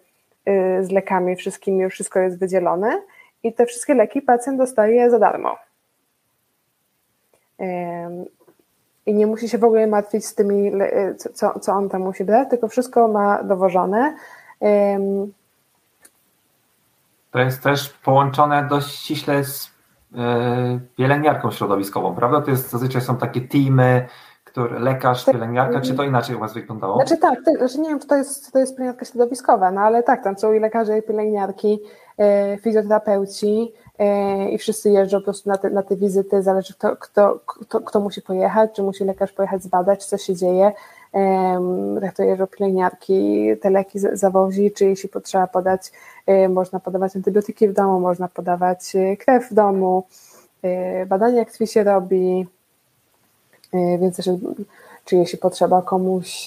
Y, 0.49 0.85
z 0.85 0.91
lekami 0.91 1.35
wszystkimi, 1.35 1.79
już 1.79 1.93
wszystko 1.93 2.19
jest 2.19 2.39
wydzielone 2.39 3.01
i 3.43 3.53
te 3.53 3.65
wszystkie 3.65 3.93
leki 3.93 4.21
pacjent 4.21 4.57
dostaje 4.57 5.09
za 5.09 5.19
darmo. 5.19 5.57
I 9.05 9.13
nie 9.13 9.27
musi 9.27 9.49
się 9.49 9.57
w 9.57 9.63
ogóle 9.63 9.87
martwić 9.87 10.25
z 10.25 10.35
tymi, 10.35 10.67
y, 10.83 11.15
co, 11.33 11.59
co 11.59 11.73
on 11.73 11.89
tam 11.89 12.01
musi 12.01 12.23
brać, 12.23 12.49
tylko 12.49 12.67
wszystko 12.67 13.07
ma 13.07 13.43
dowożone. 13.43 14.15
To 17.31 17.39
jest 17.39 17.63
też 17.63 17.89
połączone 17.89 18.67
dość 18.69 18.95
ściśle 18.95 19.43
z 19.43 19.71
pielęgniarką 20.95 21.51
środowiskową, 21.51 22.15
prawda? 22.15 22.41
To 22.41 22.51
jest 22.51 22.69
zazwyczaj 22.69 23.01
są 23.01 23.17
takie 23.17 23.41
teamy, 23.41 24.07
który, 24.43 24.79
lekarz, 24.79 25.25
tak. 25.25 25.35
pielęgniarka, 25.35 25.81
czy 25.81 25.93
to 25.93 26.03
inaczej 26.03 26.35
u 26.35 26.39
Was 26.39 26.53
wyglądało? 26.53 26.95
Znaczy 26.95 27.17
tak, 27.17 27.39
to, 27.45 27.51
znaczy 27.51 27.79
nie 27.79 27.89
wiem, 27.89 27.99
czy 27.99 28.07
to 28.07 28.15
jest, 28.15 28.51
to 28.51 28.59
jest 28.59 28.75
pielęgniarka 28.75 29.05
środowiskowa, 29.05 29.71
no 29.71 29.81
ale 29.81 30.03
tak, 30.03 30.23
tam 30.23 30.37
są 30.37 30.53
i 30.53 30.59
lekarze, 30.59 30.97
i 30.97 31.01
pielęgniarki, 31.01 31.79
e, 32.17 32.57
fizjoterapeuci 32.57 33.73
e, 33.99 34.49
i 34.49 34.57
wszyscy 34.57 34.89
jeżdżą 34.89 35.17
po 35.17 35.23
prostu 35.23 35.49
na 35.49 35.57
te, 35.57 35.69
na 35.69 35.83
te 35.83 35.95
wizyty, 35.95 36.43
zależy 36.43 36.73
kto, 36.73 36.95
kto, 36.95 37.39
kto, 37.45 37.81
kto 37.81 37.99
musi 37.99 38.21
pojechać, 38.21 38.71
czy 38.75 38.83
musi 38.83 39.03
lekarz 39.03 39.31
pojechać 39.31 39.63
zbadać, 39.63 40.05
co 40.05 40.17
się 40.17 40.35
dzieje, 40.35 40.71
to 42.15 42.23
jeżdżą 42.23 42.47
pielęgniarki, 42.47 43.47
te 43.61 43.69
leki 43.69 43.99
zawozi, 43.99 44.71
czy 44.71 44.85
jeśli 44.85 45.09
potrzeba 45.09 45.47
podać, 45.47 45.91
e, 46.27 46.49
można 46.49 46.79
podawać 46.79 47.15
antybiotyki 47.15 47.67
w 47.67 47.73
domu, 47.73 47.99
można 47.99 48.27
podawać 48.27 48.95
e, 48.95 49.17
krew 49.17 49.49
w 49.49 49.53
domu, 49.53 50.03
e, 50.63 51.05
badania 51.05 51.45
krwi 51.45 51.67
się 51.67 51.83
robi, 51.83 52.47
więc 53.73 54.17
też, 54.17 54.29
czy 55.05 55.15
jeśli 55.15 55.37
potrzeba 55.37 55.81
komuś 55.81 56.45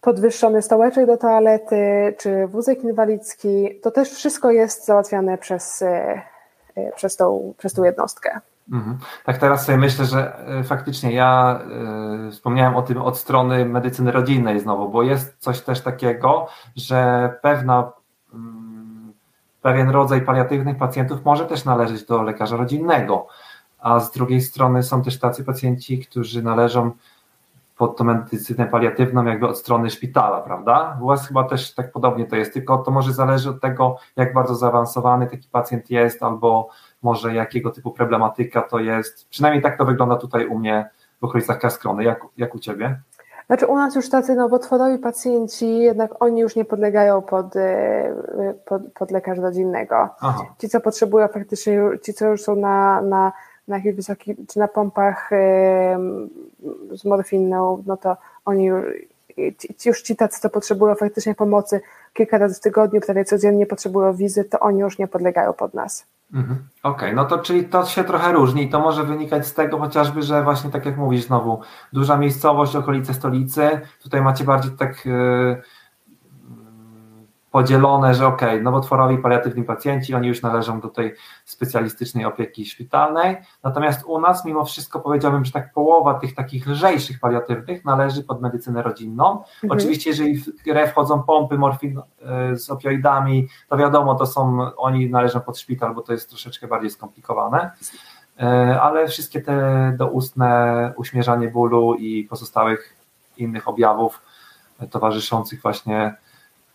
podwyższony 0.00 0.62
stołeczek 0.62 1.06
do 1.06 1.16
toalety, 1.16 2.14
czy 2.18 2.46
wózek 2.46 2.84
inwalidzki, 2.84 3.80
to 3.82 3.90
też 3.90 4.10
wszystko 4.10 4.50
jest 4.50 4.84
załatwiane 4.84 5.38
przez, 5.38 5.84
przez, 6.96 7.16
tą, 7.16 7.54
przez 7.58 7.72
tą 7.72 7.84
jednostkę. 7.84 8.40
Mhm. 8.70 8.98
Tak 9.24 9.38
teraz 9.38 9.66
sobie 9.66 9.78
myślę, 9.78 10.04
że 10.04 10.36
faktycznie 10.64 11.12
ja 11.12 11.60
y, 12.28 12.30
wspomniałem 12.30 12.76
o 12.76 12.82
tym 12.82 13.02
od 13.02 13.18
strony 13.18 13.64
medycyny 13.64 14.12
rodzinnej 14.12 14.60
znowu, 14.60 14.88
bo 14.88 15.02
jest 15.02 15.36
coś 15.38 15.60
też 15.60 15.80
takiego, 15.80 16.46
że 16.76 17.30
pewna 17.42 17.92
y, 18.34 18.36
pewien 19.62 19.90
rodzaj 19.90 20.22
paliatywnych 20.22 20.76
pacjentów 20.76 21.24
może 21.24 21.46
też 21.46 21.64
należeć 21.64 22.04
do 22.04 22.22
lekarza 22.22 22.56
rodzinnego 22.56 23.26
a 23.82 24.00
z 24.00 24.12
drugiej 24.12 24.40
strony 24.40 24.82
są 24.82 25.02
też 25.02 25.18
tacy 25.18 25.44
pacjenci, 25.44 25.98
którzy 25.98 26.42
należą 26.42 26.90
pod 27.76 27.96
tą 27.96 28.04
medycynę 28.04 28.66
paliatywną 28.66 29.24
jakby 29.24 29.48
od 29.48 29.58
strony 29.58 29.90
szpitala, 29.90 30.40
prawda? 30.40 30.98
U 31.00 31.06
Was 31.06 31.28
chyba 31.28 31.44
też 31.44 31.74
tak 31.74 31.92
podobnie 31.92 32.26
to 32.26 32.36
jest, 32.36 32.52
tylko 32.52 32.78
to 32.78 32.90
może 32.90 33.12
zależy 33.12 33.50
od 33.50 33.60
tego, 33.60 33.96
jak 34.16 34.34
bardzo 34.34 34.54
zaawansowany 34.54 35.26
taki 35.26 35.48
pacjent 35.48 35.90
jest, 35.90 36.22
albo 36.22 36.68
może 37.02 37.34
jakiego 37.34 37.70
typu 37.70 37.90
problematyka 37.90 38.62
to 38.62 38.78
jest. 38.78 39.28
Przynajmniej 39.28 39.62
tak 39.62 39.78
to 39.78 39.84
wygląda 39.84 40.16
tutaj 40.16 40.46
u 40.46 40.58
mnie 40.58 40.90
w 41.20 41.24
okolicach 41.24 41.58
Kaskrony. 41.58 42.04
Jak, 42.04 42.20
jak 42.36 42.54
u 42.54 42.58
Ciebie? 42.58 43.00
Znaczy 43.46 43.66
u 43.66 43.76
nas 43.76 43.94
już 43.94 44.10
tacy 44.10 44.34
nowotworowi 44.34 44.98
pacjenci, 44.98 45.78
jednak 45.78 46.22
oni 46.22 46.40
już 46.40 46.56
nie 46.56 46.64
podlegają 46.64 47.22
pod, 47.22 47.56
e, 47.56 48.54
pod, 48.64 48.82
pod 48.94 49.10
lekarza 49.10 49.42
rodzinnego. 49.42 50.08
Aha. 50.20 50.44
Ci, 50.58 50.68
co 50.68 50.80
potrzebują 50.80 51.28
faktycznie, 51.28 51.80
ci, 52.02 52.14
co 52.14 52.26
już 52.26 52.42
są 52.42 52.56
na, 52.56 53.02
na, 53.02 53.32
na 53.68 53.76
jakiejś 53.76 53.96
wysokiej, 53.96 54.36
czy 54.48 54.58
na 54.58 54.68
pompach 54.68 55.30
z 56.90 57.04
morfiną, 57.04 57.82
no 57.86 57.96
to 57.96 58.16
oni 58.44 58.70
już, 59.84 60.02
ci, 60.02 60.16
tacy, 60.16 60.40
co 60.40 60.50
potrzebują 60.50 60.94
faktycznie 60.94 61.34
pomocy 61.34 61.80
kilka 62.12 62.38
razy 62.38 62.54
w 62.54 62.60
tygodniu, 62.60 63.00
prawie 63.00 63.24
codziennie 63.24 63.66
potrzebują 63.66 64.14
wizyt, 64.14 64.50
to 64.50 64.60
oni 64.60 64.80
już 64.80 64.98
nie 64.98 65.08
podlegają 65.08 65.52
pod 65.52 65.74
nas. 65.74 66.06
Mhm. 66.34 66.58
Okej, 66.82 66.94
okay, 66.94 67.12
no 67.14 67.24
to 67.24 67.38
czyli 67.38 67.64
to 67.64 67.86
się 67.86 68.04
trochę 68.04 68.32
różni 68.32 68.62
i 68.62 68.68
to 68.68 68.80
może 68.80 69.04
wynikać 69.04 69.46
z 69.46 69.54
tego 69.54 69.78
chociażby, 69.78 70.22
że 70.22 70.42
właśnie 70.42 70.70
tak 70.70 70.86
jak 70.86 70.96
mówisz 70.96 71.24
znowu, 71.24 71.60
duża 71.92 72.16
miejscowość, 72.16 72.76
okolice 72.76 73.14
stolicy, 73.14 73.80
tutaj 74.02 74.22
macie 74.22 74.44
bardziej 74.44 74.72
tak 74.72 75.06
yy, 75.06 75.62
podzielone, 77.52 78.14
że 78.14 78.26
ok, 78.26 78.42
nowotworowi 78.62 79.18
paliatywni 79.18 79.64
pacjenci, 79.64 80.14
oni 80.14 80.28
już 80.28 80.42
należą 80.42 80.80
do 80.80 80.88
tej 80.88 81.14
specjalistycznej 81.44 82.24
opieki 82.24 82.66
szpitalnej, 82.66 83.36
natomiast 83.62 84.04
u 84.06 84.20
nas 84.20 84.44
mimo 84.44 84.64
wszystko 84.64 85.00
powiedziałbym, 85.00 85.44
że 85.44 85.52
tak 85.52 85.72
połowa 85.72 86.14
tych 86.14 86.34
takich 86.34 86.66
lżejszych 86.66 87.20
paliatywnych 87.20 87.84
należy 87.84 88.24
pod 88.24 88.40
medycynę 88.40 88.82
rodzinną. 88.82 89.30
Mhm. 89.38 89.70
Oczywiście 89.70 90.10
jeżeli 90.10 90.38
w 90.38 90.62
grę 90.64 90.88
wchodzą 90.88 91.22
pompy 91.22 91.58
morfin 91.58 91.98
e, 91.98 92.56
z 92.56 92.70
opioidami, 92.70 93.48
to 93.68 93.76
wiadomo, 93.76 94.14
to 94.14 94.26
są, 94.26 94.74
oni 94.76 95.10
należą 95.10 95.40
pod 95.40 95.58
szpital, 95.58 95.94
bo 95.94 96.02
to 96.02 96.12
jest 96.12 96.28
troszeczkę 96.28 96.68
bardziej 96.68 96.90
skomplikowane, 96.90 97.70
e, 98.40 98.80
ale 98.80 99.08
wszystkie 99.08 99.40
te 99.40 99.94
doustne 99.98 100.92
uśmierzanie 100.96 101.48
bólu 101.48 101.94
i 101.94 102.24
pozostałych 102.24 102.96
innych 103.36 103.68
objawów 103.68 104.22
towarzyszących 104.90 105.62
właśnie 105.62 106.14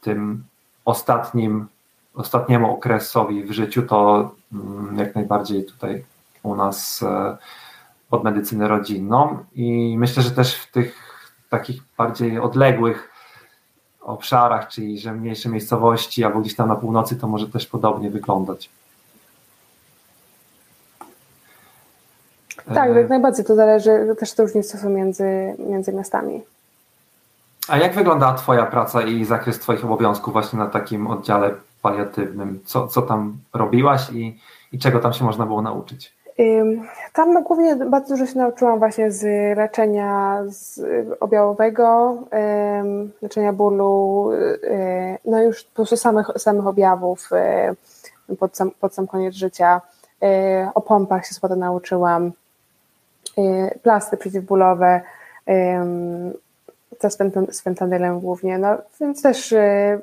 tym 0.01 0.43
ostatnim, 0.87 1.67
ostatniemu 2.13 2.71
okresowi 2.71 3.43
w 3.43 3.51
życiu, 3.51 3.81
to 3.81 4.31
mm, 4.53 4.97
jak 4.97 5.15
najbardziej 5.15 5.65
tutaj 5.65 6.03
u 6.43 6.55
nas 6.55 7.03
e, 7.03 7.37
pod 8.09 8.23
medycynę 8.23 8.67
rodzinną 8.67 9.45
i 9.55 9.95
myślę, 9.97 10.23
że 10.23 10.31
też 10.31 10.55
w 10.55 10.71
tych 10.71 10.95
takich 11.49 11.81
bardziej 11.97 12.39
odległych 12.39 13.11
obszarach, 14.01 14.67
czyli 14.67 14.99
że 14.99 15.13
mniejsze 15.13 15.49
miejscowości 15.49 16.23
albo 16.23 16.39
gdzieś 16.39 16.55
tam 16.55 16.67
na 16.67 16.75
północy, 16.75 17.15
to 17.15 17.27
może 17.27 17.47
też 17.47 17.67
podobnie 17.67 18.09
wyglądać. 18.09 18.69
Tak, 22.73 22.95
jak 22.95 23.09
najbardziej 23.09 23.45
to 23.45 23.55
zależy, 23.55 24.15
też 24.19 24.33
te 24.33 24.43
różnice 24.43 24.77
są 24.77 24.89
między, 24.89 25.55
między 25.59 25.93
miastami. 25.93 26.41
A 27.67 27.77
jak 27.77 27.93
wygląda 27.95 28.33
Twoja 28.33 28.65
praca 28.65 29.01
i 29.01 29.25
zakres 29.25 29.59
Twoich 29.59 29.85
obowiązków 29.85 30.33
właśnie 30.33 30.59
na 30.59 30.67
takim 30.67 31.07
oddziale 31.07 31.51
paliatywnym? 31.81 32.59
Co, 32.65 32.87
co 32.87 33.01
tam 33.01 33.37
robiłaś 33.53 34.09
i, 34.11 34.39
i 34.71 34.79
czego 34.79 34.99
tam 34.99 35.13
się 35.13 35.25
można 35.25 35.45
było 35.45 35.61
nauczyć? 35.61 36.17
Tam 37.13 37.33
no, 37.33 37.41
głównie 37.41 37.75
bardzo 37.75 38.13
dużo 38.13 38.25
się 38.25 38.37
nauczyłam 38.39 38.79
właśnie 38.79 39.11
z 39.11 39.23
leczenia 39.57 40.39
z 40.47 40.81
objawowego, 41.19 42.17
leczenia 43.21 43.53
bólu, 43.53 44.31
y, 44.31 45.17
no 45.25 45.41
już 45.41 45.63
po 45.63 45.75
prostu 45.75 45.97
samych, 45.97 46.27
samych 46.37 46.67
objawów 46.67 47.29
y, 48.29 48.35
pod 48.35 48.57
sam, 48.57 48.71
pod 48.79 48.93
sam 48.93 49.07
koniec 49.07 49.35
życia. 49.35 49.81
Y, 50.23 50.27
o 50.75 50.81
pompach 50.81 51.25
się 51.27 51.33
sporo 51.33 51.55
nauczyłam, 51.55 52.31
plasty 53.83 54.17
przeciwbólowe, 54.17 55.01
to 56.99 57.09
z 57.51 57.61
fentanylem 57.61 58.19
głównie, 58.19 58.57
no 58.57 58.77
więc 59.01 59.21
też 59.21 59.51
y, 59.51 60.01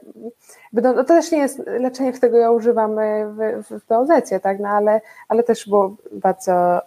no, 0.73 0.95
to 0.95 1.05
też 1.05 1.33
nie 1.33 1.39
jest 1.39 1.59
leczenie, 1.67 2.13
którego 2.13 2.39
ja 2.39 2.51
używam 2.51 2.99
y, 2.99 3.27
w, 3.27 3.67
w, 3.69 3.85
w 3.85 4.41
tak, 4.43 4.61
no 4.61 4.69
ale, 4.69 5.01
ale 5.29 5.43
też 5.43 5.69
było 5.69 5.97
bardzo, 6.13 6.81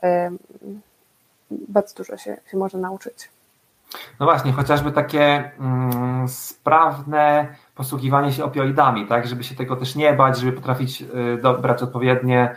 bardzo 1.51 1.95
dużo 1.95 2.17
się, 2.17 2.37
się 2.51 2.57
może 2.57 2.77
nauczyć. 2.77 3.29
No 4.19 4.25
właśnie, 4.25 4.51
chociażby 4.51 4.91
takie 4.91 5.51
mm, 5.59 6.27
sprawne 6.27 7.47
posługiwanie 7.75 8.31
się 8.31 8.43
opioidami, 8.43 9.07
tak, 9.07 9.27
żeby 9.27 9.43
się 9.43 9.55
tego 9.55 9.75
też 9.75 9.95
nie 9.95 10.13
bać, 10.13 10.37
żeby 10.37 10.51
potrafić 10.51 11.01
y, 11.01 11.05
dobrać 11.41 11.83
odpowiednie 11.83 12.55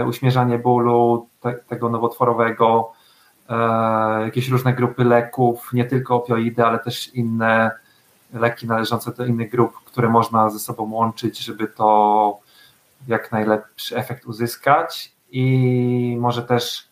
y, 0.00 0.06
uśmierzanie 0.06 0.58
bólu 0.58 1.28
te, 1.40 1.52
tego 1.52 1.88
nowotworowego, 1.88 2.92
jakieś 4.24 4.48
różne 4.48 4.72
grupy 4.72 5.04
leków, 5.04 5.70
nie 5.72 5.84
tylko 5.84 6.16
opioidy, 6.16 6.64
ale 6.64 6.78
też 6.78 7.14
inne 7.14 7.70
leki 8.34 8.66
należące 8.66 9.12
do 9.12 9.24
innych 9.24 9.50
grup, 9.50 9.72
które 9.84 10.08
można 10.08 10.50
ze 10.50 10.58
sobą 10.58 10.92
łączyć, 10.92 11.38
żeby 11.38 11.66
to 11.66 12.38
jak 13.08 13.32
najlepszy 13.32 13.96
efekt 13.96 14.26
uzyskać 14.26 15.12
i 15.32 16.16
może 16.20 16.42
też 16.42 16.88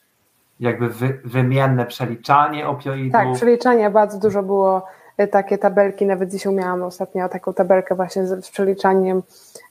jakby 0.61 0.89
wy, 0.89 1.21
wymienne 1.25 1.87
przeliczanie 1.87 2.69
opioidów. 2.69 3.13
Tak, 3.13 3.33
przeliczanie 3.33 3.91
bardzo 3.91 4.19
dużo 4.19 4.43
było 4.43 4.87
e, 5.17 5.27
takie 5.27 5.59
tabelki, 5.59 6.07
nawet 6.07 6.31
dzisiaj 6.31 6.55
miałam 6.55 6.83
ostatnio 6.83 7.29
taką 7.29 7.55
tabelkę 7.55 7.95
właśnie 7.95 8.27
z, 8.27 8.45
z 8.45 8.51
przeliczaniem 8.51 9.23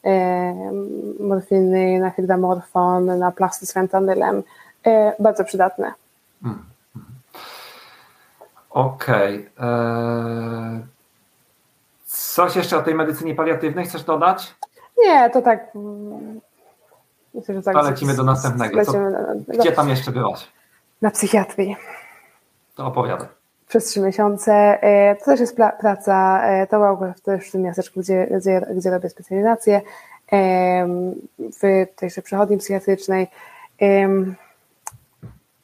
e, 0.06 0.72
morfiny 1.20 2.00
na 2.00 2.10
hydramorfon, 2.10 3.20
na 3.20 3.32
plasty 3.32 3.66
z 3.66 3.74
fentanylem, 3.74 4.44
e, 4.86 5.14
bardzo 5.20 5.44
przydatne. 5.44 5.94
Hmm. 6.44 6.69
Okej. 8.80 9.50
Okay. 9.58 9.68
Eee, 9.68 10.80
coś 12.06 12.56
jeszcze 12.56 12.78
o 12.78 12.82
tej 12.82 12.96
medycynie 12.96 13.36
paliatywnej 13.36 13.86
chcesz 13.86 14.04
dodać? 14.04 14.56
Nie, 14.98 15.30
to 15.30 15.42
tak. 15.42 15.76
Mm, 15.76 16.42
myślę, 17.34 17.56
że 17.56 17.62
tak 17.62 17.74
to 17.74 17.82
lecimy 17.82 18.14
do 18.14 18.24
następnego. 18.24 18.86
Co, 18.86 18.94
gdzie 19.48 19.72
tam 19.72 19.90
jeszcze 19.90 20.12
byłaś? 20.12 20.48
Na 21.02 21.12
psychiatrii. 21.12 21.76
To 22.76 22.86
opowiadaj. 22.86 23.28
Przez 23.68 23.86
trzy 23.86 24.02
miesiące. 24.02 24.54
E, 24.82 25.16
to 25.16 25.26
też 25.26 25.40
jest 25.40 25.56
praca, 25.80 26.44
e, 26.44 26.68
to 26.68 26.78
była 26.78 27.14
też 27.24 27.50
w 27.50 27.52
tym 27.52 27.62
miasteczku, 27.62 28.00
gdzie, 28.00 28.28
gdzie, 28.38 28.62
gdzie 28.76 28.92
robię 28.92 29.10
specjalizację 29.10 29.82
w 31.40 31.86
tejże 31.96 32.22
przechodni 32.22 32.58
psychiatrycznej 32.58 33.28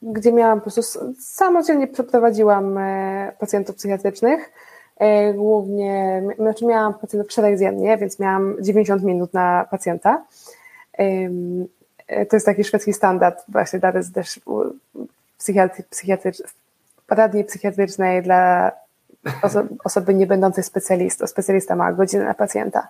gdzie 0.05 0.33
miałam 0.33 0.61
po 0.61 0.63
prostu 0.63 1.13
samodzielnie 1.19 1.87
przeprowadziłam 1.87 2.77
e, 2.77 3.31
pacjentów 3.39 3.75
psychiatrycznych. 3.75 4.51
E, 4.97 5.33
głównie, 5.33 6.23
znaczy 6.39 6.65
miałam 6.65 6.93
pacjentów 6.93 7.31
czterech 7.31 7.57
więc 7.97 8.19
miałam 8.19 8.55
90 8.61 9.03
minut 9.03 9.33
na 9.33 9.67
pacjenta. 9.71 10.23
E, 10.97 12.25
to 12.25 12.35
jest 12.35 12.45
taki 12.45 12.63
szwedzki 12.63 12.93
standard 12.93 13.43
właśnie 13.47 13.79
dla 13.79 13.93
też 14.13 14.39
psychiatry, 15.37 15.83
psychiatrycz, 15.89 16.43
poradni 17.07 17.43
psychiatrycznej 17.43 18.23
dla 18.23 18.71
osoby 19.83 20.13
nie 20.13 20.27
będącej 20.27 20.63
specjalistą. 20.63 21.27
Specjalista 21.27 21.75
ma 21.75 21.93
godzinę 21.93 22.25
na 22.25 22.33
pacjenta. 22.33 22.87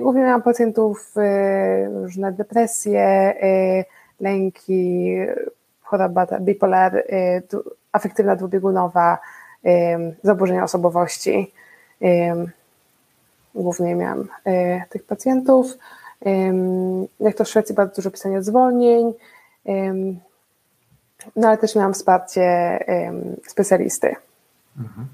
Głównie 0.00 0.22
miałam 0.22 0.42
pacjentów 0.42 1.14
różne 2.02 2.32
depresje, 2.32 3.34
lęki, 4.20 5.16
choroba 5.90 6.26
bipolar, 6.40 6.96
y, 6.96 7.42
afektywna 7.92 8.36
dwubiegunowa, 8.36 9.18
y, 9.66 9.68
zaburzenia 10.22 10.64
osobowości. 10.64 11.52
Y, 12.02 12.06
głównie 13.54 13.94
miałam 13.94 14.28
tych 14.88 15.04
pacjentów. 15.04 15.78
Jak 17.20 17.36
to 17.36 17.44
w 17.44 17.48
Szwecji 17.48 17.74
bardzo 17.74 17.94
dużo 17.94 18.10
pisania 18.10 18.42
zwolnień, 18.42 19.12
no 21.36 21.48
ale 21.48 21.58
też 21.58 21.76
miałam 21.76 21.94
wsparcie 21.94 22.78
specjalisty. 23.46 24.16
Mhm. 24.78 25.06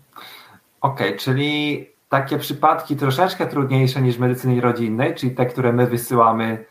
Okej, 0.80 1.06
okay, 1.06 1.18
czyli 1.18 1.86
takie 2.08 2.38
przypadki 2.38 2.96
troszeczkę 2.96 3.46
trudniejsze 3.46 4.02
niż 4.02 4.18
medycyny 4.18 4.60
rodzinnej, 4.60 5.14
czyli 5.14 5.34
te, 5.34 5.46
które 5.46 5.72
my 5.72 5.86
wysyłamy 5.86 6.64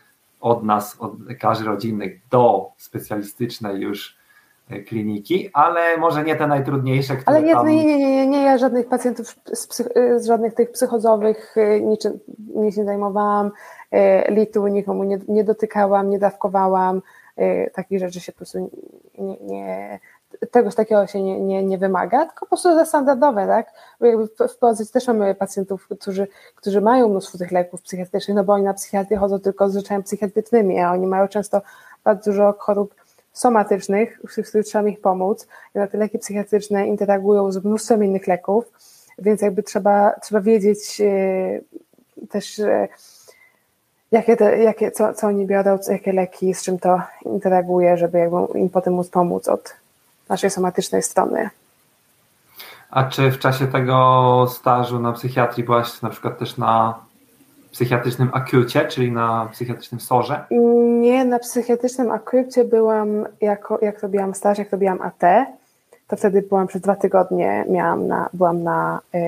od 0.46 0.64
nas, 0.64 0.96
od 1.00 1.20
lekarzy 1.20 1.64
rodzinnych 1.64 2.20
do 2.30 2.70
specjalistycznej 2.76 3.80
już 3.80 4.16
e, 4.70 4.80
kliniki, 4.80 5.50
ale 5.52 5.96
może 5.96 6.24
nie 6.24 6.36
te 6.36 6.46
najtrudniejsze, 6.46 7.16
które 7.16 7.36
Ale 7.36 7.46
nie, 7.46 7.52
tam... 7.52 7.68
nie, 7.68 7.84
nie, 7.84 7.98
nie, 7.98 8.26
nie, 8.26 8.42
ja 8.42 8.58
żadnych 8.58 8.88
pacjentów 8.88 9.26
z, 9.52 9.66
psych, 9.66 9.88
z 10.16 10.26
żadnych 10.26 10.54
tych 10.54 10.70
psychozowych 10.70 11.54
e, 11.56 11.80
niczym 11.80 12.18
nie 12.54 12.72
się 12.72 12.84
zajmowałam, 12.84 13.50
e, 13.90 14.32
litu 14.32 14.66
nikomu 14.66 15.04
nie, 15.04 15.18
nie 15.28 15.44
dotykałam, 15.44 16.10
nie 16.10 16.18
dawkowałam, 16.18 17.02
takich 17.72 17.98
rzeczy 17.98 18.20
się 18.20 18.32
po 18.32 18.36
prostu 18.36 18.70
nie, 19.18 19.36
nie 19.40 20.00
czegoś 20.50 20.74
takiego 20.74 21.06
się 21.06 21.22
nie, 21.22 21.40
nie, 21.40 21.62
nie 21.62 21.78
wymaga, 21.78 22.26
tylko 22.26 22.40
po 22.40 22.46
prostu 22.46 22.86
standardowe, 22.86 23.46
tak? 23.46 23.72
Jakby 24.00 24.26
w, 24.48 24.56
Polsce 24.58 24.86
też 24.86 25.06
mamy 25.06 25.34
pacjentów, 25.34 25.88
którzy, 25.88 26.28
którzy 26.54 26.80
mają 26.80 27.08
mnóstwo 27.08 27.38
tych 27.38 27.52
leków 27.52 27.82
psychiatrycznych, 27.82 28.34
no 28.34 28.44
bo 28.44 28.52
oni 28.52 28.64
na 28.64 28.74
psychiatrię 28.74 29.16
chodzą 29.16 29.38
tylko 29.38 29.70
z 29.70 29.74
rzeczami 29.76 30.02
psychiatrycznymi, 30.02 30.80
a 30.80 30.92
oni 30.92 31.06
mają 31.06 31.28
często 31.28 31.60
bardzo 32.04 32.30
dużo 32.30 32.54
chorób 32.58 32.94
somatycznych, 33.32 34.20
w 34.28 34.48
których 34.48 34.66
trzeba 34.66 34.88
ich 34.88 35.00
pomóc. 35.00 35.46
Jednak 35.74 35.90
te 35.90 35.98
leki 35.98 36.18
psychiatryczne 36.18 36.86
interagują 36.86 37.52
z 37.52 37.64
mnóstwem 37.64 38.04
innych 38.04 38.26
leków, 38.26 38.64
więc 39.18 39.42
jakby 39.42 39.62
trzeba, 39.62 40.12
trzeba 40.22 40.40
wiedzieć 40.40 41.02
też 42.30 42.60
jakie, 44.12 44.36
te, 44.36 44.58
jakie 44.58 44.90
co, 44.90 45.14
co 45.14 45.26
oni 45.26 45.46
biorą, 45.46 45.78
jakie 45.88 46.12
leki, 46.12 46.54
z 46.54 46.62
czym 46.62 46.78
to 46.78 47.00
interaguje, 47.24 47.96
żeby 47.96 48.18
jakby 48.18 48.58
im 48.58 48.70
potem 48.70 48.94
móc 48.94 49.08
pomóc 49.08 49.48
od 49.48 49.74
naszej 50.28 50.50
somatycznej 50.50 51.02
strony. 51.02 51.50
A 52.90 53.04
czy 53.04 53.30
w 53.30 53.38
czasie 53.38 53.66
tego 53.66 54.46
stażu 54.50 55.00
na 55.00 55.12
psychiatrii 55.12 55.64
byłaś 55.64 56.02
na 56.02 56.10
przykład 56.10 56.38
też 56.38 56.56
na 56.56 56.98
psychiatrycznym 57.72 58.30
akucie, 58.32 58.84
czyli 58.84 59.12
na 59.12 59.48
psychiatrycznym 59.52 60.00
sorze? 60.00 60.44
Nie, 61.00 61.24
na 61.24 61.38
psychiatrycznym 61.38 62.10
akucie 62.10 62.64
byłam, 62.64 63.26
jako, 63.40 63.78
jak 63.82 64.02
robiłam 64.02 64.34
staż, 64.34 64.58
jak 64.58 64.72
robiłam 64.72 65.02
AT, 65.02 65.22
to 66.08 66.16
wtedy 66.16 66.42
byłam 66.42 66.66
przez 66.66 66.82
dwa 66.82 66.96
tygodnie, 66.96 67.64
miałam 67.68 68.06
na, 68.06 68.28
byłam 68.32 68.62
na 68.62 69.00
y, 69.14 69.18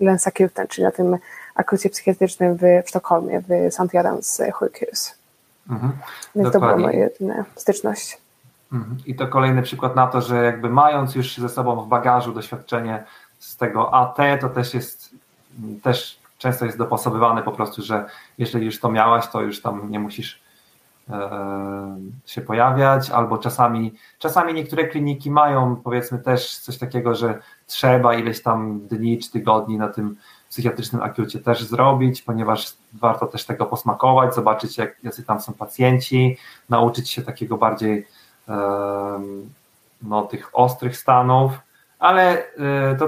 Lensakuten, 0.00 0.66
czyli 0.66 0.84
na 0.84 0.90
tym 0.90 1.18
akucie 1.54 1.90
psychiatrycznym 1.90 2.56
w, 2.56 2.60
w 2.84 2.88
Sztokholmie, 2.88 3.40
w 3.48 3.74
St. 3.74 3.94
Jarans 3.94 4.42
sjukhus. 4.42 5.14
Mhm. 5.70 5.92
Więc 6.34 6.52
Dokładnie. 6.52 6.52
to 6.52 6.60
była 6.60 6.76
moja 6.76 6.98
jedyna 6.98 7.44
styczność. 7.56 8.21
Mhm. 8.72 8.96
I 9.06 9.14
to 9.14 9.28
kolejny 9.28 9.62
przykład 9.62 9.96
na 9.96 10.06
to, 10.06 10.20
że 10.20 10.44
jakby 10.44 10.70
mając 10.70 11.14
już 11.14 11.38
ze 11.38 11.48
sobą 11.48 11.76
w 11.76 11.88
bagażu 11.88 12.32
doświadczenie 12.32 13.04
z 13.38 13.56
tego 13.56 13.94
AT, 13.94 14.16
to 14.40 14.48
też 14.48 14.74
jest, 14.74 15.14
też 15.82 16.18
często 16.38 16.64
jest 16.64 16.78
dopasowywane 16.78 17.42
po 17.42 17.52
prostu, 17.52 17.82
że 17.82 18.04
jeżeli 18.38 18.66
już 18.66 18.80
to 18.80 18.90
miałaś, 18.90 19.28
to 19.28 19.40
już 19.40 19.62
tam 19.62 19.90
nie 19.90 20.00
musisz 20.00 20.40
e, 21.10 21.96
się 22.26 22.40
pojawiać, 22.40 23.10
albo 23.10 23.38
czasami, 23.38 23.92
czasami 24.18 24.54
niektóre 24.54 24.88
kliniki 24.88 25.30
mają 25.30 25.76
powiedzmy 25.76 26.18
też 26.18 26.58
coś 26.58 26.78
takiego, 26.78 27.14
że 27.14 27.38
trzeba 27.66 28.14
ileś 28.14 28.42
tam 28.42 28.80
dni 28.80 29.18
czy 29.18 29.30
tygodni 29.30 29.78
na 29.78 29.88
tym 29.88 30.16
psychiatrycznym 30.50 31.02
akucie 31.02 31.38
też 31.38 31.64
zrobić, 31.64 32.22
ponieważ 32.22 32.72
warto 32.92 33.26
też 33.26 33.44
tego 33.44 33.66
posmakować, 33.66 34.34
zobaczyć 34.34 34.78
jak, 34.78 34.96
jacy 35.02 35.22
tam 35.22 35.40
są 35.40 35.52
pacjenci, 35.52 36.36
nauczyć 36.68 37.10
się 37.10 37.22
takiego 37.22 37.56
bardziej 37.56 38.06
no, 40.02 40.22
tych 40.22 40.50
ostrych 40.52 40.96
stanów, 40.96 41.52
ale 41.98 42.38
e, 42.38 42.96
to 42.98 43.06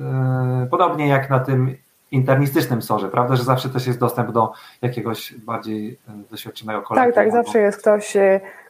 e, 0.00 0.66
podobnie 0.70 1.08
jak 1.08 1.30
na 1.30 1.40
tym 1.40 1.76
internistycznym 2.10 2.82
sorze, 2.82 3.08
prawda, 3.08 3.36
że 3.36 3.44
zawsze 3.44 3.68
też 3.68 3.86
jest 3.86 3.98
dostęp 3.98 4.32
do 4.32 4.52
jakiegoś 4.82 5.34
bardziej 5.34 5.98
e, 6.08 6.12
doświadczonego 6.30 6.82
kolegi. 6.82 7.06
Tak, 7.06 7.14
tak, 7.14 7.32
zawsze 7.32 7.58
jest 7.58 7.78
ktoś, 7.78 8.16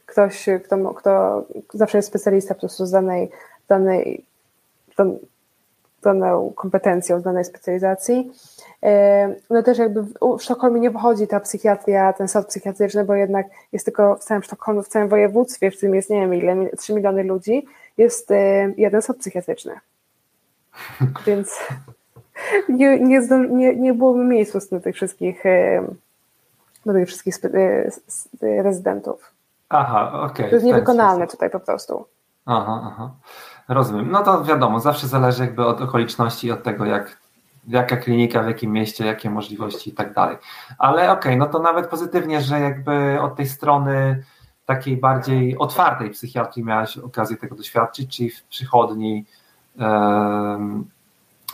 ktoś 0.07 0.47
kto, 0.65 0.95
kto 0.95 1.45
zawsze 1.73 1.99
jest 1.99 2.09
specjalista 2.09 2.55
po 2.55 2.61
prostu 2.61 2.87
z 2.87 2.91
danej, 2.91 3.31
danej, 3.69 4.25
daną 6.03 6.53
kompetencją, 6.57 7.21
z 7.21 7.23
danej 7.23 7.45
specjalizacji. 7.45 8.33
No 9.51 9.63
też 9.63 9.79
jakby 9.79 10.03
w 10.03 10.43
Sztokholmie 10.43 10.81
nie 10.81 10.91
wychodzi 10.91 11.27
ta 11.27 11.41
psychiatria, 11.41 12.13
ten 12.13 12.29
sąd 12.29 12.47
psychiatryczny, 12.47 13.05
bo 13.05 13.15
jednak 13.15 13.47
jest 13.73 13.85
tylko 13.85 14.17
w 14.17 14.25
całym 14.25 14.43
Sztokholmie, 14.43 14.83
w 14.83 14.89
całym 14.89 15.09
województwie, 15.09 15.71
w 15.71 15.77
którym 15.77 15.95
jest 15.95 16.11
nie 16.11 16.21
wiem 16.21 16.35
ile, 16.35 16.71
3 16.77 16.95
miliony 16.95 17.25
ludzi, 17.25 17.67
jest 17.99 18.33
jeden 18.77 19.03
sąd 19.03 19.19
psychiatryczny. 19.19 19.73
Więc 21.27 21.69
nie, 22.69 23.01
nie, 23.01 23.21
nie, 23.51 23.77
nie 23.77 23.95
byłoby 23.95 24.25
miejsca 24.25 24.59
do 24.71 24.81
tych 24.81 24.95
wszystkich 24.95 25.43
do 26.87 26.93
tych 26.93 27.09
wszystkich 27.09 27.35
rezydentów. 28.41 29.33
Aha, 29.69 30.13
okej. 30.15 30.31
Okay, 30.31 30.49
to 30.49 30.55
jest 30.55 30.67
niewykonalne 30.67 31.27
tutaj 31.27 31.51
po 31.51 31.61
prostu. 31.61 32.07
Aha, 32.47 32.83
aha. 32.93 33.11
Rozumiem. 33.69 34.11
No 34.11 34.23
to 34.23 34.45
wiadomo, 34.45 34.81
zawsze 34.81 35.07
zależy 35.07 35.43
jakby 35.43 35.67
od 35.67 35.81
okoliczności 35.81 36.47
i 36.47 36.53
od 36.53 36.63
tego, 36.63 36.85
jak 36.85 37.22
jaka 37.67 37.97
klinika, 37.97 38.43
w 38.43 38.47
jakim 38.47 38.73
mieście, 38.73 39.07
jakie 39.07 39.31
możliwości 39.31 39.91
i 39.91 39.93
tak 39.93 40.15
dalej. 40.15 40.37
Ale 40.79 41.03
okej, 41.03 41.13
okay, 41.13 41.37
no 41.37 41.47
to 41.47 41.59
nawet 41.59 41.87
pozytywnie, 41.87 42.41
że 42.41 42.61
jakby 42.61 43.21
od 43.21 43.37
tej 43.37 43.47
strony 43.47 44.25
takiej 44.67 44.97
bardziej 44.97 45.59
otwartej 45.59 46.11
psychiatrii 46.11 46.65
miałaś 46.65 46.99
okazję 46.99 47.37
tego 47.37 47.57
doświadczyć, 47.57 48.17
czyli 48.17 48.31
w 48.31 48.45
przychodni 48.45 49.25
um, 49.79 50.85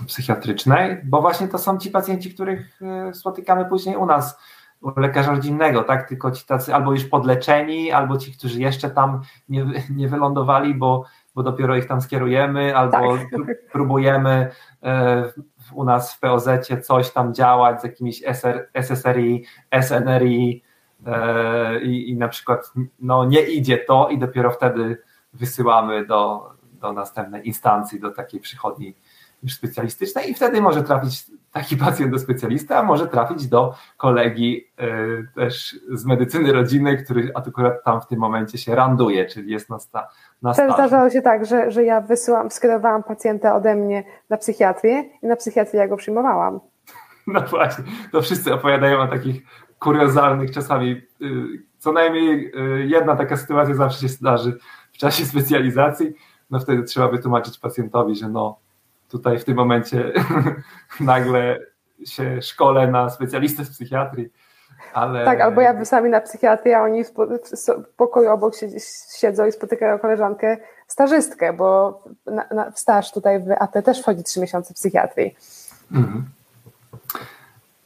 psychiatrycznej, 0.06 1.00
bo 1.04 1.20
właśnie 1.20 1.48
to 1.48 1.58
są 1.58 1.78
ci 1.78 1.90
pacjenci, 1.90 2.34
których 2.34 2.80
e, 2.82 3.14
spotykamy 3.14 3.64
później 3.64 3.96
u 3.96 4.06
nas, 4.06 4.38
u 4.80 5.00
lekarza 5.00 5.30
rodzinnego, 5.30 5.82
tak? 5.82 6.08
Tylko 6.08 6.30
ci 6.30 6.46
tacy 6.46 6.74
albo 6.74 6.92
już 6.92 7.04
podleczeni, 7.04 7.92
albo 7.92 8.18
ci, 8.18 8.32
którzy 8.32 8.60
jeszcze 8.60 8.90
tam 8.90 9.20
nie, 9.48 9.66
nie 9.90 10.08
wylądowali, 10.08 10.74
bo, 10.74 11.04
bo 11.34 11.42
dopiero 11.42 11.76
ich 11.76 11.86
tam 11.86 12.00
skierujemy, 12.00 12.76
albo 12.76 13.16
tak. 13.18 13.70
próbujemy 13.72 14.50
e, 14.82 15.24
u 15.72 15.84
nas 15.84 16.14
w 16.14 16.20
POZ 16.20 16.48
coś 16.82 17.10
tam 17.10 17.34
działać 17.34 17.80
z 17.80 17.84
jakimiś 17.84 18.22
SR, 18.22 18.68
SSRI, 18.74 19.44
SNRI 19.82 20.62
e, 21.06 21.80
i, 21.80 22.10
i 22.10 22.16
na 22.16 22.28
przykład 22.28 22.72
no, 23.00 23.24
nie 23.24 23.40
idzie 23.40 23.78
to 23.78 24.08
i 24.08 24.18
dopiero 24.18 24.50
wtedy 24.50 25.02
wysyłamy 25.32 26.06
do, 26.06 26.50
do 26.72 26.92
następnej 26.92 27.46
instancji, 27.46 28.00
do 28.00 28.10
takiej 28.10 28.40
przychodni 28.40 28.94
już 29.42 29.54
specjalistycznej 29.54 30.30
i 30.30 30.34
wtedy 30.34 30.60
może 30.60 30.82
trafić 30.82 31.26
taki 31.58 31.76
pacjent 31.76 32.12
do 32.12 32.18
specjalisty, 32.18 32.76
a 32.76 32.82
może 32.82 33.06
trafić 33.06 33.46
do 33.46 33.74
kolegi 33.96 34.66
y, 34.80 35.28
też 35.34 35.76
z 35.92 36.04
medycyny 36.04 36.52
rodzinnej, 36.52 37.04
który 37.04 37.32
akurat 37.34 37.84
tam 37.84 38.00
w 38.00 38.06
tym 38.06 38.18
momencie 38.18 38.58
się 38.58 38.74
randuje, 38.74 39.26
czyli 39.26 39.52
jest 39.52 39.70
na, 39.70 39.78
sta, 39.78 40.08
na 40.42 40.54
stażu. 40.54 40.74
Zdarzało 40.74 41.10
się 41.10 41.22
tak, 41.22 41.46
że, 41.46 41.70
że 41.70 41.84
ja 41.84 42.00
wysyłam, 42.00 42.50
skierowałam 42.50 43.02
pacjenta 43.02 43.56
ode 43.56 43.74
mnie 43.74 44.04
na 44.30 44.36
psychiatrię 44.36 45.04
i 45.22 45.26
na 45.26 45.36
psychiatrię 45.36 45.80
ja 45.80 45.88
go 45.88 45.96
przyjmowałam. 45.96 46.60
No 47.26 47.40
właśnie, 47.40 47.84
to 48.12 48.22
wszyscy 48.22 48.54
opowiadają 48.54 49.00
o 49.00 49.08
takich 49.08 49.42
kuriozalnych 49.78 50.50
czasami, 50.50 50.90
y, 50.90 51.26
co 51.78 51.92
najmniej 51.92 52.52
y, 52.82 52.86
jedna 52.86 53.16
taka 53.16 53.36
sytuacja 53.36 53.74
zawsze 53.74 54.00
się 54.00 54.08
zdarzy 54.08 54.58
w 54.92 54.98
czasie 54.98 55.24
specjalizacji, 55.32 56.12
no 56.50 56.58
wtedy 56.58 56.82
trzeba 56.82 57.08
wytłumaczyć 57.08 57.58
pacjentowi, 57.58 58.14
że 58.14 58.28
no 58.28 58.58
tutaj 59.10 59.38
w 59.38 59.44
tym 59.44 59.56
momencie 59.56 60.12
nagle 61.00 61.58
się 62.04 62.42
szkole 62.42 62.90
na 62.90 63.10
specjalistę 63.10 63.64
z 63.64 63.70
psychiatrii. 63.70 64.28
Ale... 64.92 65.24
Tak, 65.24 65.40
albo 65.40 65.60
ja 65.60 65.84
sami 65.84 66.10
na 66.10 66.20
psychiatrię, 66.20 66.78
a 66.78 66.82
oni 66.82 67.04
w 67.04 67.12
pokoju 67.96 68.30
obok 68.30 68.54
siedzą 69.18 69.46
i 69.46 69.52
spotykają 69.52 69.98
koleżankę 69.98 70.56
stażystkę, 70.86 71.52
bo 71.52 72.00
na, 72.26 72.44
na, 72.54 72.72
staż 72.72 73.12
tutaj 73.12 73.40
w 73.40 73.50
AT 73.58 73.84
też 73.84 74.00
wchodzi 74.00 74.24
trzy 74.24 74.40
miesiące 74.40 74.74
psychiatrii. 74.74 75.36
Mhm. 75.92 76.24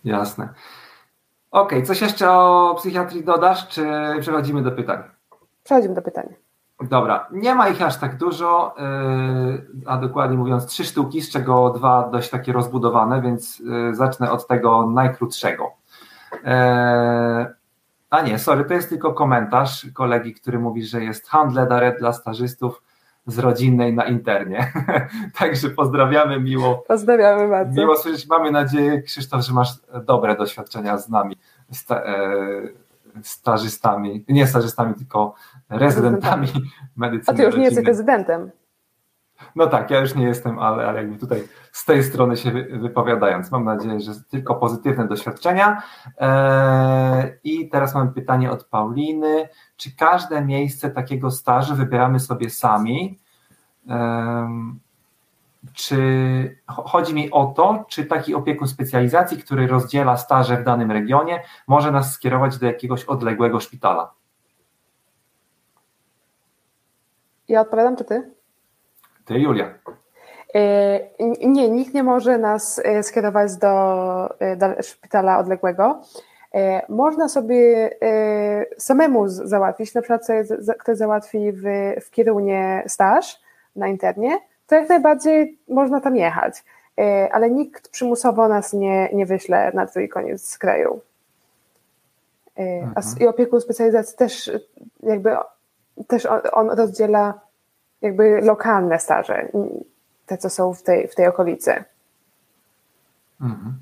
Jasne. 0.05 0.49
Okej, 1.51 1.79
okay, 1.79 1.87
coś 1.87 2.01
jeszcze 2.01 2.31
o 2.31 2.75
psychiatrii 2.79 3.25
dodasz, 3.25 3.69
czy 3.69 3.85
przechodzimy 4.21 4.63
do 4.63 4.73
pytań? 4.73 5.03
Przechodzimy 5.65 5.95
do 5.95 6.03
pytań. 6.03 6.35
Dobra, 6.83 7.29
nie 7.33 7.55
ma 7.55 7.69
ich 7.69 7.83
aż 7.83 7.97
tak 7.97 8.17
dużo, 8.17 8.75
yy, 8.79 9.67
a 9.87 9.97
dokładnie 9.97 10.37
mówiąc 10.37 10.67
trzy 10.67 10.85
sztuki, 10.85 11.23
z 11.23 11.31
czego 11.31 11.71
dwa 11.71 12.09
dość 12.09 12.31
takie 12.31 12.53
rozbudowane, 12.53 13.23
więc 13.23 13.59
yy, 13.59 13.95
zacznę 13.95 14.31
od 14.31 14.47
tego 14.47 14.87
najkrótszego. 14.87 15.73
Yy, 16.33 17.55
a 18.11 18.21
nie, 18.23 18.39
sorry, 18.39 18.65
to 18.65 18.75
jest 18.75 18.89
tylko 18.89 19.13
komentarz 19.13 19.87
kolegi, 19.95 20.35
który 20.35 20.59
mówi, 20.59 20.85
że 20.85 21.05
jest 21.05 21.29
handle 21.29 21.67
daret 21.67 21.99
dla 21.99 22.13
stażystów 22.13 22.83
z 23.27 23.39
rodzinnej 23.39 23.95
na 23.95 24.05
internie. 24.05 24.73
Także 25.39 25.71
pozdrawiamy 25.71 26.41
miło. 26.41 26.85
Pozdrawiamy 26.89 27.49
bardzo. 27.49 27.81
Miło 27.81 27.97
słyszeć. 27.97 28.29
Mamy 28.29 28.51
nadzieję, 28.51 29.03
Krzysztof, 29.03 29.43
że 29.43 29.53
masz 29.53 29.69
dobre 30.05 30.37
doświadczenia 30.37 30.99
z 30.99 31.09
nami 31.09 31.37
stażystami, 33.23 34.25
nie 34.29 34.47
stażystami, 34.47 34.95
tylko 34.95 35.35
rezydentami 35.73 36.49
medycyny. 36.97 37.35
A 37.35 37.37
ty 37.37 37.43
już 37.43 37.57
nie 37.57 37.65
jesteś 37.65 37.87
rezydentem. 37.87 38.51
No 39.57 39.67
tak, 39.67 39.91
ja 39.91 40.01
już 40.01 40.15
nie 40.15 40.25
jestem, 40.25 40.59
ale, 40.59 40.89
ale 40.89 40.99
jakby 40.99 41.19
tutaj 41.19 41.43
z 41.73 41.85
tej 41.85 42.05
strony 42.05 42.37
się 42.37 42.51
wypowiadając, 42.71 43.51
mam 43.51 43.65
nadzieję, 43.65 44.01
że 44.01 44.13
tylko 44.31 44.55
pozytywne 44.55 45.09
doświadczenia. 45.09 45.83
Eee, 46.19 47.33
I 47.45 47.69
teraz 47.69 47.95
mam 47.95 48.15
pytanie 48.15 48.51
od 48.51 48.65
Pauliny. 48.65 49.49
Czy 49.77 49.97
każde 49.97 50.45
miejsce 50.45 50.91
takiego 50.91 51.31
stażu 51.31 51.75
wybieramy 51.75 52.21
sobie 52.21 52.51
sami? 52.51 53.19
Eee, 53.89 54.49
czy 55.73 56.59
chodzi 56.67 57.15
mi 57.15 57.31
o 57.31 57.47
to, 57.47 57.85
czy 57.89 58.05
taki 58.05 58.35
opiekun 58.35 58.69
specjalizacji, 58.69 59.39
który 59.39 59.67
rozdziela 59.67 60.17
staże 60.17 60.57
w 60.57 60.65
danym 60.65 60.91
regionie, 60.91 61.43
może 61.67 61.93
nas 61.93 62.13
skierować 62.13 62.59
do 62.59 62.67
jakiegoś 62.67 63.05
odległego 63.05 63.61
szpitala? 63.61 64.13
Ja 67.49 67.61
odpowiadam, 67.61 67.97
czy 67.97 68.05
ty? 68.05 68.31
Ty, 69.25 69.39
Julia. 69.39 69.75
E, 70.55 71.01
nie, 71.47 71.71
nikt 71.71 71.95
nie 71.95 72.03
może 72.03 72.39
nas 72.39 72.81
e, 72.85 73.03
skierować 73.03 73.57
do, 73.57 74.41
e, 74.41 74.57
do 74.57 74.83
szpitala 74.83 75.39
odległego. 75.39 76.01
Można 76.89 77.29
sobie 77.29 77.91
samemu 78.79 79.29
załatwić, 79.29 79.95
na 79.95 80.03
przykład 80.03 80.27
ktoś 80.79 80.97
załatwi 80.97 81.53
w, 81.53 81.63
w 82.01 82.11
kierunie 82.11 82.83
staż 82.87 83.41
na 83.77 83.89
internie, 83.89 84.39
to 84.67 84.75
jak 84.75 84.89
najbardziej 84.89 85.59
można 85.69 86.01
tam 86.01 86.17
jechać, 86.17 86.65
ale 87.33 87.51
nikt 87.51 87.89
przymusowo 87.89 88.49
nas 88.49 88.73
nie, 88.73 89.09
nie 89.13 89.27
wyśle 89.27 89.71
na 89.75 89.87
drugi 89.87 90.09
koniec 90.09 90.59
kraju. 90.59 91.01
Mhm. 92.57 92.95
I 93.21 93.27
opiekun 93.27 93.61
specjalizacji 93.61 94.17
też 94.17 94.51
jakby 95.03 95.37
też 96.09 96.27
on, 96.27 96.41
on 96.53 96.71
rozdziela 96.71 97.41
jakby 98.01 98.41
lokalne 98.43 98.99
staże, 98.99 99.49
te 100.27 100.39
co 100.39 100.51
są 100.51 100.75
w 100.75 100.83
tej, 100.83 101.09
w 101.09 101.15
tej 101.15 101.27
okolicy. 101.27 101.85
Mhm. 103.41 103.75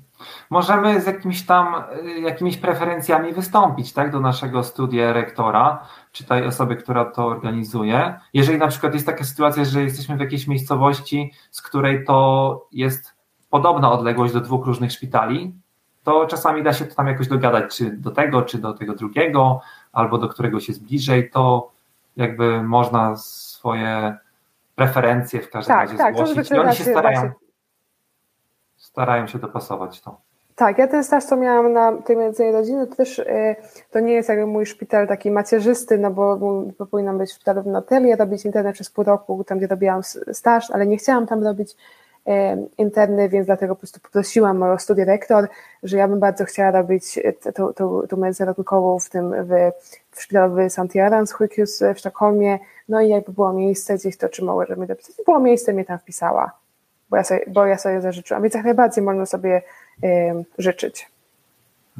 Możemy 0.49 1.01
z 1.01 1.05
jakimiś 1.05 1.45
tam, 1.45 1.83
jakimiś 2.21 2.57
preferencjami 2.57 3.33
wystąpić, 3.33 3.93
tak, 3.93 4.11
do 4.11 4.19
naszego 4.19 4.63
studia 4.63 5.13
rektora, 5.13 5.85
czy 6.11 6.25
tej 6.25 6.45
osoby, 6.45 6.75
która 6.75 7.05
to 7.05 7.25
organizuje. 7.25 8.19
Jeżeli 8.33 8.57
na 8.57 8.67
przykład 8.67 8.93
jest 8.93 9.05
taka 9.05 9.23
sytuacja, 9.23 9.65
że 9.65 9.83
jesteśmy 9.83 10.17
w 10.17 10.19
jakiejś 10.19 10.47
miejscowości, 10.47 11.33
z 11.51 11.61
której 11.61 12.05
to 12.05 12.67
jest 12.71 13.13
podobna 13.49 13.91
odległość 13.91 14.33
do 14.33 14.41
dwóch 14.41 14.65
różnych 14.65 14.91
szpitali, 14.91 15.53
to 16.03 16.25
czasami 16.25 16.63
da 16.63 16.73
się 16.73 16.85
to 16.85 16.95
tam 16.95 17.07
jakoś 17.07 17.27
dogadać, 17.27 17.77
czy 17.77 17.91
do 17.91 18.11
tego, 18.11 18.41
czy 18.41 18.57
do 18.57 18.73
tego 18.73 18.95
drugiego, 18.95 19.61
albo 19.91 20.17
do 20.17 20.27
któregoś 20.27 20.67
jest 20.67 20.83
bliżej, 20.83 21.29
to 21.29 21.71
jakby 22.17 22.63
można 22.63 23.15
swoje 23.15 24.17
preferencje 24.75 25.41
w 25.41 25.49
każdym 25.49 25.75
tak, 25.75 25.87
razie 25.87 25.97
tak, 25.97 26.15
zgłosić. 26.15 26.49
To 26.49 26.55
I 26.55 26.59
oni 26.59 26.75
się 26.75 26.83
starają, 26.83 27.31
starają 28.77 29.27
się 29.27 29.39
dopasować 29.39 30.01
to. 30.01 30.17
Tak, 30.55 30.77
ja 30.77 30.87
ten 30.87 31.03
staż, 31.03 31.23
co 31.23 31.37
miałam 31.37 31.73
na 31.73 32.01
tej 32.01 32.17
medycynie 32.17 32.51
rodziny, 32.51 32.87
to 32.87 32.95
też 32.95 33.19
y, 33.19 33.55
to 33.91 33.99
nie 33.99 34.13
jest 34.13 34.29
jakby 34.29 34.45
mój 34.45 34.65
szpital 34.65 35.07
taki 35.07 35.31
macierzysty, 35.31 35.97
no 35.97 36.11
bo, 36.11 36.37
bo 36.79 36.85
powinnam 36.85 37.17
być 37.17 37.29
w 37.29 37.33
szpitalu 37.33 37.63
w 37.63 37.67
Notelii, 37.67 38.15
robić 38.15 38.45
internet 38.45 38.73
przez 38.73 38.89
pół 38.89 39.03
roku, 39.03 39.43
tam 39.43 39.57
gdzie 39.57 39.67
robiłam 39.67 40.01
staż, 40.31 40.71
ale 40.71 40.87
nie 40.87 40.97
chciałam 40.97 41.27
tam 41.27 41.43
robić 41.43 41.75
interny, 42.77 43.29
więc 43.29 43.45
dlatego 43.45 43.75
po 43.75 43.79
prostu 43.79 43.99
poprosiłam 43.99 44.57
moją 44.57 44.77
studię 44.77 45.05
że 45.83 45.97
ja 45.97 46.07
bym 46.07 46.19
bardzo 46.19 46.45
chciała 46.45 46.71
robić 46.71 47.19
tą, 47.55 47.73
tą, 47.73 48.01
tą 48.07 48.17
medycynę 48.17 48.47
ratunkową 48.47 48.99
w 48.99 49.09
tym 49.09 49.31
w, 49.45 49.71
w 50.11 50.21
szpitalu 50.21 50.55
w 50.55 50.69
St. 50.69 50.81
Sjukhus 51.25 51.83
w 51.95 51.99
Sztokholmie, 51.99 52.59
no 52.89 53.01
i 53.01 53.09
jakby 53.09 53.31
było 53.33 53.53
miejsce 53.53 53.95
gdzieś, 53.95 54.17
to 54.17 54.29
czy 54.29 54.45
żeby 54.67 54.81
mi 54.81 54.87
dopisać, 54.87 55.15
było 55.25 55.39
miejsce, 55.39 55.73
mnie 55.73 55.85
tam 55.85 55.99
wpisała, 55.99 56.51
bo 57.09 57.17
ja 57.17 57.23
sobie, 57.23 57.45
bo 57.47 57.65
ja 57.65 57.77
sobie 57.77 58.01
zażyczyłam, 58.01 58.43
więc 58.43 58.55
jak 58.55 58.65
najbardziej 58.65 59.03
można 59.03 59.25
sobie 59.25 59.61
życzyć. 60.57 61.10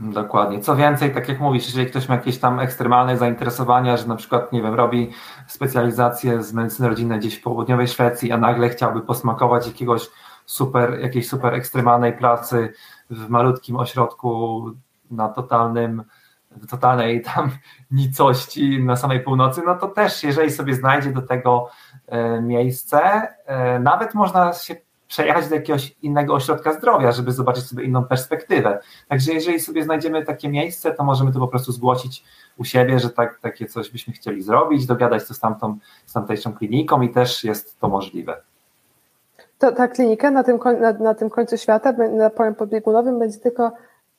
Dokładnie. 0.01 0.59
Co 0.59 0.75
więcej, 0.75 1.13
tak 1.13 1.29
jak 1.29 1.39
mówisz, 1.39 1.65
jeżeli 1.65 1.85
ktoś 1.85 2.09
ma 2.09 2.15
jakieś 2.15 2.39
tam 2.39 2.59
ekstremalne 2.59 3.17
zainteresowania, 3.17 3.97
że 3.97 4.07
na 4.07 4.15
przykład, 4.15 4.51
nie 4.51 4.61
wiem, 4.61 4.73
robi 4.73 5.11
specjalizację 5.47 6.43
z 6.43 6.53
medycyny 6.53 6.89
rodzinnej 6.89 7.19
gdzieś 7.19 7.35
w 7.35 7.41
południowej 7.41 7.87
Szwecji, 7.87 8.31
a 8.31 8.37
nagle 8.37 8.69
chciałby 8.69 9.01
posmakować 9.01 9.67
jakiegoś 9.67 10.09
super, 10.45 10.99
jakiejś 10.99 11.29
super 11.29 11.53
ekstremalnej 11.53 12.13
pracy 12.13 12.73
w 13.09 13.29
malutkim 13.29 13.77
ośrodku 13.77 14.65
na 15.11 15.29
totalnym, 15.29 16.03
w 16.51 16.67
totalnej 16.67 17.21
tam 17.21 17.51
nicości 17.91 18.83
na 18.83 18.95
samej 18.95 19.19
północy, 19.19 19.61
no 19.65 19.75
to 19.75 19.87
też, 19.87 20.23
jeżeli 20.23 20.51
sobie 20.51 20.75
znajdzie 20.75 21.11
do 21.11 21.21
tego 21.21 21.69
e, 22.07 22.41
miejsce, 22.41 23.27
e, 23.45 23.79
nawet 23.79 24.13
można 24.13 24.53
się 24.53 24.75
przejechać 25.11 25.49
do 25.49 25.55
jakiegoś 25.55 25.95
innego 26.01 26.33
ośrodka 26.33 26.73
zdrowia, 26.73 27.11
żeby 27.11 27.31
zobaczyć 27.31 27.65
sobie 27.65 27.83
inną 27.83 28.05
perspektywę. 28.05 28.79
Także 29.07 29.33
jeżeli 29.33 29.59
sobie 29.59 29.83
znajdziemy 29.83 30.25
takie 30.25 30.49
miejsce, 30.49 30.91
to 30.91 31.03
możemy 31.03 31.31
to 31.31 31.39
po 31.39 31.47
prostu 31.47 31.71
zgłosić 31.71 32.23
u 32.57 32.63
siebie, 32.63 32.99
że 32.99 33.09
tak, 33.09 33.39
takie 33.39 33.65
coś 33.65 33.89
byśmy 33.89 34.13
chcieli 34.13 34.41
zrobić, 34.41 34.85
dogadać 34.85 35.27
to 35.27 35.33
z, 35.33 35.39
tamtą, 35.39 35.77
z 36.05 36.13
tamtejszą 36.13 36.53
kliniką 36.53 37.01
i 37.01 37.09
też 37.09 37.43
jest 37.43 37.79
to 37.79 37.89
możliwe. 37.89 38.41
To, 39.59 39.71
ta 39.71 39.87
klinika 39.87 40.31
na 40.31 40.43
tym, 40.43 40.59
na, 40.81 40.93
na 40.93 41.13
tym 41.13 41.29
końcu 41.29 41.57
świata, 41.57 41.91
na 41.91 42.29
polem 42.29 42.55
podbiegunowym 42.55 43.19
będzie 43.19 43.39
tylko 43.39 43.71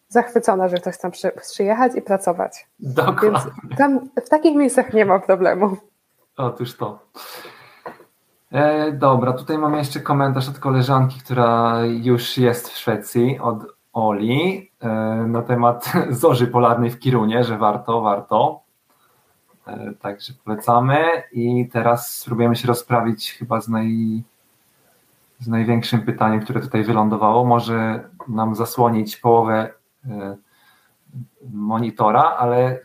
zachwycona, 0.09 0.69
że 0.69 0.77
ktoś 0.77 0.99
tam 0.99 1.11
przy, 1.11 1.31
przyjechać 1.31 1.93
i 1.97 2.03
pracować. 2.03 2.67
Dokładnie. 2.81 3.31
Więc 3.31 3.79
tam 3.79 4.01
w 4.27 4.29
takich 4.29 4.57
miejscach 4.57 4.93
nie 4.93 5.05
ma 5.05 5.19
problemu. 5.19 5.77
Otóż 6.37 6.77
to. 6.77 6.99
E, 8.53 8.93
dobra, 8.93 9.33
tutaj 9.33 9.59
mamy 9.59 9.79
jeszcze 9.79 10.01
komentarz 10.01 10.49
od 10.49 10.59
koleżanki, 10.59 11.21
która 11.21 11.81
już 11.85 12.39
jest 12.39 12.69
w 12.69 12.79
Szwecji, 12.79 13.39
od 13.39 13.65
Oli, 13.93 14.71
e, 14.81 14.89
na 15.29 15.43
temat 15.43 15.93
zorzy 16.11 16.47
polarnej 16.47 16.91
w 16.91 16.99
Kirunie, 16.99 17.45
że 17.45 17.59
warto, 17.59 18.01
warto. 18.01 18.61
E, 19.67 19.93
także 20.01 20.33
polecamy 20.45 21.05
i 21.33 21.69
teraz 21.73 22.19
spróbujemy 22.19 22.57
się 22.57 22.69
rozprawić 22.69 23.33
chyba 23.33 23.61
z, 23.61 23.69
naj, 23.69 24.23
z 25.39 25.49
największym 25.49 26.03
pytaniem, 26.03 26.41
które 26.41 26.61
tutaj 26.61 26.85
wylądowało. 26.85 27.45
Może 27.45 28.09
nam 28.29 28.55
zasłonić 28.55 29.17
połowę 29.17 29.71
e, 30.07 30.37
monitora, 31.53 32.23
ale 32.23 32.81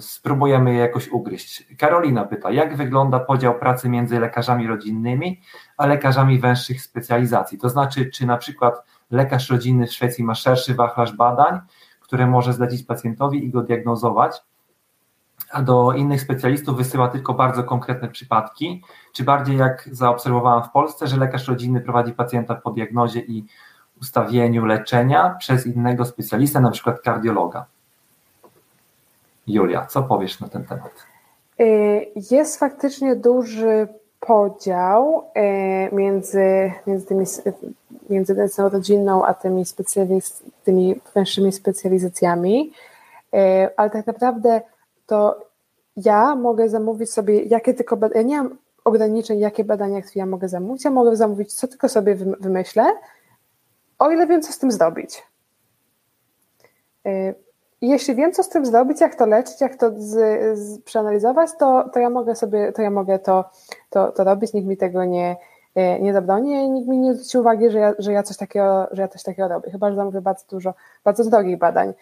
spróbujemy 0.00 0.72
je 0.72 0.78
jakoś 0.78 1.08
ugryźć. 1.08 1.76
Karolina 1.78 2.24
pyta, 2.24 2.50
jak 2.50 2.76
wygląda 2.76 3.20
podział 3.20 3.58
pracy 3.58 3.88
między 3.88 4.20
lekarzami 4.20 4.66
rodzinnymi 4.66 5.40
a 5.76 5.86
lekarzami 5.86 6.38
węższych 6.38 6.82
specjalizacji? 6.82 7.58
To 7.58 7.68
znaczy, 7.68 8.10
czy 8.10 8.26
na 8.26 8.36
przykład 8.36 8.84
lekarz 9.10 9.50
rodzinny 9.50 9.86
w 9.86 9.92
Szwecji 9.92 10.24
ma 10.24 10.34
szerszy 10.34 10.74
wachlarz 10.74 11.16
badań, 11.16 11.60
które 12.00 12.26
może 12.26 12.52
zlecić 12.52 12.82
pacjentowi 12.86 13.44
i 13.44 13.50
go 13.50 13.62
diagnozować, 13.62 14.42
a 15.50 15.62
do 15.62 15.92
innych 15.92 16.20
specjalistów 16.20 16.76
wysyła 16.76 17.08
tylko 17.08 17.34
bardzo 17.34 17.64
konkretne 17.64 18.08
przypadki, 18.08 18.82
czy 19.12 19.24
bardziej 19.24 19.56
jak 19.56 19.88
zaobserwowałam 19.92 20.62
w 20.62 20.70
Polsce, 20.70 21.06
że 21.06 21.16
lekarz 21.16 21.48
rodzinny 21.48 21.80
prowadzi 21.80 22.12
pacjenta 22.12 22.54
po 22.54 22.70
diagnozie 22.70 23.20
i 23.20 23.46
ustawieniu 24.00 24.64
leczenia 24.64 25.36
przez 25.38 25.66
innego 25.66 26.04
specjalistę, 26.04 26.60
na 26.60 26.70
przykład 26.70 27.00
kardiologa. 27.00 27.66
Julia, 29.46 29.86
co 29.86 30.02
powiesz 30.02 30.40
na 30.40 30.48
ten 30.48 30.64
temat? 30.64 30.92
Y, 31.60 32.06
jest 32.30 32.58
faktycznie 32.58 33.16
duży 33.16 33.88
podział 34.20 35.24
y, 35.90 35.94
między, 35.94 36.72
między, 36.86 37.06
tymi, 37.06 37.24
między 38.10 38.34
medycyną 38.34 38.68
rodzinną 38.68 39.24
a 39.24 39.34
tymi, 39.34 39.64
tymi 40.64 41.00
węższymi 41.14 41.52
specjalizacjami, 41.52 42.72
y, 43.34 43.38
ale 43.76 43.90
tak 43.90 44.06
naprawdę 44.06 44.60
to 45.06 45.46
ja 45.96 46.34
mogę 46.34 46.68
zamówić 46.68 47.12
sobie, 47.12 47.42
jakie 47.42 47.74
tylko 47.74 47.96
badania, 47.96 48.20
ja 48.20 48.26
nie 48.26 48.42
mam 48.42 48.56
ograniczeń, 48.84 49.38
jakie 49.38 49.64
badania 49.64 50.00
ja 50.14 50.26
mogę 50.26 50.48
zamówić, 50.48 50.84
ja 50.84 50.90
mogę 50.90 51.16
zamówić, 51.16 51.52
co 51.52 51.68
tylko 51.68 51.88
sobie 51.88 52.14
wymyślę, 52.14 52.84
o 53.98 54.10
ile 54.10 54.26
wiem, 54.26 54.42
co 54.42 54.52
z 54.52 54.58
tym 54.58 54.72
zrobić. 54.72 55.22
I 57.82 57.88
jeśli 57.88 58.14
wiem, 58.14 58.32
co 58.32 58.42
z 58.42 58.48
tym 58.48 58.66
zrobić, 58.66 59.00
jak 59.00 59.14
to 59.14 59.26
leczyć, 59.26 59.60
jak 59.60 59.76
to 59.76 59.90
z, 59.96 60.58
z, 60.58 60.82
przeanalizować, 60.82 61.50
to, 61.58 61.88
to 61.92 62.00
ja 62.00 62.10
mogę 62.10 62.34
sobie, 62.34 62.72
to 62.72 62.82
ja 62.82 62.90
mogę 62.90 63.18
to, 63.18 63.44
to, 63.90 64.12
to 64.12 64.24
robić, 64.24 64.52
nikt 64.52 64.66
mi 64.66 64.76
tego 64.76 65.04
nie, 65.04 65.36
e, 65.74 66.00
nie 66.00 66.12
zabroni 66.12 66.52
i 66.52 66.70
nikt 66.70 66.88
mi 66.88 66.98
nie 66.98 67.14
zwróci 67.14 67.38
uwagi, 67.38 67.70
że 67.70 67.78
ja, 67.78 67.94
że 67.98 68.12
ja 68.12 68.22
coś 68.22 68.36
takiego, 68.36 68.88
że 68.90 69.02
ja 69.02 69.08
coś 69.08 69.22
takiego 69.22 69.48
robię. 69.48 69.70
Chyba, 69.70 69.90
że 69.90 69.96
zamówię 69.96 70.20
bardzo 70.20 70.44
dużo, 70.50 70.74
bardzo 71.04 71.30
drogich 71.30 71.58
badań, 71.58 71.92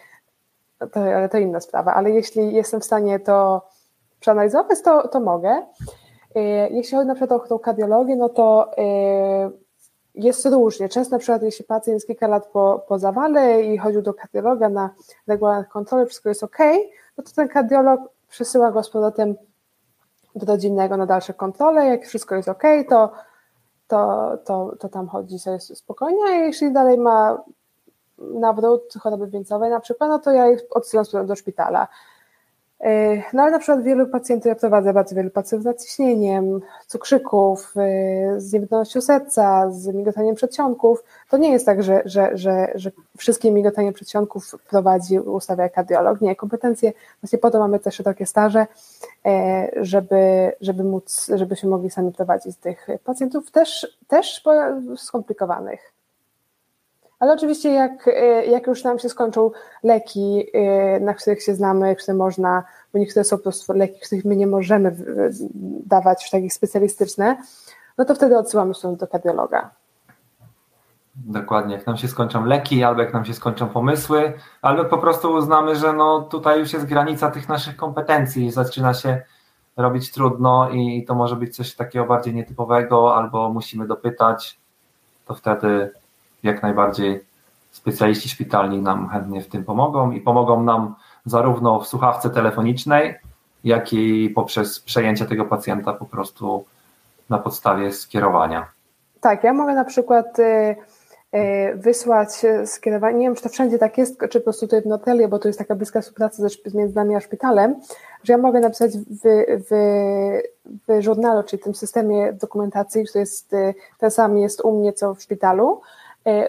to, 0.91 0.99
ale 0.99 1.29
to 1.29 1.37
inna 1.37 1.59
sprawa. 1.59 1.93
Ale 1.93 2.11
jeśli 2.11 2.53
jestem 2.53 2.81
w 2.81 2.85
stanie 2.85 3.19
to 3.19 3.67
przeanalizować, 4.19 4.81
to, 4.81 5.07
to 5.07 5.19
mogę. 5.19 5.65
E, 6.35 6.41
jeśli 6.69 6.97
chodzi 6.97 7.07
na 7.07 7.15
przykład 7.15 7.41
o 7.41 7.47
tą 7.47 7.59
kardiologię, 7.59 8.15
no 8.15 8.29
to 8.29 8.71
e, 8.77 9.51
jest 10.15 10.45
różnie. 10.45 10.89
Często 10.89 11.15
na 11.15 11.19
przykład 11.19 11.41
jeśli 11.41 11.65
pacjent 11.65 11.95
jest 11.95 12.07
kilka 12.07 12.27
lat 12.27 12.47
po, 12.47 12.85
po 12.87 12.99
zawale 12.99 13.61
i 13.61 13.77
chodził 13.77 14.01
do 14.01 14.13
kardiologa 14.13 14.69
na 14.69 14.89
regularne 15.27 15.65
kontrole, 15.65 16.05
wszystko 16.05 16.29
jest 16.29 16.43
ok, 16.43 16.57
no 17.17 17.23
to 17.23 17.31
ten 17.35 17.47
kardiolog 17.47 18.01
przesyła 18.29 18.71
go 18.71 18.83
z 18.83 18.89
powrotem 18.89 19.35
do 20.35 20.45
rodzinnego 20.45 20.97
na 20.97 21.05
dalsze 21.05 21.33
kontrole, 21.33 21.85
jak 21.85 22.05
wszystko 22.05 22.35
jest 22.35 22.49
ok, 22.49 22.63
to, 22.89 23.11
to, 23.87 24.31
to, 24.45 24.75
to 24.79 24.89
tam 24.89 25.07
chodzi 25.07 25.39
sobie 25.39 25.59
spokojnie, 25.59 26.23
a 26.25 26.29
jeśli 26.29 26.71
dalej 26.71 26.97
ma 26.97 27.43
nawrót 28.17 28.93
choroby 28.99 29.27
wieńcowej 29.27 29.69
na 29.69 29.79
przykład, 29.79 30.09
no 30.09 30.19
to 30.19 30.31
ja 30.31 30.51
ich 30.51 30.61
odsyłam 30.69 31.25
do 31.25 31.35
szpitala. 31.35 31.87
E, 32.81 33.21
no 33.33 33.43
ale 33.43 33.51
na 33.51 33.59
przykład 33.59 33.83
wielu 33.83 34.07
pacjentów, 34.07 34.45
ja 34.45 34.55
prowadzę 34.55 34.93
bardzo 34.93 35.15
wielu 35.15 35.29
pacjentów 35.29 35.63
z 35.63 35.65
nadciśnieniem, 35.65 36.61
cukrzyków, 36.87 37.73
e, 37.77 38.39
z 38.39 38.53
niewydolnością 38.53 39.01
serca, 39.01 39.71
z 39.71 39.87
migotaniem 39.87 40.35
przedsionków. 40.35 41.03
To 41.29 41.37
nie 41.37 41.51
jest 41.51 41.65
tak, 41.65 41.83
że, 41.83 42.01
że, 42.05 42.37
że, 42.37 42.71
że 42.75 42.91
wszystkie 43.17 43.51
migotanie 43.51 43.93
przedsionków 43.93 44.55
prowadzi, 44.69 45.19
ustawia 45.19 45.69
kardiolog. 45.69 46.21
Nie, 46.21 46.35
kompetencje, 46.35 46.93
właśnie 47.21 47.39
po 47.39 47.51
to 47.51 47.59
mamy 47.59 47.79
te 47.79 47.91
szerokie 47.91 48.25
staże, 48.25 48.67
e, 49.25 49.71
żeby, 49.75 50.51
żeby 50.61 50.83
móc, 50.83 51.31
żebyśmy 51.35 51.69
mogli 51.69 51.89
sami 51.89 52.11
prowadzić 52.11 52.57
tych 52.57 52.87
pacjentów 53.03 53.51
też, 53.51 53.97
też 54.07 54.43
skomplikowanych. 54.97 56.00
Ale 57.21 57.33
oczywiście 57.33 57.71
jak, 57.73 58.07
e, 58.07 58.45
jak 58.45 58.67
już 58.67 58.83
nam 58.83 58.99
się 58.99 59.09
skończą 59.09 59.51
leki, 59.83 60.47
e, 60.53 60.99
na 60.99 61.13
których 61.13 61.43
się 61.43 61.55
znamy, 61.55 61.95
które 61.95 62.17
można, 62.17 62.63
bo 62.93 62.99
niektóre 62.99 63.23
są 63.23 63.37
po 63.37 63.43
prostu 63.43 63.73
leki, 63.73 63.99
których 63.99 64.25
my 64.25 64.35
nie 64.35 64.47
możemy 64.47 64.95
dawać 65.85 66.21
już 66.21 66.31
takich 66.31 66.53
specjalistyczne, 66.53 67.37
no 67.97 68.05
to 68.05 68.15
wtedy 68.15 68.37
odsyłamy 68.37 68.73
się 68.73 68.95
do 68.95 69.07
kardiologa. 69.07 69.69
Dokładnie, 71.15 71.75
jak 71.75 71.87
nam 71.87 71.97
się 71.97 72.07
skończą 72.07 72.45
leki, 72.45 72.83
albo 72.83 73.01
jak 73.01 73.13
nam 73.13 73.25
się 73.25 73.33
skończą 73.33 73.69
pomysły, 73.69 74.33
albo 74.61 74.85
po 74.85 74.97
prostu 74.97 75.31
uznamy, 75.31 75.75
że 75.75 75.93
no 75.93 76.21
tutaj 76.21 76.59
już 76.59 76.73
jest 76.73 76.85
granica 76.85 77.31
tych 77.31 77.49
naszych 77.49 77.75
kompetencji 77.75 78.51
zaczyna 78.51 78.93
się 78.93 79.21
robić 79.77 80.11
trudno 80.11 80.69
i 80.69 81.05
to 81.07 81.15
może 81.15 81.35
być 81.35 81.55
coś 81.55 81.75
takiego 81.75 82.05
bardziej 82.05 82.35
nietypowego, 82.35 83.15
albo 83.15 83.49
musimy 83.49 83.87
dopytać, 83.87 84.59
to 85.25 85.33
wtedy 85.33 86.00
jak 86.43 86.63
najbardziej 86.63 87.23
specjaliści 87.71 88.29
szpitalni 88.29 88.81
nam 88.81 89.09
chętnie 89.09 89.41
w 89.41 89.47
tym 89.47 89.63
pomogą 89.63 90.11
i 90.11 90.21
pomogą 90.21 90.63
nam 90.63 90.95
zarówno 91.25 91.79
w 91.79 91.87
słuchawce 91.87 92.29
telefonicznej, 92.29 93.15
jak 93.63 93.93
i 93.93 94.29
poprzez 94.29 94.79
przejęcie 94.79 95.25
tego 95.25 95.45
pacjenta 95.45 95.93
po 95.93 96.05
prostu 96.05 96.65
na 97.29 97.37
podstawie 97.37 97.91
skierowania. 97.91 98.67
Tak, 99.21 99.43
ja 99.43 99.53
mogę 99.53 99.73
na 99.73 99.85
przykład 99.85 100.39
y, 100.39 100.43
y, 100.43 101.75
wysłać 101.75 102.29
skierowanie, 102.65 103.17
nie 103.17 103.25
wiem 103.25 103.35
czy 103.35 103.43
to 103.43 103.49
wszędzie 103.49 103.77
tak 103.77 103.97
jest, 103.97 104.21
czy 104.29 104.39
po 104.39 104.43
prostu 104.43 104.65
tutaj 104.65 104.81
w 104.81 104.85
Notelie, 104.85 105.27
bo 105.27 105.39
to 105.39 105.47
jest 105.47 105.59
taka 105.59 105.75
bliska 105.75 106.01
współpraca 106.01 106.43
między 106.73 106.95
nami 106.95 107.15
a 107.15 107.19
szpitalem, 107.19 107.75
że 108.23 108.33
ja 108.33 108.37
mogę 108.37 108.59
napisać 108.59 108.91
w, 108.97 109.21
w, 109.69 109.71
w 110.87 111.01
żurnalu, 111.01 111.43
czyli 111.43 111.63
tym 111.63 111.75
systemie 111.75 112.33
dokumentacji, 112.33 113.05
który 113.05 113.19
jest 113.19 113.53
y, 113.53 113.73
ten 113.99 114.11
sam 114.11 114.37
jest 114.37 114.61
u 114.61 114.79
mnie 114.79 114.93
co 114.93 115.15
w 115.15 115.21
szpitalu, 115.21 115.81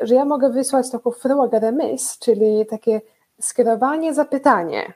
że 0.01 0.15
ja 0.15 0.25
mogę 0.25 0.51
wysłać 0.51 0.91
taką 0.91 1.11
fråga 1.11 1.59
remis, 1.59 2.19
czyli 2.19 2.67
takie 2.67 3.01
skierowanie, 3.41 4.15
zapytanie 4.15 4.93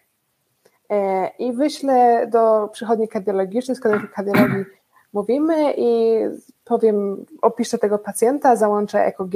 i 1.38 1.52
wyślę 1.52 2.26
do 2.26 2.68
przychodni 2.72 3.08
kardiologicznej, 3.08 3.76
z 3.76 3.80
kardiologii 4.14 4.64
mówimy 5.12 5.74
i 5.76 6.20
powiem, 6.64 7.26
opiszę 7.42 7.78
tego 7.78 7.98
pacjenta, 7.98 8.56
załączę 8.56 9.04
EKG, 9.04 9.34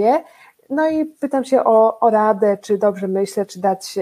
no 0.71 0.89
i 0.89 1.07
pytam 1.07 1.45
się 1.45 1.65
o, 1.65 2.01
o 2.01 2.11
radę, 2.11 2.59
czy 2.63 2.79
dobrze 2.79 3.09
myślę, 3.09 3.47
czy 3.47 3.61
dać 3.61 3.99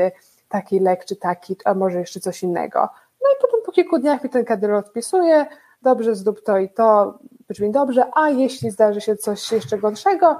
taki 0.49 0.80
lek, 0.80 1.05
czy 1.05 1.16
taki, 1.16 1.57
a 1.64 1.74
może 1.74 1.99
jeszcze 1.99 2.20
coś 2.20 2.43
innego. 2.43 2.89
No 3.22 3.28
i 3.30 3.41
potem 3.41 3.61
po 3.66 3.72
kilku 3.72 3.99
dniach 3.99 4.24
mi 4.24 4.30
ten 4.30 4.45
kardiolog 4.45 4.86
odpisuje, 4.86 5.47
dobrze, 5.82 6.14
zrób 6.14 6.43
to 6.43 6.59
i 6.59 6.68
to, 6.68 7.18
brzmi 7.49 7.70
dobrze, 7.70 8.05
a 8.14 8.30
jeśli 8.30 8.70
zdarzy 8.70 9.01
się 9.01 9.16
coś 9.16 9.53
jeszcze 9.53 9.78
gorszego, 9.78 10.36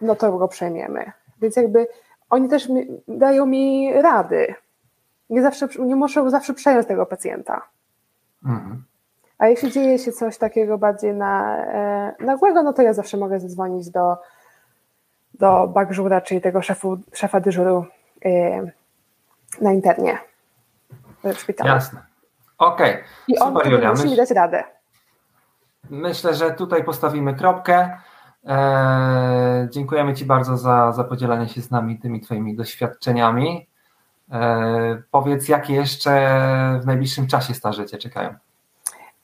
no 0.00 0.16
to 0.16 0.38
go 0.38 0.48
przejmiemy. 0.48 1.12
Więc 1.40 1.56
jakby 1.56 1.86
oni 2.30 2.48
też 2.48 2.68
mi, 2.68 2.86
dają 3.08 3.46
mi 3.46 3.92
rady. 4.02 4.54
Nie, 5.30 5.42
zawsze, 5.42 5.68
nie 5.78 5.96
muszę 5.96 6.30
zawsze 6.30 6.54
przejąć 6.54 6.86
tego 6.86 7.06
pacjenta. 7.06 7.62
Mhm. 8.44 8.84
A 9.38 9.48
jeśli 9.48 9.72
dzieje 9.72 9.98
się 9.98 10.12
coś 10.12 10.38
takiego 10.38 10.78
bardziej 10.78 11.14
na, 11.14 11.56
e, 11.56 12.14
nagłego, 12.20 12.62
no 12.62 12.72
to 12.72 12.82
ja 12.82 12.92
zawsze 12.92 13.16
mogę 13.16 13.40
zadzwonić 13.40 13.90
do, 13.90 14.16
do 15.34 15.66
bagżura, 15.66 16.20
czyli 16.20 16.40
tego 16.40 16.62
szefu, 16.62 16.98
szefa 17.12 17.40
dyżuru 17.40 17.86
e, 18.24 18.62
na 19.60 19.72
internie 19.72 20.18
w 21.24 21.38
szpitalu. 21.38 21.70
Jasne. 21.70 22.02
Okej. 22.58 22.92
Okay. 22.92 23.04
I 23.28 23.38
on 23.38 23.54
Super, 23.54 23.72
Julia, 23.72 23.90
musi 23.90 24.08
mi 24.08 24.16
dać 24.16 24.30
radę. 24.30 24.64
Myślę, 25.90 26.34
że 26.34 26.50
tutaj 26.50 26.84
postawimy 26.84 27.34
kropkę. 27.34 27.98
Eee, 28.46 29.68
dziękujemy 29.70 30.14
Ci 30.14 30.24
bardzo 30.24 30.56
za, 30.56 30.92
za 30.92 31.04
podzielenie 31.04 31.48
się 31.48 31.62
z 31.62 31.70
nami 31.70 31.98
tymi 31.98 32.20
Twoimi 32.20 32.56
doświadczeniami. 32.56 33.66
Eee, 34.32 34.96
powiedz, 35.10 35.48
jakie 35.48 35.74
jeszcze 35.74 36.30
w 36.82 36.86
najbliższym 36.86 37.26
czasie 37.26 37.54
staże 37.54 37.86
Cię 37.86 37.98
czekają? 37.98 38.34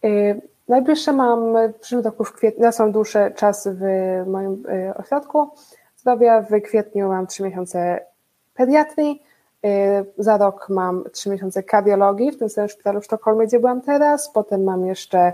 Y, 0.04 0.40
najbliższe 0.68 1.12
mam 1.12 1.54
w 1.72 1.80
przyszłym 1.80 2.04
roku 2.04 2.24
kwietniu, 2.24 2.64
ja 2.64 2.72
są 2.72 2.92
dłuższe 2.92 3.30
czas 3.30 3.68
w 3.72 3.80
moim 4.26 4.62
y, 4.66 4.94
ośrodku 4.96 5.50
zdrowia. 5.96 6.42
W 6.42 6.60
kwietniu 6.60 7.08
mam 7.08 7.26
trzy 7.26 7.42
miesiące 7.42 8.06
pediatrii, 8.54 9.22
za 10.18 10.38
rok 10.38 10.66
mam 10.68 11.04
trzy 11.12 11.30
miesiące 11.30 11.62
kardiologii 11.62 12.32
w 12.32 12.38
tym 12.38 12.48
samym 12.48 12.68
szpitalu 12.68 13.00
w 13.00 13.04
Sztokholmie, 13.04 13.46
gdzie 13.46 13.60
byłam 13.60 13.80
teraz. 13.80 14.32
Potem 14.32 14.64
mam 14.64 14.86
jeszcze 14.86 15.32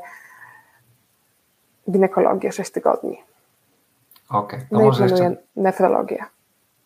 ginekologię 1.90 2.52
6 2.52 2.70
tygodni. 2.70 3.22
Okej, 4.28 4.58
okay, 4.58 4.68
to 4.70 4.78
no 4.78 4.84
może 4.84 5.02
jeszcze 5.02 5.36
nefrologię. 5.56 6.24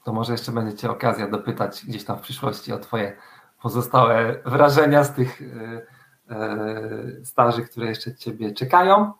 To 0.04 0.12
może 0.12 0.32
jeszcze 0.32 0.52
będziecie 0.52 0.90
okazja 0.90 1.28
dopytać 1.28 1.84
gdzieś 1.88 2.04
tam 2.04 2.18
w 2.18 2.20
przyszłości 2.20 2.72
o 2.72 2.78
Twoje 2.78 3.16
pozostałe 3.62 4.36
wrażenia 4.44 5.04
z 5.04 5.14
tych 5.14 5.42
E, 6.32 7.24
staży, 7.24 7.62
które 7.62 7.86
jeszcze 7.86 8.14
Ciebie 8.14 8.52
czekają. 8.52 9.12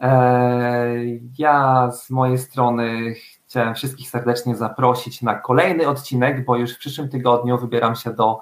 E, 0.00 0.94
ja 1.38 1.90
z 1.92 2.10
mojej 2.10 2.38
strony 2.38 3.14
chciałem 3.46 3.74
wszystkich 3.74 4.10
serdecznie 4.10 4.56
zaprosić 4.56 5.22
na 5.22 5.34
kolejny 5.34 5.88
odcinek, 5.88 6.44
bo 6.44 6.56
już 6.56 6.74
w 6.74 6.78
przyszłym 6.78 7.08
tygodniu 7.08 7.58
wybieram 7.58 7.96
się 7.96 8.12
do 8.12 8.40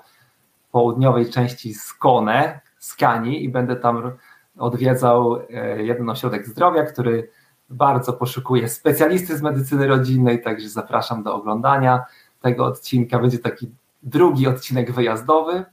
południowej 0.72 1.30
części 1.30 1.74
Skone, 1.74 2.60
Skani 2.78 3.44
i 3.44 3.48
będę 3.48 3.76
tam 3.76 4.12
odwiedzał 4.58 5.36
e, 5.36 5.82
jeden 5.82 6.10
ośrodek 6.10 6.46
zdrowia, 6.46 6.84
który 6.84 7.30
bardzo 7.74 8.12
poszukuje 8.12 8.68
specjalisty 8.68 9.36
z 9.36 9.42
medycyny 9.42 9.86
rodzinnej, 9.86 10.42
także 10.42 10.68
zapraszam 10.68 11.22
do 11.22 11.34
oglądania 11.34 12.04
tego 12.40 12.64
odcinka. 12.64 13.18
Będzie 13.18 13.38
taki 13.38 13.70
drugi 14.02 14.46
odcinek 14.46 14.92
wyjazdowy. 14.92 15.64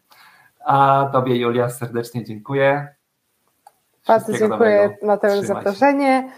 A 0.65 1.09
Tobie, 1.13 1.35
Julia, 1.35 1.69
serdecznie 1.69 2.25
dziękuję. 2.25 2.87
Bardzo 4.07 4.37
dziękuję, 4.37 4.97
Mateusz, 5.03 5.39
za 5.39 5.53
zaproszenie 5.53 6.31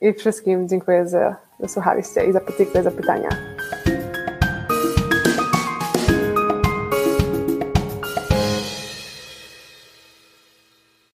i 0.00 0.12
wszystkim 0.12 0.68
dziękuję, 0.68 1.08
że 1.08 1.34
słuchaliście 1.66 2.24
i 2.24 2.32
dziękuję 2.58 2.82
za 2.82 2.90
pytania. 2.90 3.51